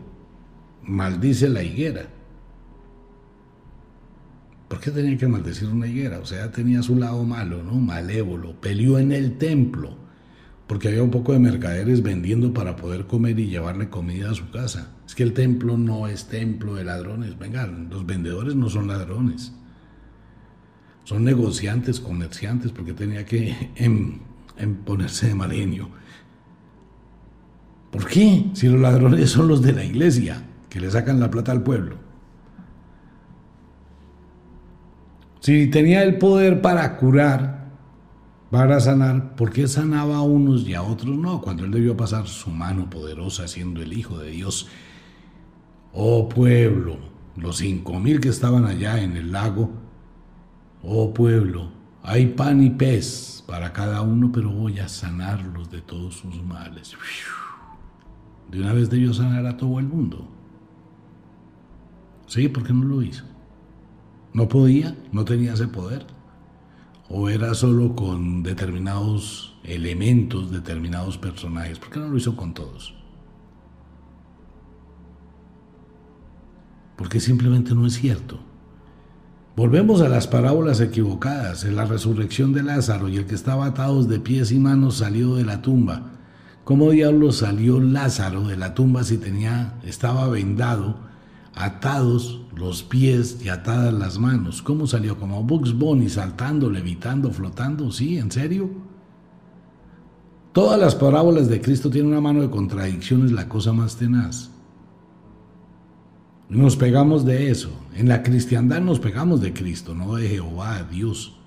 maldice 0.83 1.47
la 1.49 1.63
higuera 1.63 2.17
¿Por 4.67 4.81
qué 4.81 4.91
tenía 4.91 5.17
que 5.17 5.27
maldecir 5.27 5.69
una 5.69 5.87
higuera? 5.87 6.19
O 6.19 6.25
sea, 6.25 6.51
tenía 6.51 6.83
su 6.83 6.95
lado 6.95 7.23
malo, 7.23 7.63
¿no? 7.63 7.73
Malévolo. 7.73 8.59
Peleó 8.59 8.99
en 8.99 9.13
el 9.13 9.37
templo, 9.37 9.95
porque 10.67 10.89
había 10.89 11.03
un 11.03 11.11
poco 11.11 11.31
de 11.31 11.39
mercaderes 11.39 12.03
vendiendo 12.03 12.53
para 12.53 12.75
poder 12.75 13.07
comer 13.07 13.39
y 13.39 13.47
llevarle 13.47 13.89
comida 13.89 14.31
a 14.31 14.35
su 14.35 14.51
casa. 14.51 14.93
Es 15.05 15.15
que 15.15 15.23
el 15.23 15.33
templo 15.33 15.77
no 15.77 16.07
es 16.07 16.25
templo 16.25 16.75
de 16.75 16.83
ladrones. 16.83 17.39
Venga, 17.39 17.65
los 17.65 18.05
vendedores 18.05 18.55
no 18.55 18.69
son 18.69 18.87
ladrones. 18.87 19.53
Son 21.05 21.23
negociantes, 21.23 22.01
comerciantes, 22.01 22.73
porque 22.73 22.91
tenía 22.91 23.25
que 23.25 23.71
em, 23.75 24.19
em, 24.57 24.75
ponerse 24.75 25.29
de 25.29 25.35
mal 25.35 25.53
¿Por 27.97 28.05
qué? 28.05 28.45
Si 28.53 28.69
los 28.69 28.79
ladrones 28.79 29.31
son 29.31 29.47
los 29.47 29.63
de 29.63 29.73
la 29.73 29.83
iglesia, 29.83 30.45
que 30.69 30.79
le 30.79 30.91
sacan 30.91 31.19
la 31.19 31.31
plata 31.31 31.51
al 31.51 31.63
pueblo. 31.63 31.95
Si 35.39 35.65
tenía 35.65 36.03
el 36.03 36.19
poder 36.19 36.61
para 36.61 36.95
curar, 36.97 37.69
para 38.51 38.79
sanar, 38.79 39.35
¿por 39.35 39.51
qué 39.51 39.67
sanaba 39.67 40.17
a 40.17 40.21
unos 40.21 40.67
y 40.67 40.75
a 40.75 40.83
otros 40.83 41.17
no? 41.17 41.41
Cuando 41.41 41.65
él 41.65 41.71
debió 41.71 41.97
pasar 41.97 42.27
su 42.27 42.51
mano 42.51 42.87
poderosa 42.87 43.47
siendo 43.47 43.81
el 43.81 43.91
Hijo 43.93 44.19
de 44.19 44.29
Dios. 44.29 44.67
Oh 45.91 46.29
pueblo, 46.29 46.97
los 47.35 47.57
cinco 47.57 47.99
mil 47.99 48.19
que 48.19 48.29
estaban 48.29 48.65
allá 48.65 49.01
en 49.01 49.17
el 49.17 49.31
lago, 49.31 49.71
oh 50.83 51.15
pueblo, 51.15 51.71
hay 52.03 52.27
pan 52.27 52.61
y 52.61 52.69
pez 52.69 53.43
para 53.47 53.73
cada 53.73 54.03
uno, 54.03 54.31
pero 54.31 54.51
voy 54.51 54.77
a 54.77 54.87
sanarlos 54.87 55.71
de 55.71 55.81
todos 55.81 56.13
sus 56.13 56.43
males. 56.43 56.95
De 58.51 58.61
una 58.61 58.73
vez 58.73 58.89
debió 58.89 59.13
sanar 59.13 59.45
a 59.45 59.57
todo 59.57 59.79
el 59.79 59.87
mundo. 59.87 60.27
Sí, 62.27 62.47
¿por 62.49 62.63
qué 62.63 62.73
no 62.73 62.83
lo 62.83 63.01
hizo? 63.01 63.23
No 64.33 64.47
podía, 64.47 64.95
no 65.11 65.25
tenía 65.25 65.53
ese 65.53 65.67
poder. 65.67 66.05
O 67.09 67.29
era 67.29 67.53
solo 67.53 67.95
con 67.95 68.43
determinados 68.43 69.57
elementos, 69.63 70.51
determinados 70.51 71.17
personajes. 71.17 71.79
¿Por 71.79 71.89
qué 71.89 71.99
no 71.99 72.09
lo 72.09 72.17
hizo 72.17 72.35
con 72.35 72.53
todos? 72.53 72.93
Porque 76.97 77.19
simplemente 77.19 77.73
no 77.73 77.85
es 77.85 77.93
cierto. 77.93 78.39
Volvemos 79.55 80.01
a 80.01 80.09
las 80.09 80.27
parábolas 80.27 80.81
equivocadas. 80.81 81.63
En 81.63 81.75
la 81.75 81.85
resurrección 81.85 82.53
de 82.53 82.63
Lázaro 82.63 83.07
y 83.09 83.17
el 83.17 83.25
que 83.25 83.35
estaba 83.35 83.67
atado 83.67 84.03
de 84.03 84.19
pies 84.19 84.51
y 84.51 84.59
manos 84.59 84.97
salió 84.97 85.35
de 85.35 85.45
la 85.45 85.61
tumba. 85.61 86.16
¿Cómo 86.67 86.91
diablos 86.91 87.37
salió 87.37 87.79
Lázaro 87.79 88.45
de 88.45 88.57
la 88.57 88.73
tumba 88.73 89.05
si 89.05 89.17
tenía, 89.17 89.79
estaba 89.85 90.27
vendado 90.27 90.97
atados 91.55 92.41
los 92.57 92.83
pies 92.83 93.39
y 93.41 93.47
atadas 93.47 93.93
las 93.93 94.19
manos. 94.19 94.61
¿Cómo 94.61 94.85
salió? 94.85 95.17
Como 95.17 95.41
Bugs 95.45 95.71
Bunny, 95.71 96.09
saltando, 96.09 96.69
levitando, 96.69 97.31
flotando. 97.31 97.89
¿Sí? 97.89 98.17
¿En 98.17 98.29
serio? 98.31 98.69
Todas 100.51 100.77
las 100.77 100.93
parábolas 100.93 101.47
de 101.47 101.61
Cristo 101.61 101.89
tienen 101.89 102.11
una 102.11 102.19
mano 102.19 102.41
de 102.41 102.49
contradicciones, 102.49 103.31
la 103.31 103.47
cosa 103.47 103.71
más 103.71 103.95
tenaz. 103.95 104.51
Nos 106.49 106.75
pegamos 106.75 107.23
de 107.23 107.49
eso. 107.49 107.69
En 107.95 108.09
la 108.09 108.23
cristiandad 108.23 108.81
nos 108.81 108.99
pegamos 108.99 109.39
de 109.39 109.53
Cristo, 109.53 109.95
no 109.95 110.15
de 110.15 110.27
Jehová, 110.27 110.83
Dios. 110.83 111.39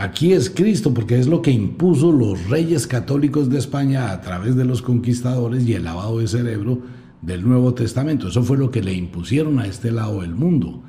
Aquí 0.00 0.32
es 0.32 0.48
Cristo 0.48 0.94
porque 0.94 1.18
es 1.18 1.26
lo 1.26 1.42
que 1.42 1.50
impuso 1.50 2.10
los 2.10 2.48
reyes 2.48 2.86
católicos 2.86 3.50
de 3.50 3.58
España 3.58 4.12
a 4.12 4.22
través 4.22 4.56
de 4.56 4.64
los 4.64 4.80
conquistadores 4.80 5.68
y 5.68 5.74
el 5.74 5.84
lavado 5.84 6.20
de 6.20 6.26
cerebro 6.26 6.80
del 7.20 7.46
Nuevo 7.46 7.74
Testamento. 7.74 8.28
Eso 8.28 8.42
fue 8.42 8.56
lo 8.56 8.70
que 8.70 8.82
le 8.82 8.94
impusieron 8.94 9.58
a 9.58 9.66
este 9.66 9.92
lado 9.92 10.22
del 10.22 10.34
mundo. 10.34 10.82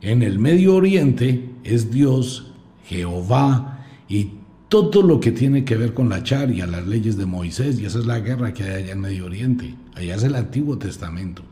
En 0.00 0.22
el 0.22 0.38
Medio 0.38 0.76
Oriente 0.76 1.50
es 1.64 1.90
Dios, 1.90 2.52
Jehová 2.84 3.84
y 4.08 4.34
todo 4.68 5.02
lo 5.02 5.18
que 5.18 5.32
tiene 5.32 5.64
que 5.64 5.76
ver 5.76 5.92
con 5.92 6.08
la 6.08 6.22
charia, 6.22 6.64
las 6.68 6.86
leyes 6.86 7.16
de 7.16 7.26
Moisés, 7.26 7.80
y 7.80 7.86
esa 7.86 7.98
es 7.98 8.06
la 8.06 8.20
guerra 8.20 8.54
que 8.54 8.62
hay 8.62 8.84
allá 8.84 8.92
en 8.92 9.00
Medio 9.00 9.26
Oriente. 9.26 9.74
Allá 9.96 10.14
es 10.14 10.22
el 10.22 10.36
Antiguo 10.36 10.78
Testamento. 10.78 11.42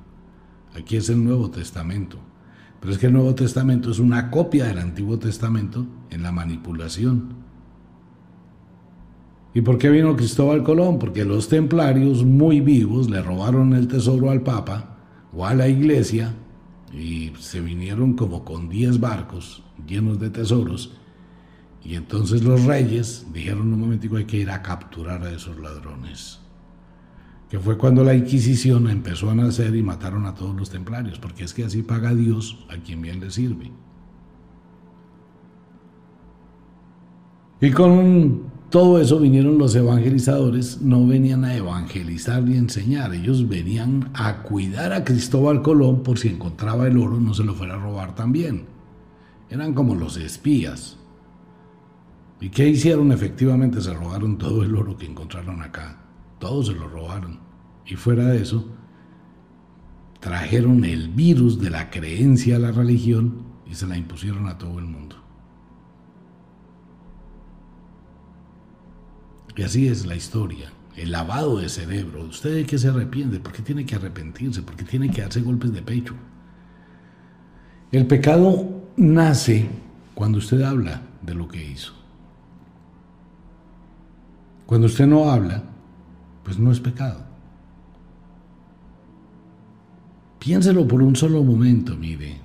Aquí 0.76 0.94
es 0.94 1.08
el 1.08 1.24
Nuevo 1.24 1.50
Testamento. 1.50 2.20
Pero 2.80 2.92
es 2.92 2.98
que 2.98 3.06
el 3.06 3.12
Nuevo 3.12 3.34
Testamento 3.34 3.90
es 3.90 3.98
una 3.98 4.30
copia 4.30 4.64
del 4.64 4.78
Antiguo 4.78 5.18
Testamento 5.18 5.86
en 6.10 6.22
la 6.22 6.32
manipulación. 6.32 7.34
¿Y 9.52 9.60
por 9.60 9.78
qué 9.78 9.90
vino 9.90 10.16
Cristóbal 10.16 10.62
Colón? 10.62 10.98
Porque 10.98 11.24
los 11.24 11.48
templarios 11.48 12.24
muy 12.24 12.60
vivos 12.60 13.10
le 13.10 13.20
robaron 13.20 13.74
el 13.74 13.88
tesoro 13.88 14.30
al 14.30 14.42
Papa 14.42 14.96
o 15.32 15.44
a 15.44 15.54
la 15.54 15.68
iglesia 15.68 16.34
y 16.92 17.32
se 17.38 17.60
vinieron 17.60 18.14
como 18.14 18.44
con 18.44 18.68
10 18.68 19.00
barcos 19.00 19.62
llenos 19.86 20.18
de 20.18 20.30
tesoros. 20.30 20.96
Y 21.84 21.96
entonces 21.96 22.42
los 22.42 22.64
reyes 22.64 23.26
dijeron 23.32 23.72
un 23.72 23.80
momentico 23.80 24.16
hay 24.16 24.24
que 24.24 24.38
ir 24.38 24.50
a 24.50 24.62
capturar 24.62 25.22
a 25.24 25.32
esos 25.32 25.58
ladrones 25.58 26.39
que 27.51 27.59
fue 27.59 27.76
cuando 27.76 28.05
la 28.05 28.14
Inquisición 28.14 28.88
empezó 28.88 29.28
a 29.28 29.34
nacer 29.34 29.74
y 29.74 29.82
mataron 29.82 30.24
a 30.24 30.34
todos 30.34 30.55
los 30.55 30.70
templarios, 30.70 31.18
porque 31.18 31.42
es 31.42 31.53
que 31.53 31.64
así 31.64 31.82
paga 31.82 32.14
Dios 32.14 32.64
a 32.70 32.76
quien 32.76 33.03
bien 33.03 33.18
le 33.18 33.30
sirve. 33.32 33.72
Y 37.61 37.72
con 37.72 38.44
todo 38.70 39.01
eso 39.01 39.18
vinieron 39.18 39.59
los 39.59 39.74
evangelizadores, 39.74 40.80
no 40.80 41.05
venían 41.09 41.44
a 41.44 41.57
evangelizar 41.57 42.40
ni 42.44 42.57
enseñar, 42.57 43.12
ellos 43.14 43.48
venían 43.48 44.11
a 44.14 44.44
cuidar 44.44 44.92
a 44.92 45.05
Cristóbal 45.05 45.61
Colón 45.61 46.05
por 46.05 46.20
si 46.20 46.28
encontraba 46.28 46.86
el 46.86 46.96
oro 46.96 47.18
no 47.18 47.34
se 47.34 47.42
lo 47.42 47.55
fuera 47.55 47.74
a 47.74 47.78
robar 47.78 48.14
también. 48.14 48.66
Eran 49.51 49.74
como 49.74 49.96
los 49.96 50.16
espías. 50.16 50.98
¿Y 52.40 52.48
qué 52.51 52.68
hicieron? 52.68 53.11
Efectivamente 53.11 53.80
se 53.80 53.92
robaron 53.92 54.38
todo 54.38 54.62
el 54.62 54.74
oro 54.76 54.96
que 54.96 55.07
encontraron 55.07 55.61
acá. 55.61 55.99
Todos 56.41 56.66
se 56.66 56.72
lo 56.72 56.88
robaron. 56.88 57.38
Y 57.86 57.95
fuera 57.95 58.24
de 58.26 58.43
eso, 58.43 58.66
trajeron 60.18 60.84
el 60.84 61.09
virus 61.11 61.61
de 61.61 61.70
la 61.70 61.91
creencia 61.91 62.57
a 62.57 62.59
la 62.59 62.72
religión 62.72 63.45
y 63.70 63.74
se 63.74 63.86
la 63.86 63.97
impusieron 63.97 64.49
a 64.49 64.59
todo 64.59 64.78
el 64.80 64.86
mundo. 64.86 65.16
Y 69.55 69.62
así 69.62 69.88
es 69.88 70.07
la 70.07 70.16
historia. 70.16 70.72
El 70.97 71.12
lavado 71.12 71.59
de 71.59 71.68
cerebro. 71.68 72.24
¿Usted 72.24 72.55
de 72.55 72.64
qué 72.64 72.78
se 72.78 72.88
arrepiente? 72.88 73.41
¿Por 73.41 73.53
qué 73.53 73.62
tiene 73.62 73.84
que 73.84 73.95
arrepentirse? 73.95 74.62
¿Por 74.62 74.74
qué 74.74 74.84
tiene 74.84 75.11
que 75.11 75.20
darse 75.20 75.43
golpes 75.43 75.72
de 75.72 75.82
pecho? 75.82 76.14
El 77.93 78.07
pecado 78.07 78.86
nace 78.97 79.68
cuando 80.14 80.38
usted 80.38 80.62
habla 80.62 81.03
de 81.20 81.34
lo 81.34 81.49
que 81.49 81.62
hizo. 81.62 81.93
Cuando 84.64 84.86
usted 84.86 85.07
no 85.07 85.30
habla, 85.30 85.64
pues 86.45 86.59
no 86.59 86.72
es 86.72 86.80
pecado. 86.80 87.24
Piénselo 90.38 90.88
por 90.88 91.03
un 91.03 91.16
solo 91.16 91.45
momento, 91.45 91.97
mire. 91.97 92.41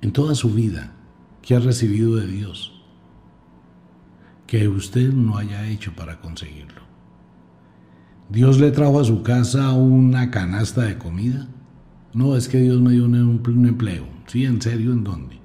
En 0.00 0.12
toda 0.12 0.34
su 0.34 0.50
vida 0.50 0.92
que 1.40 1.54
ha 1.54 1.60
recibido 1.60 2.16
de 2.16 2.26
Dios, 2.26 2.82
que 4.46 4.68
usted 4.68 5.12
no 5.12 5.38
haya 5.38 5.66
hecho 5.68 5.94
para 5.94 6.20
conseguirlo. 6.20 6.82
¿Dios 8.28 8.58
le 8.58 8.70
trajo 8.70 8.98
a 8.98 9.04
su 9.04 9.22
casa 9.22 9.72
una 9.72 10.30
canasta 10.30 10.82
de 10.82 10.98
comida? 10.98 11.48
No, 12.12 12.36
es 12.36 12.48
que 12.48 12.58
Dios 12.58 12.80
me 12.80 12.92
dio 12.92 13.04
un, 13.04 13.14
un 13.14 13.66
empleo. 13.66 14.06
Sí, 14.26 14.44
en 14.44 14.60
serio, 14.60 14.92
¿en 14.92 15.04
dónde? 15.04 15.38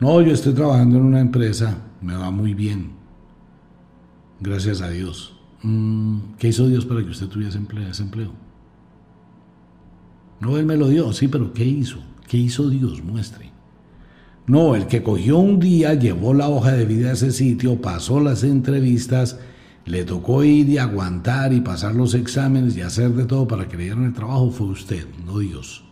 No, 0.00 0.20
yo 0.20 0.32
estoy 0.32 0.54
trabajando 0.54 0.98
en 0.98 1.04
una 1.04 1.20
empresa, 1.20 1.78
me 2.00 2.14
va 2.14 2.30
muy 2.30 2.54
bien. 2.54 2.97
Gracias 4.40 4.80
a 4.80 4.90
Dios. 4.90 5.34
Mm, 5.62 6.34
¿Qué 6.38 6.48
hizo 6.48 6.68
Dios 6.68 6.84
para 6.84 7.02
que 7.02 7.10
usted 7.10 7.26
tuviese 7.26 7.58
ese 7.90 8.02
empleo? 8.02 8.32
No, 10.40 10.56
Él 10.56 10.66
me 10.66 10.76
lo 10.76 10.88
dio, 10.88 11.12
sí, 11.12 11.26
pero 11.26 11.52
¿qué 11.52 11.64
hizo? 11.64 11.98
¿Qué 12.28 12.36
hizo 12.36 12.70
Dios? 12.70 13.02
Muestre. 13.02 13.50
No, 14.46 14.76
el 14.76 14.86
que 14.86 15.02
cogió 15.02 15.38
un 15.38 15.58
día, 15.58 15.94
llevó 15.94 16.32
la 16.32 16.48
hoja 16.48 16.72
de 16.72 16.86
vida 16.86 17.10
a 17.10 17.12
ese 17.12 17.32
sitio, 17.32 17.82
pasó 17.82 18.20
las 18.20 18.44
entrevistas, 18.44 19.40
le 19.84 20.04
tocó 20.04 20.44
ir 20.44 20.68
y 20.68 20.78
aguantar 20.78 21.52
y 21.52 21.60
pasar 21.60 21.94
los 21.94 22.14
exámenes 22.14 22.76
y 22.76 22.82
hacer 22.82 23.10
de 23.10 23.24
todo 23.24 23.48
para 23.48 23.68
que 23.68 23.76
le 23.76 23.84
dieran 23.84 24.04
el 24.04 24.12
trabajo, 24.12 24.50
fue 24.50 24.68
usted, 24.68 25.06
no 25.26 25.38
Dios. 25.38 25.84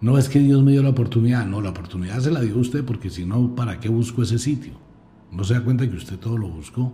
No 0.00 0.18
es 0.18 0.28
que 0.28 0.40
Dios 0.40 0.62
me 0.62 0.72
dio 0.72 0.82
la 0.82 0.90
oportunidad, 0.90 1.46
no, 1.46 1.60
la 1.60 1.70
oportunidad 1.70 2.20
se 2.20 2.30
la 2.30 2.40
dio 2.40 2.58
usted 2.58 2.84
porque 2.84 3.10
si 3.10 3.24
no, 3.24 3.54
¿para 3.54 3.78
qué 3.78 3.88
busco 3.88 4.22
ese 4.22 4.38
sitio? 4.38 4.83
¿No 5.34 5.42
se 5.44 5.54
da 5.54 5.64
cuenta 5.64 5.88
que 5.88 5.96
usted 5.96 6.18
todo 6.18 6.38
lo 6.38 6.48
buscó? 6.48 6.92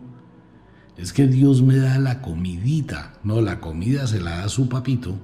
Es 0.96 1.12
que 1.12 1.26
Dios 1.26 1.62
me 1.62 1.76
da 1.76 1.98
la 1.98 2.22
comidita. 2.22 3.14
No, 3.22 3.40
la 3.40 3.60
comida 3.60 4.06
se 4.06 4.20
la 4.20 4.38
da 4.38 4.48
su 4.48 4.68
papito 4.68 5.14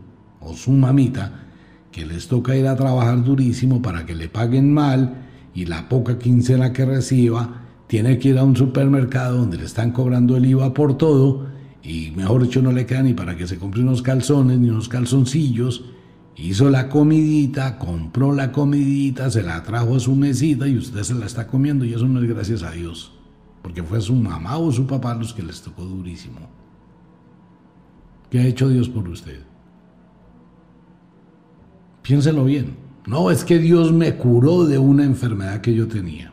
o 0.40 0.54
su 0.54 0.72
mamita, 0.72 1.46
que 1.90 2.04
les 2.04 2.28
toca 2.28 2.56
ir 2.56 2.66
a 2.66 2.76
trabajar 2.76 3.24
durísimo 3.24 3.80
para 3.80 4.04
que 4.04 4.14
le 4.14 4.28
paguen 4.28 4.72
mal 4.72 5.26
y 5.54 5.64
la 5.64 5.88
poca 5.88 6.18
quincena 6.18 6.72
que 6.72 6.84
reciba 6.84 7.62
tiene 7.86 8.18
que 8.18 8.30
ir 8.30 8.38
a 8.38 8.44
un 8.44 8.56
supermercado 8.56 9.38
donde 9.38 9.56
le 9.56 9.64
están 9.64 9.92
cobrando 9.92 10.36
el 10.36 10.44
IVA 10.44 10.74
por 10.74 10.98
todo 10.98 11.46
y 11.82 12.10
mejor 12.16 12.42
dicho 12.42 12.60
no 12.60 12.72
le 12.72 12.84
queda 12.84 13.02
ni 13.02 13.14
para 13.14 13.36
que 13.36 13.46
se 13.46 13.58
compre 13.58 13.80
unos 13.80 14.02
calzones 14.02 14.58
ni 14.58 14.68
unos 14.68 14.88
calzoncillos 14.88 15.84
hizo 16.37 16.68
la 16.68 16.89
comidita, 16.89 17.78
compró 17.78 18.32
la 18.32 18.53
comidita, 18.53 19.30
se 19.30 19.43
la 19.43 19.62
trajo 19.62 19.97
a 19.97 20.01
su 20.01 20.14
mesita 20.14 20.68
y 20.68 20.76
usted 20.76 21.03
se 21.03 21.14
la 21.14 21.26
está 21.26 21.47
comiendo 21.47 21.84
y 21.84 21.95
eso 21.95 22.07
no 22.07 22.20
es 22.20 22.28
gracias 22.28 22.62
a 22.62 22.72
Dios, 22.72 23.12
porque 23.62 23.82
fue 23.82 24.01
su 24.01 24.14
mamá 24.14 24.59
o 24.59 24.70
su 24.70 24.87
papá 24.87 25.14
los 25.14 25.32
que 25.32 25.43
les 25.43 25.62
tocó 25.62 25.84
durísimo. 25.84 26.41
¿Qué 28.30 28.41
ha 28.41 28.47
hecho 28.47 28.68
Dios 28.68 28.89
por 28.89 29.09
usted? 29.09 29.41
Piénselo 32.03 32.45
bien. 32.45 32.76
No, 33.07 33.30
es 33.30 33.45
que 33.45 33.59
Dios 33.59 33.93
me 33.93 34.16
curó 34.16 34.64
de 34.64 34.78
una 34.78 35.05
enfermedad 35.05 35.61
que 35.61 35.74
yo 35.74 35.87
tenía. 35.87 36.32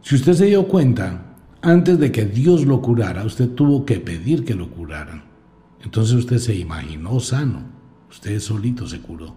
Si 0.00 0.14
usted 0.14 0.34
se 0.34 0.46
dio 0.46 0.68
cuenta, 0.68 1.36
antes 1.60 1.98
de 1.98 2.12
que 2.12 2.24
Dios 2.24 2.64
lo 2.64 2.80
curara, 2.80 3.24
usted 3.24 3.50
tuvo 3.50 3.84
que 3.84 3.98
pedir 3.98 4.44
que 4.44 4.54
lo 4.54 4.70
curaran. 4.70 5.24
Entonces 5.82 6.14
usted 6.14 6.38
se 6.38 6.54
imaginó 6.54 7.18
sano 7.18 7.77
Usted 8.10 8.40
solito 8.40 8.86
se 8.86 9.00
curó. 9.00 9.34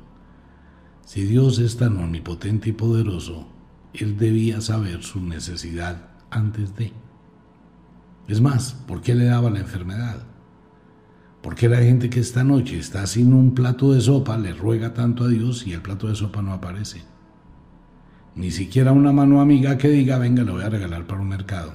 Si 1.06 1.24
Dios 1.24 1.60
es 1.60 1.78
tan 1.78 1.98
omnipotente 1.98 2.70
y 2.70 2.74
poderoso, 2.74 3.48
Él 3.94 4.18
debía 4.18 4.62
saber 4.62 5.04
su 5.04 5.20
necesidad 5.20 6.10
antes 6.30 6.76
de. 6.76 6.94
Es 8.28 8.40
más, 8.40 8.74
¿por 8.88 9.02
qué 9.02 9.14
le 9.14 9.26
daba 9.26 9.50
la 9.50 9.60
enfermedad? 9.60 10.24
¿Por 11.42 11.56
qué 11.56 11.68
la 11.68 11.80
gente 11.80 12.10
que 12.10 12.20
esta 12.20 12.44
noche 12.44 12.78
está 12.78 13.06
sin 13.08 13.34
un 13.34 13.56
plato 13.56 13.94
de 13.94 14.02
sopa 14.02 14.38
le 14.38 14.54
ruega 14.54 14.94
tanto 14.94 15.24
a 15.24 15.28
Dios 15.28 15.66
y 15.66 15.74
el 15.74 15.82
plato 15.82 16.08
de 16.08 16.16
sopa 16.16 16.42
no 16.42 16.54
aparece? 16.54 17.02
Ni 18.36 18.52
siquiera 18.52 18.94
una 18.94 19.12
mano 19.12 19.42
amiga 19.42 19.78
que 19.78 19.90
diga, 19.90 20.18
venga, 20.18 20.44
lo 20.44 20.54
voy 20.54 20.64
a 20.64 20.70
regalar 20.70 21.06
para 21.08 21.22
un 21.22 21.28
mercado. 21.28 21.74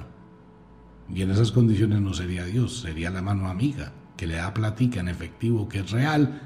Y 1.13 1.21
en 1.21 1.31
esas 1.31 1.51
condiciones 1.51 2.01
no 2.01 2.13
sería 2.13 2.45
Dios, 2.45 2.79
sería 2.79 3.09
la 3.09 3.21
mano 3.21 3.49
amiga, 3.49 3.91
que 4.15 4.25
le 4.25 4.35
da 4.35 4.53
platica 4.53 4.99
en 4.99 5.09
efectivo, 5.09 5.69
que 5.69 5.79
es 5.79 5.91
real, 5.91 6.41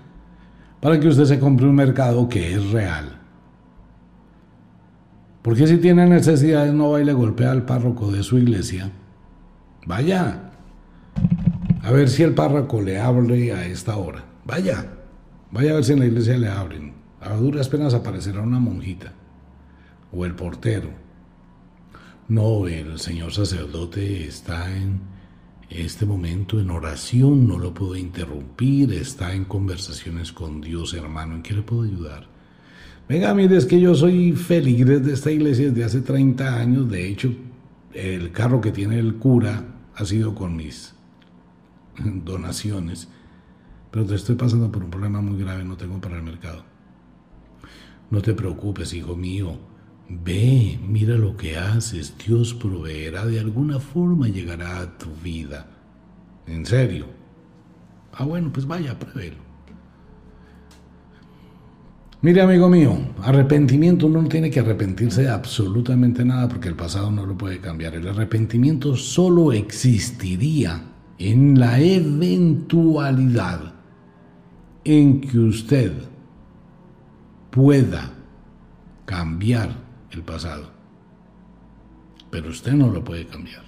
para 0.82 1.00
que 1.00 1.08
usted 1.08 1.26
se 1.26 1.40
compre 1.40 1.68
un 1.68 1.76
mercado 1.76 2.28
que 2.28 2.54
es 2.54 2.72
real. 2.72 3.20
Porque 5.42 5.68
si 5.68 5.78
tiene 5.78 6.06
necesidades 6.08 6.74
no 6.74 6.92
va 6.92 7.02
y 7.02 7.06
le 7.06 7.14
golpea 7.14 7.52
al 7.52 7.64
párroco 7.64 8.12
de 8.12 8.24
su 8.24 8.38
iglesia. 8.38 8.92
Vaya. 9.86 10.52
A 11.84 11.92
ver 11.92 12.10
si 12.10 12.24
el 12.24 12.34
párroco 12.34 12.82
le 12.82 13.00
abre 13.00 13.54
a 13.54 13.66
esta 13.66 13.96
hora. 13.96 14.24
Vaya. 14.46 14.86
Vaya 15.52 15.72
a 15.72 15.76
ver 15.76 15.84
si 15.84 15.94
en 15.94 16.00
la 16.00 16.06
iglesia 16.06 16.38
le 16.38 16.50
abren. 16.50 16.94
A 17.22 17.36
duras 17.36 17.70
penas 17.70 17.94
aparecerá 17.94 18.42
una 18.42 18.60
monjita. 18.60 19.14
O 20.12 20.26
el 20.26 20.36
portero. 20.36 20.90
No, 22.28 22.68
el 22.68 23.00
señor 23.00 23.34
sacerdote 23.34 24.28
está 24.28 24.76
en 24.76 25.11
este 25.72 26.06
momento 26.06 26.60
en 26.60 26.70
oración, 26.70 27.48
no 27.48 27.58
lo 27.58 27.74
puedo 27.74 27.96
interrumpir, 27.96 28.94
está 28.94 29.34
en 29.34 29.46
conversaciones 29.46 30.34
con 30.34 30.60
Dios, 30.60 30.94
hermano, 30.94 31.36
¿en 31.36 31.44
qué 31.44 31.54
le 31.54 31.62
puedo 31.62 31.84
ayudar? 31.84 32.28
Venga, 33.08 33.34
mire, 33.34 33.58
es 33.58 33.66
que 33.66 33.80
yo 33.80 33.96
soy 33.96 34.34
feligres 34.34 35.06
de 35.06 35.14
esta 35.14 35.32
iglesia 35.32 35.70
desde 35.70 35.84
hace 35.86 36.02
30 36.02 36.56
años, 36.56 36.90
de 36.90 37.08
hecho, 37.08 37.34
el 37.94 38.32
carro 38.32 38.60
que 38.62 38.72
tiene 38.72 39.00
el 39.00 39.16
cura 39.16 39.66
ha 39.96 40.06
sido 40.06 40.36
con 40.36 40.56
mis 40.56 40.94
donaciones. 41.98 43.08
pero 43.92 44.06
te 44.06 44.16
estoy 44.16 44.36
pasando 44.36 44.72
por 44.72 44.84
un 44.84 44.90
problema 44.90 45.22
muy 45.22 45.38
grave, 45.38 45.64
no 45.64 45.76
tengo 45.76 46.00
para 46.00 46.18
el 46.18 46.24
mercado. 46.24 46.64
No 48.10 48.22
te 48.22 48.34
preocupes, 48.34 48.94
hijo 48.94 49.16
mío. 49.16 49.58
Ve, 50.24 50.78
mira 50.86 51.16
lo 51.16 51.38
que 51.38 51.58
haces. 51.58 52.14
Dios 52.26 52.54
proveerá 52.54 53.26
de 53.26 53.40
alguna 53.40 53.80
forma, 53.80 54.28
llegará 54.28 54.80
a 54.80 54.98
tu 54.98 55.10
vida. 55.24 55.68
En 56.48 56.66
serio. 56.66 57.06
Ah, 58.14 58.26
bueno, 58.26 58.52
pues 58.52 58.68
vaya, 58.68 58.98
pruébelo. 59.00 59.38
Mire, 62.24 62.42
amigo 62.42 62.70
mío, 62.70 63.00
arrepentimiento 63.24 64.08
no 64.08 64.28
tiene 64.28 64.52
que 64.52 64.60
arrepentirse 64.60 65.24
de 65.24 65.30
absolutamente 65.30 66.24
nada 66.24 66.48
porque 66.48 66.68
el 66.68 66.76
pasado 66.76 67.10
no 67.10 67.26
lo 67.26 67.36
puede 67.36 67.60
cambiar. 67.60 67.96
El 67.96 68.08
arrepentimiento 68.08 68.96
solo 68.96 69.54
existiría 69.54 70.84
en 71.18 71.60
la 71.60 71.80
eventualidad 71.80 73.74
en 74.84 75.22
que 75.22 75.40
usted 75.40 75.94
pueda 77.50 78.14
cambiar 79.06 79.81
el 80.12 80.24
pasado. 80.24 80.72
Pero 82.30 82.50
usted 82.50 82.74
no 82.74 82.90
lo 82.90 83.04
puede 83.04 83.26
cambiar. 83.26 83.64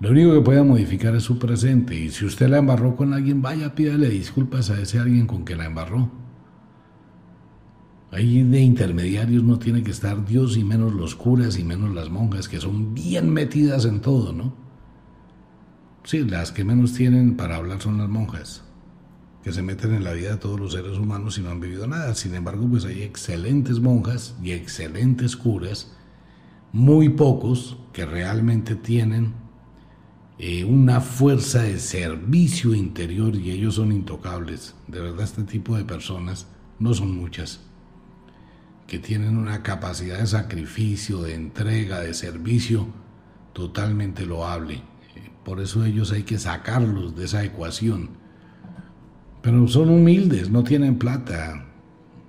Lo 0.00 0.10
único 0.10 0.34
que 0.34 0.40
puede 0.42 0.62
modificar 0.62 1.14
es 1.14 1.22
su 1.22 1.38
presente. 1.38 1.94
Y 1.94 2.10
si 2.10 2.26
usted 2.26 2.48
la 2.48 2.58
embarró 2.58 2.96
con 2.96 3.14
alguien, 3.14 3.40
vaya, 3.40 3.74
pídale 3.74 4.10
disculpas 4.10 4.70
a 4.70 4.80
ese 4.80 4.98
alguien 4.98 5.26
con 5.26 5.44
que 5.44 5.56
la 5.56 5.64
embarró. 5.64 6.10
Ahí 8.12 8.42
de 8.42 8.60
intermediarios 8.60 9.42
no 9.42 9.58
tiene 9.58 9.82
que 9.82 9.90
estar 9.90 10.24
Dios 10.24 10.56
y 10.56 10.64
menos 10.64 10.92
los 10.92 11.14
curas 11.14 11.58
y 11.58 11.64
menos 11.64 11.94
las 11.94 12.08
monjas, 12.08 12.48
que 12.48 12.60
son 12.60 12.94
bien 12.94 13.30
metidas 13.30 13.84
en 13.84 14.00
todo, 14.00 14.32
¿no? 14.32 14.54
Sí, 16.04 16.24
las 16.24 16.52
que 16.52 16.64
menos 16.64 16.92
tienen 16.92 17.36
para 17.36 17.56
hablar 17.56 17.80
son 17.80 17.98
las 17.98 18.08
monjas, 18.08 18.64
que 19.46 19.52
se 19.52 19.62
meten 19.62 19.94
en 19.94 20.02
la 20.02 20.12
vida 20.12 20.30
de 20.30 20.36
todos 20.38 20.58
los 20.58 20.72
seres 20.72 20.98
humanos 20.98 21.38
y 21.38 21.40
no 21.40 21.50
han 21.50 21.60
vivido 21.60 21.86
nada. 21.86 22.16
Sin 22.16 22.34
embargo, 22.34 22.66
pues 22.68 22.84
hay 22.84 23.04
excelentes 23.04 23.78
monjas 23.78 24.34
y 24.42 24.50
excelentes 24.50 25.36
curas, 25.36 25.92
muy 26.72 27.10
pocos 27.10 27.78
que 27.92 28.04
realmente 28.04 28.74
tienen 28.74 29.34
eh, 30.40 30.64
una 30.64 31.00
fuerza 31.00 31.62
de 31.62 31.78
servicio 31.78 32.74
interior 32.74 33.36
y 33.36 33.52
ellos 33.52 33.76
son 33.76 33.92
intocables. 33.92 34.74
De 34.88 34.98
verdad, 34.98 35.22
este 35.22 35.44
tipo 35.44 35.76
de 35.76 35.84
personas 35.84 36.48
no 36.80 36.92
son 36.92 37.14
muchas 37.14 37.60
que 38.88 38.98
tienen 38.98 39.36
una 39.36 39.62
capacidad 39.62 40.18
de 40.18 40.26
sacrificio, 40.26 41.22
de 41.22 41.36
entrega, 41.36 42.00
de 42.00 42.14
servicio 42.14 42.88
totalmente 43.52 44.26
loable. 44.26 44.82
Por 45.44 45.60
eso 45.60 45.84
ellos 45.84 46.10
hay 46.10 46.24
que 46.24 46.36
sacarlos 46.36 47.14
de 47.14 47.26
esa 47.26 47.44
ecuación. 47.44 48.25
Pero 49.46 49.66
son 49.68 49.90
humildes, 49.90 50.50
no 50.50 50.64
tienen 50.64 50.98
plata, 50.98 51.64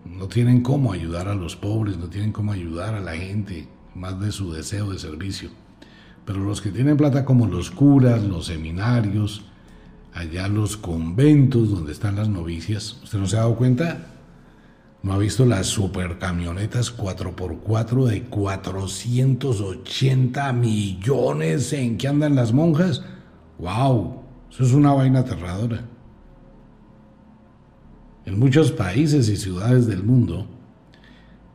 no 0.05 0.27
tienen 0.27 0.61
cómo 0.61 0.93
ayudar 0.93 1.27
a 1.27 1.33
los 1.33 1.55
pobres, 1.55 1.97
no 1.97 2.09
tienen 2.09 2.31
cómo 2.31 2.51
ayudar 2.51 2.93
a 2.93 2.99
la 2.99 3.15
gente, 3.15 3.67
más 3.95 4.19
de 4.19 4.31
su 4.31 4.51
deseo 4.51 4.91
de 4.91 4.99
servicio. 4.99 5.49
Pero 6.25 6.41
los 6.41 6.61
que 6.61 6.69
tienen 6.69 6.95
plata 6.95 7.25
como 7.25 7.47
los 7.47 7.71
curas, 7.71 8.23
los 8.23 8.45
seminarios, 8.45 9.45
allá 10.13 10.47
los 10.47 10.77
conventos 10.77 11.71
donde 11.71 11.91
están 11.91 12.17
las 12.17 12.29
novicias, 12.29 12.99
¿usted 13.01 13.17
no 13.17 13.25
se 13.25 13.37
ha 13.37 13.39
dado 13.39 13.55
cuenta? 13.55 14.13
¿No 15.01 15.13
ha 15.13 15.17
visto 15.17 15.43
las 15.43 15.65
supercamionetas 15.65 16.95
4x4 16.95 18.05
de 18.05 18.25
480 18.25 20.53
millones 20.53 21.73
en 21.73 21.97
que 21.97 22.07
andan 22.07 22.35
las 22.35 22.53
monjas? 22.53 23.03
¡Wow! 23.57 24.21
Eso 24.51 24.63
es 24.63 24.73
una 24.73 24.93
vaina 24.93 25.21
aterradora. 25.21 25.96
En 28.27 28.37
muchos 28.37 28.73
países 28.73 29.29
y 29.29 29.37
ciudades 29.37 29.87
del 29.87 30.03
mundo, 30.03 30.45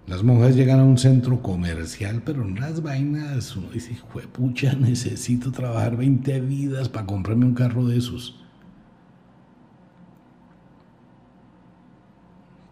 las 0.06 0.22
monjas 0.22 0.56
llegan 0.56 0.80
a 0.80 0.84
un 0.84 0.96
centro 0.96 1.42
comercial, 1.42 2.22
pero 2.24 2.42
en 2.44 2.58
las 2.58 2.82
vainas 2.82 3.54
uno 3.54 3.68
dice, 3.68 3.94
pucha, 4.32 4.72
necesito 4.80 5.52
trabajar 5.52 5.98
20 5.98 6.40
vidas 6.40 6.88
para 6.88 7.04
comprarme 7.04 7.44
un 7.44 7.52
carro 7.52 7.86
de 7.86 7.98
esos. 7.98 8.40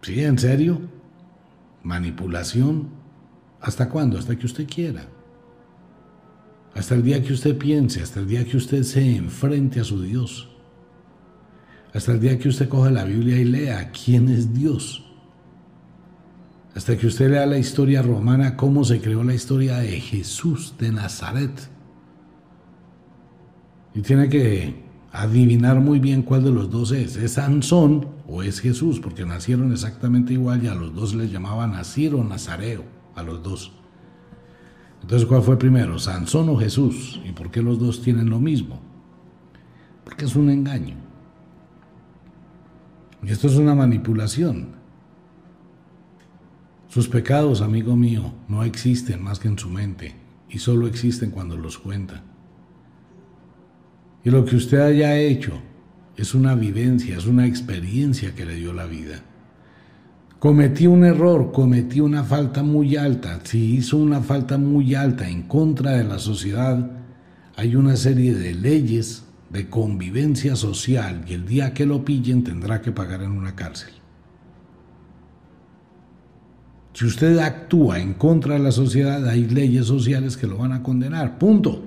¿Sí? 0.01 0.25
¿En 0.25 0.39
serio? 0.39 0.81
¿Manipulación? 1.83 2.89
¿Hasta 3.61 3.91
cuándo? 3.91 4.19
Hasta 4.19 4.35
que 4.35 4.47
usted 4.47 4.67
quiera. 4.67 5.05
Hasta 6.75 6.95
el 6.95 7.03
día 7.03 7.23
que 7.23 7.35
usted 7.35 7.59
piense, 7.59 8.01
hasta 8.01 8.21
el 8.21 8.27
día 8.27 8.47
que 8.47 8.57
usted 8.57 8.83
se 8.83 9.17
enfrente 9.17 9.79
a 9.79 9.85
su 9.85 10.01
Dios. 10.01 10.49
Hasta 11.93 12.13
el 12.13 12.21
día 12.21 12.39
que 12.39 12.49
usted 12.49 12.69
coja 12.69 12.91
la 12.91 13.05
Biblia 13.05 13.37
y 13.39 13.45
lea 13.45 13.91
quién 13.91 14.29
es 14.29 14.55
Dios. 14.55 15.05
Hasta 16.75 16.97
que 16.97 17.09
usted 17.09 17.31
lea 17.31 17.47
la 17.47 17.59
historia 17.59 18.01
romana, 18.01 18.57
cómo 18.57 18.85
se 18.85 19.01
creó 19.01 19.25
la 19.25 19.35
historia 19.35 19.79
de 19.79 20.01
Jesús 20.01 20.75
de 20.79 20.93
Nazaret. 20.93 21.69
Y 23.93 24.03
tiene 24.03 24.29
que 24.29 24.85
adivinar 25.11 25.81
muy 25.81 25.99
bien 25.99 26.23
cuál 26.23 26.45
de 26.45 26.53
los 26.53 26.71
dos 26.71 26.93
es. 26.93 27.17
¿Es 27.17 27.33
Sansón 27.33 28.07
o 28.29 28.45
es 28.45 28.61
Jesús? 28.61 29.01
Porque 29.01 29.27
nacieron 29.27 29.73
exactamente 29.73 30.33
igual 30.33 30.63
y 30.63 30.69
a 30.69 30.75
los 30.77 30.95
dos 30.95 31.15
les 31.15 31.33
llamaban 31.33 31.73
Nasir 31.73 32.15
o 32.15 32.23
Nazareo, 32.23 32.85
a 33.17 33.25
los 33.25 33.43
dos. 33.43 33.73
Entonces, 35.03 35.27
¿cuál 35.27 35.43
fue 35.43 35.59
primero, 35.59 35.99
Sansón 35.99 36.49
o 36.51 36.57
Jesús? 36.57 37.21
¿Y 37.25 37.33
por 37.33 37.51
qué 37.51 37.63
los 37.63 37.81
dos 37.81 38.01
tienen 38.01 38.31
lo 38.31 38.39
mismo? 38.39 38.81
Porque 40.05 40.27
es 40.27 40.37
un 40.37 40.51
engaño. 40.51 41.10
Y 43.23 43.31
esto 43.31 43.47
es 43.47 43.57
una 43.57 43.75
manipulación. 43.75 44.69
Sus 46.89 47.09
pecados, 47.09 47.61
amigo 47.61 47.95
mío, 47.97 48.33
no 48.49 48.65
existen 48.65 49.23
más 49.23 49.39
que 49.39 49.49
en 49.49 49.59
su 49.59 49.69
mente 49.69 50.15
y 50.49 50.59
solo 50.59 50.87
existen 50.87 51.31
cuando 51.31 51.57
los 51.57 51.79
cuenta. 51.79 52.23
Y 54.25 54.31
lo 54.31 54.45
que 54.45 54.57
usted 54.57 54.81
haya 54.81 55.17
hecho 55.17 55.53
es 56.17 56.35
una 56.35 56.55
vivencia, 56.55 57.17
es 57.17 57.27
una 57.27 57.47
experiencia 57.47 58.35
que 58.35 58.45
le 58.45 58.57
dio 58.57 58.73
la 58.73 58.87
vida. 58.87 59.23
Cometí 60.39 60.87
un 60.87 61.05
error, 61.05 61.53
cometí 61.53 62.01
una 62.01 62.25
falta 62.25 62.63
muy 62.63 62.97
alta. 62.97 63.41
Si 63.45 63.77
hizo 63.77 63.97
una 63.97 64.21
falta 64.21 64.59
muy 64.59 64.95
alta 64.95 65.29
en 65.29 65.43
contra 65.43 65.93
de 65.93 66.05
la 66.05 66.19
sociedad, 66.19 66.91
hay 67.57 67.77
una 67.77 67.95
serie 67.97 68.35
de 68.35 68.55
leyes 68.55 69.25
de 69.51 69.69
convivencia 69.69 70.57
social 70.57 71.25
y 71.27 71.35
el 71.35 71.47
día 71.47 71.75
que 71.75 71.87
lo 71.87 72.05
pillen 72.05 72.45
tendrá 72.45 72.81
que 72.81 72.93
pagar 72.93 73.23
en 73.23 73.33
una 73.33 73.55
cárcel. 73.55 73.93
Si 76.93 77.05
usted 77.05 77.39
actúa 77.39 77.99
en 77.99 78.15
contra 78.15 78.55
de 78.55 78.61
la 78.61 78.73
sociedad, 78.73 79.27
hay 79.29 79.47
leyes 79.47 79.87
sociales 79.87 80.37
que 80.37 80.47
lo 80.47 80.59
van 80.59 80.73
a 80.73 80.83
condenar. 80.83 81.39
Punto. 81.39 81.85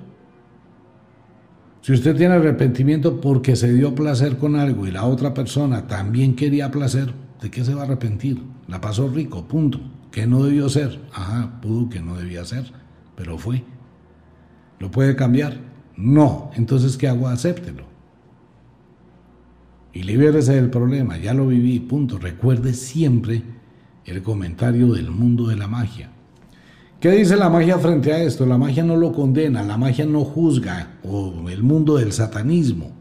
Si 1.82 1.92
usted 1.92 2.16
tiene 2.16 2.34
arrepentimiento 2.34 3.20
porque 3.20 3.56
se 3.56 3.72
dio 3.72 3.94
placer 3.94 4.38
con 4.38 4.56
algo 4.56 4.86
y 4.86 4.90
la 4.90 5.04
otra 5.04 5.34
persona 5.34 5.86
también 5.86 6.34
quería 6.34 6.70
placer, 6.70 7.12
¿de 7.40 7.50
qué 7.50 7.64
se 7.64 7.74
va 7.74 7.82
a 7.82 7.84
arrepentir? 7.84 8.42
La 8.68 8.80
pasó 8.80 9.08
rico, 9.08 9.46
punto. 9.46 9.80
¿Qué 10.10 10.26
no 10.26 10.44
debió 10.44 10.68
ser? 10.68 11.00
Ajá, 11.12 11.60
pudo 11.60 11.88
que 11.88 12.00
no 12.00 12.16
debía 12.16 12.44
ser, 12.44 12.72
pero 13.16 13.36
fue. 13.36 13.64
¿Lo 14.78 14.90
puede 14.90 15.14
cambiar? 15.16 15.73
No. 15.96 16.50
Entonces, 16.54 16.96
¿qué 16.96 17.08
hago? 17.08 17.28
Acéptelo. 17.28 17.84
Y 19.92 20.02
libérese 20.02 20.54
del 20.54 20.70
problema. 20.70 21.16
Ya 21.18 21.34
lo 21.34 21.46
viví, 21.46 21.80
punto. 21.80 22.18
Recuerde 22.18 22.74
siempre 22.74 23.42
el 24.04 24.22
comentario 24.22 24.92
del 24.92 25.10
mundo 25.10 25.46
de 25.46 25.56
la 25.56 25.68
magia. 25.68 26.10
¿Qué 27.00 27.10
dice 27.10 27.36
la 27.36 27.50
magia 27.50 27.78
frente 27.78 28.12
a 28.12 28.22
esto? 28.22 28.46
La 28.46 28.56
magia 28.56 28.82
no 28.82 28.96
lo 28.96 29.12
condena, 29.12 29.62
la 29.62 29.76
magia 29.76 30.06
no 30.06 30.24
juzga, 30.24 30.98
o 31.02 31.48
el 31.50 31.62
mundo 31.62 31.96
del 31.96 32.12
satanismo. 32.12 32.92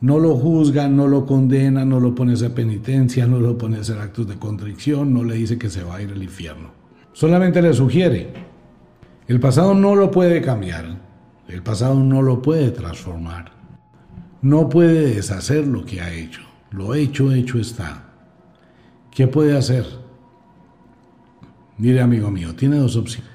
No 0.00 0.20
lo 0.20 0.36
juzga, 0.36 0.88
no 0.88 1.08
lo 1.08 1.26
condena, 1.26 1.84
no 1.84 1.98
lo 1.98 2.14
pone 2.14 2.30
a 2.30 2.34
hacer 2.34 2.54
penitencia, 2.54 3.26
no 3.26 3.40
lo 3.40 3.58
pone 3.58 3.76
a 3.76 3.80
hacer 3.80 3.98
actos 3.98 4.28
de 4.28 4.36
contrición, 4.36 5.12
no 5.12 5.24
le 5.24 5.34
dice 5.34 5.58
que 5.58 5.68
se 5.68 5.82
va 5.82 5.96
a 5.96 6.02
ir 6.02 6.12
al 6.12 6.22
infierno. 6.22 6.70
Solamente 7.12 7.60
le 7.60 7.74
sugiere. 7.74 8.32
El 9.26 9.40
pasado 9.40 9.74
no 9.74 9.96
lo 9.96 10.12
puede 10.12 10.40
cambiar, 10.40 11.07
el 11.48 11.62
pasado 11.62 11.96
no 11.96 12.22
lo 12.22 12.42
puede 12.42 12.70
transformar, 12.70 13.52
no 14.42 14.68
puede 14.68 15.14
deshacer 15.14 15.66
lo 15.66 15.84
que 15.84 16.00
ha 16.00 16.12
hecho. 16.12 16.42
Lo 16.70 16.94
hecho, 16.94 17.32
hecho 17.32 17.58
está. 17.58 18.04
¿Qué 19.10 19.26
puede 19.26 19.56
hacer? 19.56 19.86
Mire, 21.78 22.00
amigo 22.00 22.30
mío, 22.30 22.54
tiene 22.54 22.76
dos 22.76 22.96
opciones. 22.96 23.28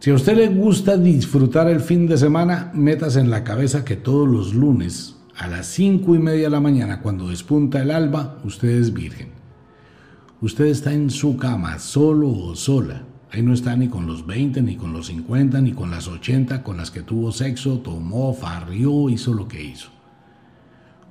Si 0.00 0.10
a 0.10 0.14
usted 0.14 0.36
le 0.36 0.48
gusta 0.48 0.96
disfrutar 0.96 1.68
el 1.68 1.80
fin 1.80 2.08
de 2.08 2.18
semana, 2.18 2.72
metas 2.74 3.14
en 3.16 3.30
la 3.30 3.44
cabeza 3.44 3.84
que 3.84 3.94
todos 3.94 4.28
los 4.28 4.52
lunes 4.52 5.16
a 5.36 5.46
las 5.46 5.66
cinco 5.66 6.14
y 6.16 6.18
media 6.18 6.44
de 6.44 6.50
la 6.50 6.60
mañana, 6.60 7.00
cuando 7.00 7.28
despunta 7.28 7.80
el 7.80 7.92
alba, 7.92 8.38
usted 8.44 8.68
es 8.68 8.92
virgen. 8.92 9.28
Usted 10.40 10.66
está 10.66 10.92
en 10.92 11.08
su 11.08 11.36
cama, 11.36 11.78
solo 11.78 12.30
o 12.30 12.56
sola. 12.56 13.04
Ahí 13.32 13.42
no 13.42 13.54
está 13.54 13.74
ni 13.76 13.88
con 13.88 14.06
los 14.06 14.26
20, 14.26 14.60
ni 14.60 14.76
con 14.76 14.92
los 14.92 15.06
50, 15.06 15.62
ni 15.62 15.72
con 15.72 15.90
las 15.90 16.06
80 16.06 16.62
con 16.62 16.76
las 16.76 16.90
que 16.90 17.00
tuvo 17.00 17.32
sexo, 17.32 17.78
tomó, 17.78 18.34
farrió, 18.34 19.08
hizo 19.08 19.32
lo 19.32 19.48
que 19.48 19.64
hizo. 19.64 19.88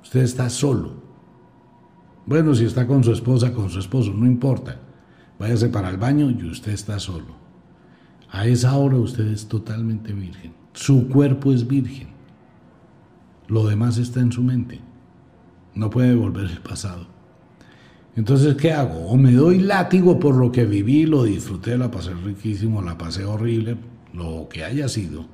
Usted 0.02 0.20
está 0.20 0.48
solo. 0.48 1.02
Bueno, 2.24 2.54
si 2.54 2.64
está 2.64 2.86
con 2.86 3.02
su 3.02 3.12
esposa, 3.12 3.52
con 3.52 3.70
su 3.70 3.80
esposo, 3.80 4.12
no 4.14 4.24
importa. 4.24 4.78
Váyase 5.40 5.68
para 5.68 5.90
el 5.90 5.96
baño 5.96 6.30
y 6.30 6.44
usted 6.44 6.70
está 6.72 7.00
solo. 7.00 7.34
A 8.30 8.46
esa 8.46 8.76
hora 8.76 8.98
usted 8.98 9.26
es 9.26 9.48
totalmente 9.48 10.12
virgen. 10.12 10.54
Su 10.74 11.08
cuerpo 11.08 11.52
es 11.52 11.66
virgen. 11.66 12.08
Lo 13.48 13.66
demás 13.66 13.98
está 13.98 14.20
en 14.20 14.30
su 14.30 14.44
mente. 14.44 14.80
No 15.74 15.90
puede 15.90 16.14
volver 16.14 16.44
el 16.44 16.60
pasado. 16.60 17.08
Entonces, 18.14 18.56
¿qué 18.56 18.72
hago? 18.72 19.06
O 19.06 19.16
me 19.16 19.32
doy 19.32 19.58
látigo 19.58 20.18
por 20.20 20.36
lo 20.36 20.52
que 20.52 20.66
viví, 20.66 21.06
lo 21.06 21.24
disfruté, 21.24 21.78
la 21.78 21.90
pasé 21.90 22.12
riquísimo, 22.12 22.82
la 22.82 22.98
pasé 22.98 23.24
horrible, 23.24 23.76
lo 24.12 24.48
que 24.50 24.64
haya 24.64 24.88
sido. 24.88 25.26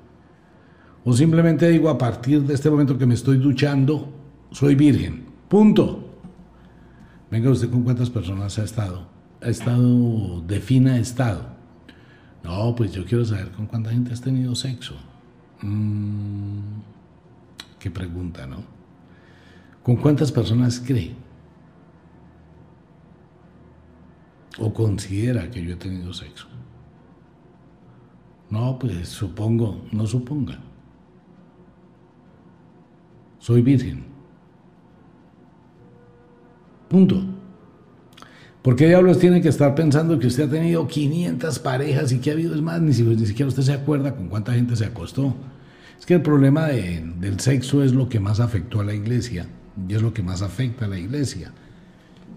O 1.05 1.13
simplemente 1.13 1.69
digo, 1.69 1.89
a 1.89 1.99
partir 1.99 2.43
de 2.43 2.55
este 2.55 2.71
momento 2.71 2.97
que 2.97 3.07
me 3.07 3.15
estoy 3.15 3.39
duchando, 3.39 4.13
soy 4.53 4.75
virgen. 4.75 5.25
Punto. 5.49 6.05
Venga 7.31 7.51
usted 7.51 7.71
con 7.71 7.83
cuántas 7.83 8.11
personas 8.11 8.59
ha 8.59 8.65
estado. 8.65 9.09
Ha 9.41 9.49
estado, 9.49 10.43
defina 10.47 10.99
estado. 10.99 11.47
No, 12.45 12.75
pues 12.77 12.93
yo 12.93 13.05
quiero 13.05 13.25
saber 13.25 13.51
con 13.51 13.67
cuánta 13.67 13.91
gente 13.91 14.13
has 14.13 14.21
tenido 14.21 14.55
sexo. 14.55 14.95
Mm, 15.63 16.81
qué 17.79 17.91
pregunta, 17.91 18.47
¿no? 18.47 18.63
¿Con 19.83 19.97
cuántas 19.97 20.31
personas 20.31 20.81
cree? 20.85 21.15
¿O 24.59 24.73
considera 24.73 25.51
que 25.51 25.63
yo 25.63 25.75
he 25.75 25.77
tenido 25.77 26.13
sexo? 26.13 26.49
No, 28.51 28.79
pues 28.79 29.09
supongo, 29.09 29.83
no 29.93 30.07
suponga. 30.07 30.59
Soy 33.39 33.63
virgen. 33.63 34.05
Punto. 36.89 37.23
¿Por 38.63 38.75
qué 38.75 38.89
diablos 38.89 39.19
tiene 39.19 39.41
que 39.41 39.49
estar 39.49 39.75
pensando 39.75 40.19
que 40.19 40.27
usted 40.27 40.45
ha 40.45 40.51
tenido 40.51 40.89
500 40.89 41.59
parejas 41.61 42.13
y 42.13 42.19
que 42.19 42.31
ha 42.31 42.33
habido, 42.33 42.55
es 42.55 42.61
más, 42.61 42.81
ni, 42.81 42.93
ni 42.93 43.27
siquiera 43.27 43.49
usted 43.49 43.63
se 43.63 43.73
acuerda 43.73 44.15
con 44.15 44.29
cuánta 44.29 44.53
gente 44.53 44.75
se 44.75 44.87
acostó? 44.87 45.35
Es 45.99 46.07
que 46.07 46.15
el 46.15 46.23
problema 46.23 46.67
del 46.67 47.39
sexo 47.41 47.83
es 47.83 47.93
lo 47.93 48.09
que 48.09 48.21
más 48.21 48.41
afectó 48.41 48.81
a 48.81 48.85
la 48.85 48.95
iglesia 48.95 49.47
y 49.89 49.95
es 49.95 50.03
lo 50.03 50.13
que 50.13 50.23
más 50.23 50.43
afecta 50.43 50.87
a 50.87 50.89
la 50.89 50.99
iglesia. 50.99 51.53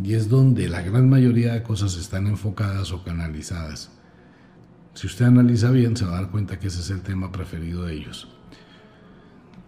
Y 0.04 0.14
es 0.14 0.30
donde 0.30 0.68
la 0.68 0.82
gran 0.82 1.10
mayoría 1.10 1.54
de 1.54 1.64
cosas 1.64 1.96
están 1.96 2.28
enfocadas 2.28 2.92
o 2.92 3.04
canalizadas. 3.04 3.92
Si 4.94 5.08
usted 5.08 5.26
analiza 5.26 5.72
bien, 5.72 5.96
se 5.96 6.06
va 6.06 6.18
a 6.18 6.22
dar 6.22 6.32
cuenta 6.32 6.60
que 6.60 6.68
ese 6.68 6.80
es 6.80 6.90
el 6.90 7.02
tema 7.02 7.32
preferido 7.32 7.86
de 7.86 7.94
ellos. 7.94 8.28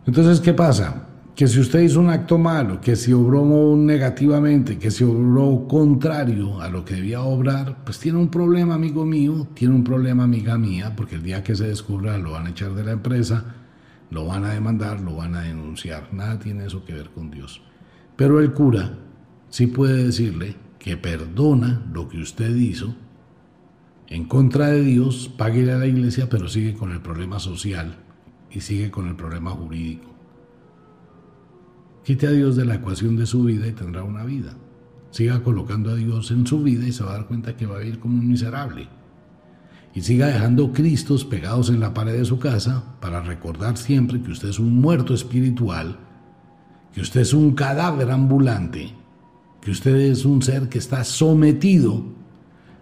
Entonces, 0.05 0.41
¿qué 0.41 0.53
pasa? 0.53 1.07
Que 1.35 1.47
si 1.47 1.59
usted 1.59 1.81
hizo 1.81 1.99
un 1.99 2.09
acto 2.09 2.37
malo, 2.37 2.81
que 2.81 2.95
si 2.95 3.13
obró 3.13 3.75
negativamente, 3.77 4.77
que 4.77 4.91
si 4.91 5.03
obró 5.03 5.65
contrario 5.67 6.61
a 6.61 6.69
lo 6.69 6.83
que 6.83 6.95
debía 6.95 7.21
obrar, 7.21 7.83
pues 7.85 7.99
tiene 7.99 8.19
un 8.19 8.29
problema, 8.29 8.75
amigo 8.75 9.05
mío, 9.05 9.47
tiene 9.53 9.73
un 9.73 9.83
problema, 9.83 10.25
amiga 10.25 10.57
mía, 10.57 10.93
porque 10.95 11.15
el 11.15 11.23
día 11.23 11.43
que 11.43 11.55
se 11.55 11.67
descubra 11.67 12.17
lo 12.17 12.31
van 12.31 12.47
a 12.47 12.49
echar 12.49 12.73
de 12.73 12.83
la 12.83 12.91
empresa, 12.91 13.45
lo 14.11 14.27
van 14.27 14.45
a 14.45 14.49
demandar, 14.49 14.99
lo 14.99 15.15
van 15.15 15.35
a 15.35 15.41
denunciar. 15.41 16.09
Nada 16.11 16.37
tiene 16.37 16.65
eso 16.65 16.83
que 16.85 16.93
ver 16.93 17.09
con 17.09 17.31
Dios. 17.31 17.61
Pero 18.15 18.39
el 18.39 18.53
cura 18.53 18.93
sí 19.53 19.67
puede 19.67 20.05
decirle 20.05 20.55
que 20.79 20.97
perdona 20.97 21.85
lo 21.93 22.09
que 22.09 22.17
usted 22.17 22.55
hizo 22.55 22.95
en 24.07 24.25
contra 24.25 24.69
de 24.69 24.81
Dios, 24.81 25.31
pague 25.37 25.71
a 25.71 25.77
la 25.77 25.85
iglesia, 25.85 26.27
pero 26.27 26.47
sigue 26.47 26.73
con 26.73 26.91
el 26.91 27.01
problema 27.01 27.37
social 27.37 27.99
y 28.49 28.61
sigue 28.61 28.89
con 28.89 29.07
el 29.07 29.15
problema 29.15 29.51
jurídico. 29.51 30.09
Quite 32.03 32.25
a 32.25 32.31
Dios 32.31 32.55
de 32.55 32.65
la 32.65 32.73
ecuación 32.73 33.15
de 33.15 33.27
su 33.27 33.43
vida 33.43 33.67
y 33.67 33.73
tendrá 33.73 34.03
una 34.03 34.23
vida. 34.23 34.57
Siga 35.11 35.43
colocando 35.43 35.91
a 35.91 35.95
Dios 35.95 36.31
en 36.31 36.47
su 36.47 36.63
vida 36.63 36.87
y 36.87 36.91
se 36.91 37.03
va 37.03 37.11
a 37.11 37.17
dar 37.19 37.27
cuenta 37.27 37.55
que 37.55 37.67
va 37.67 37.75
a 37.75 37.81
vivir 37.81 37.99
como 37.99 38.15
un 38.17 38.27
miserable 38.27 38.89
y 39.93 40.01
siga 40.01 40.25
dejando 40.25 40.73
Cristos 40.73 41.25
pegados 41.25 41.69
en 41.69 41.79
la 41.79 41.93
pared 41.93 42.17
de 42.17 42.25
su 42.25 42.39
casa 42.39 42.95
para 42.99 43.21
recordar 43.21 43.77
siempre 43.77 44.19
que 44.19 44.31
usted 44.31 44.49
es 44.49 44.57
un 44.57 44.81
muerto 44.81 45.13
espiritual, 45.13 45.99
que 46.91 47.01
usted 47.01 47.21
es 47.21 47.35
un 47.35 47.53
cadáver 47.53 48.09
ambulante, 48.09 48.95
que 49.63 49.71
usted 49.71 49.95
es 49.95 50.25
un 50.25 50.41
ser 50.41 50.67
que 50.67 50.77
está 50.77 51.05
sometido 51.05 52.03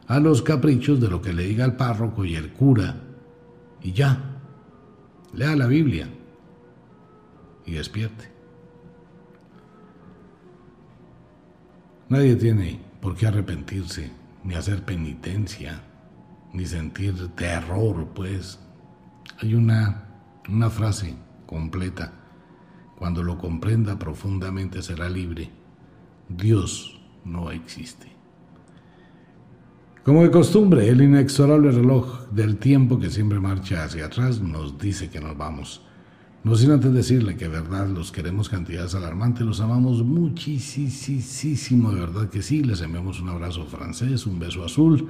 a 0.08 0.20
los 0.20 0.42
caprichos 0.42 1.00
de 1.00 1.10
lo 1.10 1.22
que 1.22 1.32
le 1.32 1.44
diga 1.44 1.64
el 1.64 1.76
párroco 1.76 2.26
y 2.26 2.36
el 2.36 2.52
cura. 2.52 2.96
Y 3.84 3.92
ya, 3.92 4.40
lea 5.34 5.56
la 5.56 5.68
Biblia 5.68 6.10
y 7.68 7.74
despierte. 7.74 8.32
Nadie 12.10 12.36
tiene 12.36 12.80
por 13.00 13.16
qué 13.16 13.28
arrepentirse 13.28 14.12
ni 14.44 14.56
hacer 14.56 14.84
penitencia 14.84 15.84
ni 16.52 16.66
sentir 16.66 17.30
terror, 17.36 18.08
pues. 18.16 18.60
Hay 19.40 19.54
una, 19.54 20.04
una 20.50 20.70
frase 20.72 21.16
completa. 21.46 22.12
Cuando 22.98 23.22
lo 23.22 23.38
comprenda 23.38 24.00
profundamente 24.00 24.82
será 24.82 25.10
libre. 25.10 25.61
Dios 26.38 27.00
no 27.26 27.52
existe. 27.52 28.12
Como 30.04 30.24
de 30.24 30.32
costumbre, 30.32 30.90
el 30.90 31.02
inexorable 31.02 31.72
reloj 31.72 32.28
del 32.32 32.58
tiempo 32.58 33.00
que 33.00 33.12
siempre 33.12 33.40
marcha 33.40 33.84
hacia 33.84 34.06
atrás 34.08 34.42
nos 34.42 34.80
dice 34.80 35.10
que 35.10 35.20
nos 35.20 35.38
vamos. 35.38 35.82
No 36.44 36.56
sin 36.56 36.72
antes 36.72 36.92
decirle 36.92 37.38
que 37.38 37.48
verdad 37.48 37.88
los 37.88 38.12
queremos 38.12 38.50
cantidades 38.50 38.96
alarmantes, 38.96 39.46
los 39.46 39.60
amamos 39.62 40.02
muchísimo, 40.04 41.92
de 41.92 42.00
verdad 42.00 42.30
que 42.30 42.42
sí. 42.42 42.64
Les 42.64 42.82
enviamos 42.82 43.22
un 43.22 43.30
abrazo 43.30 43.66
francés, 43.66 44.26
un 44.26 44.40
beso 44.40 44.66
azul 44.66 45.08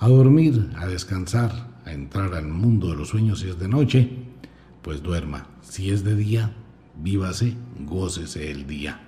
a 0.00 0.08
dormir, 0.08 0.68
a 0.76 0.86
descansar, 0.86 1.78
a 1.84 1.92
entrar 1.92 2.34
al 2.34 2.48
mundo 2.48 2.88
de 2.90 2.96
los 2.96 3.10
sueños 3.10 3.38
si 3.38 3.50
es 3.50 3.58
de 3.60 3.68
noche, 3.68 4.10
pues 4.82 5.00
duerma. 5.00 5.46
Si 5.62 5.90
es 5.90 6.02
de 6.02 6.16
día, 6.16 6.56
vívase, 7.00 7.54
gócese 7.86 8.50
el 8.50 8.66
día. 8.66 9.07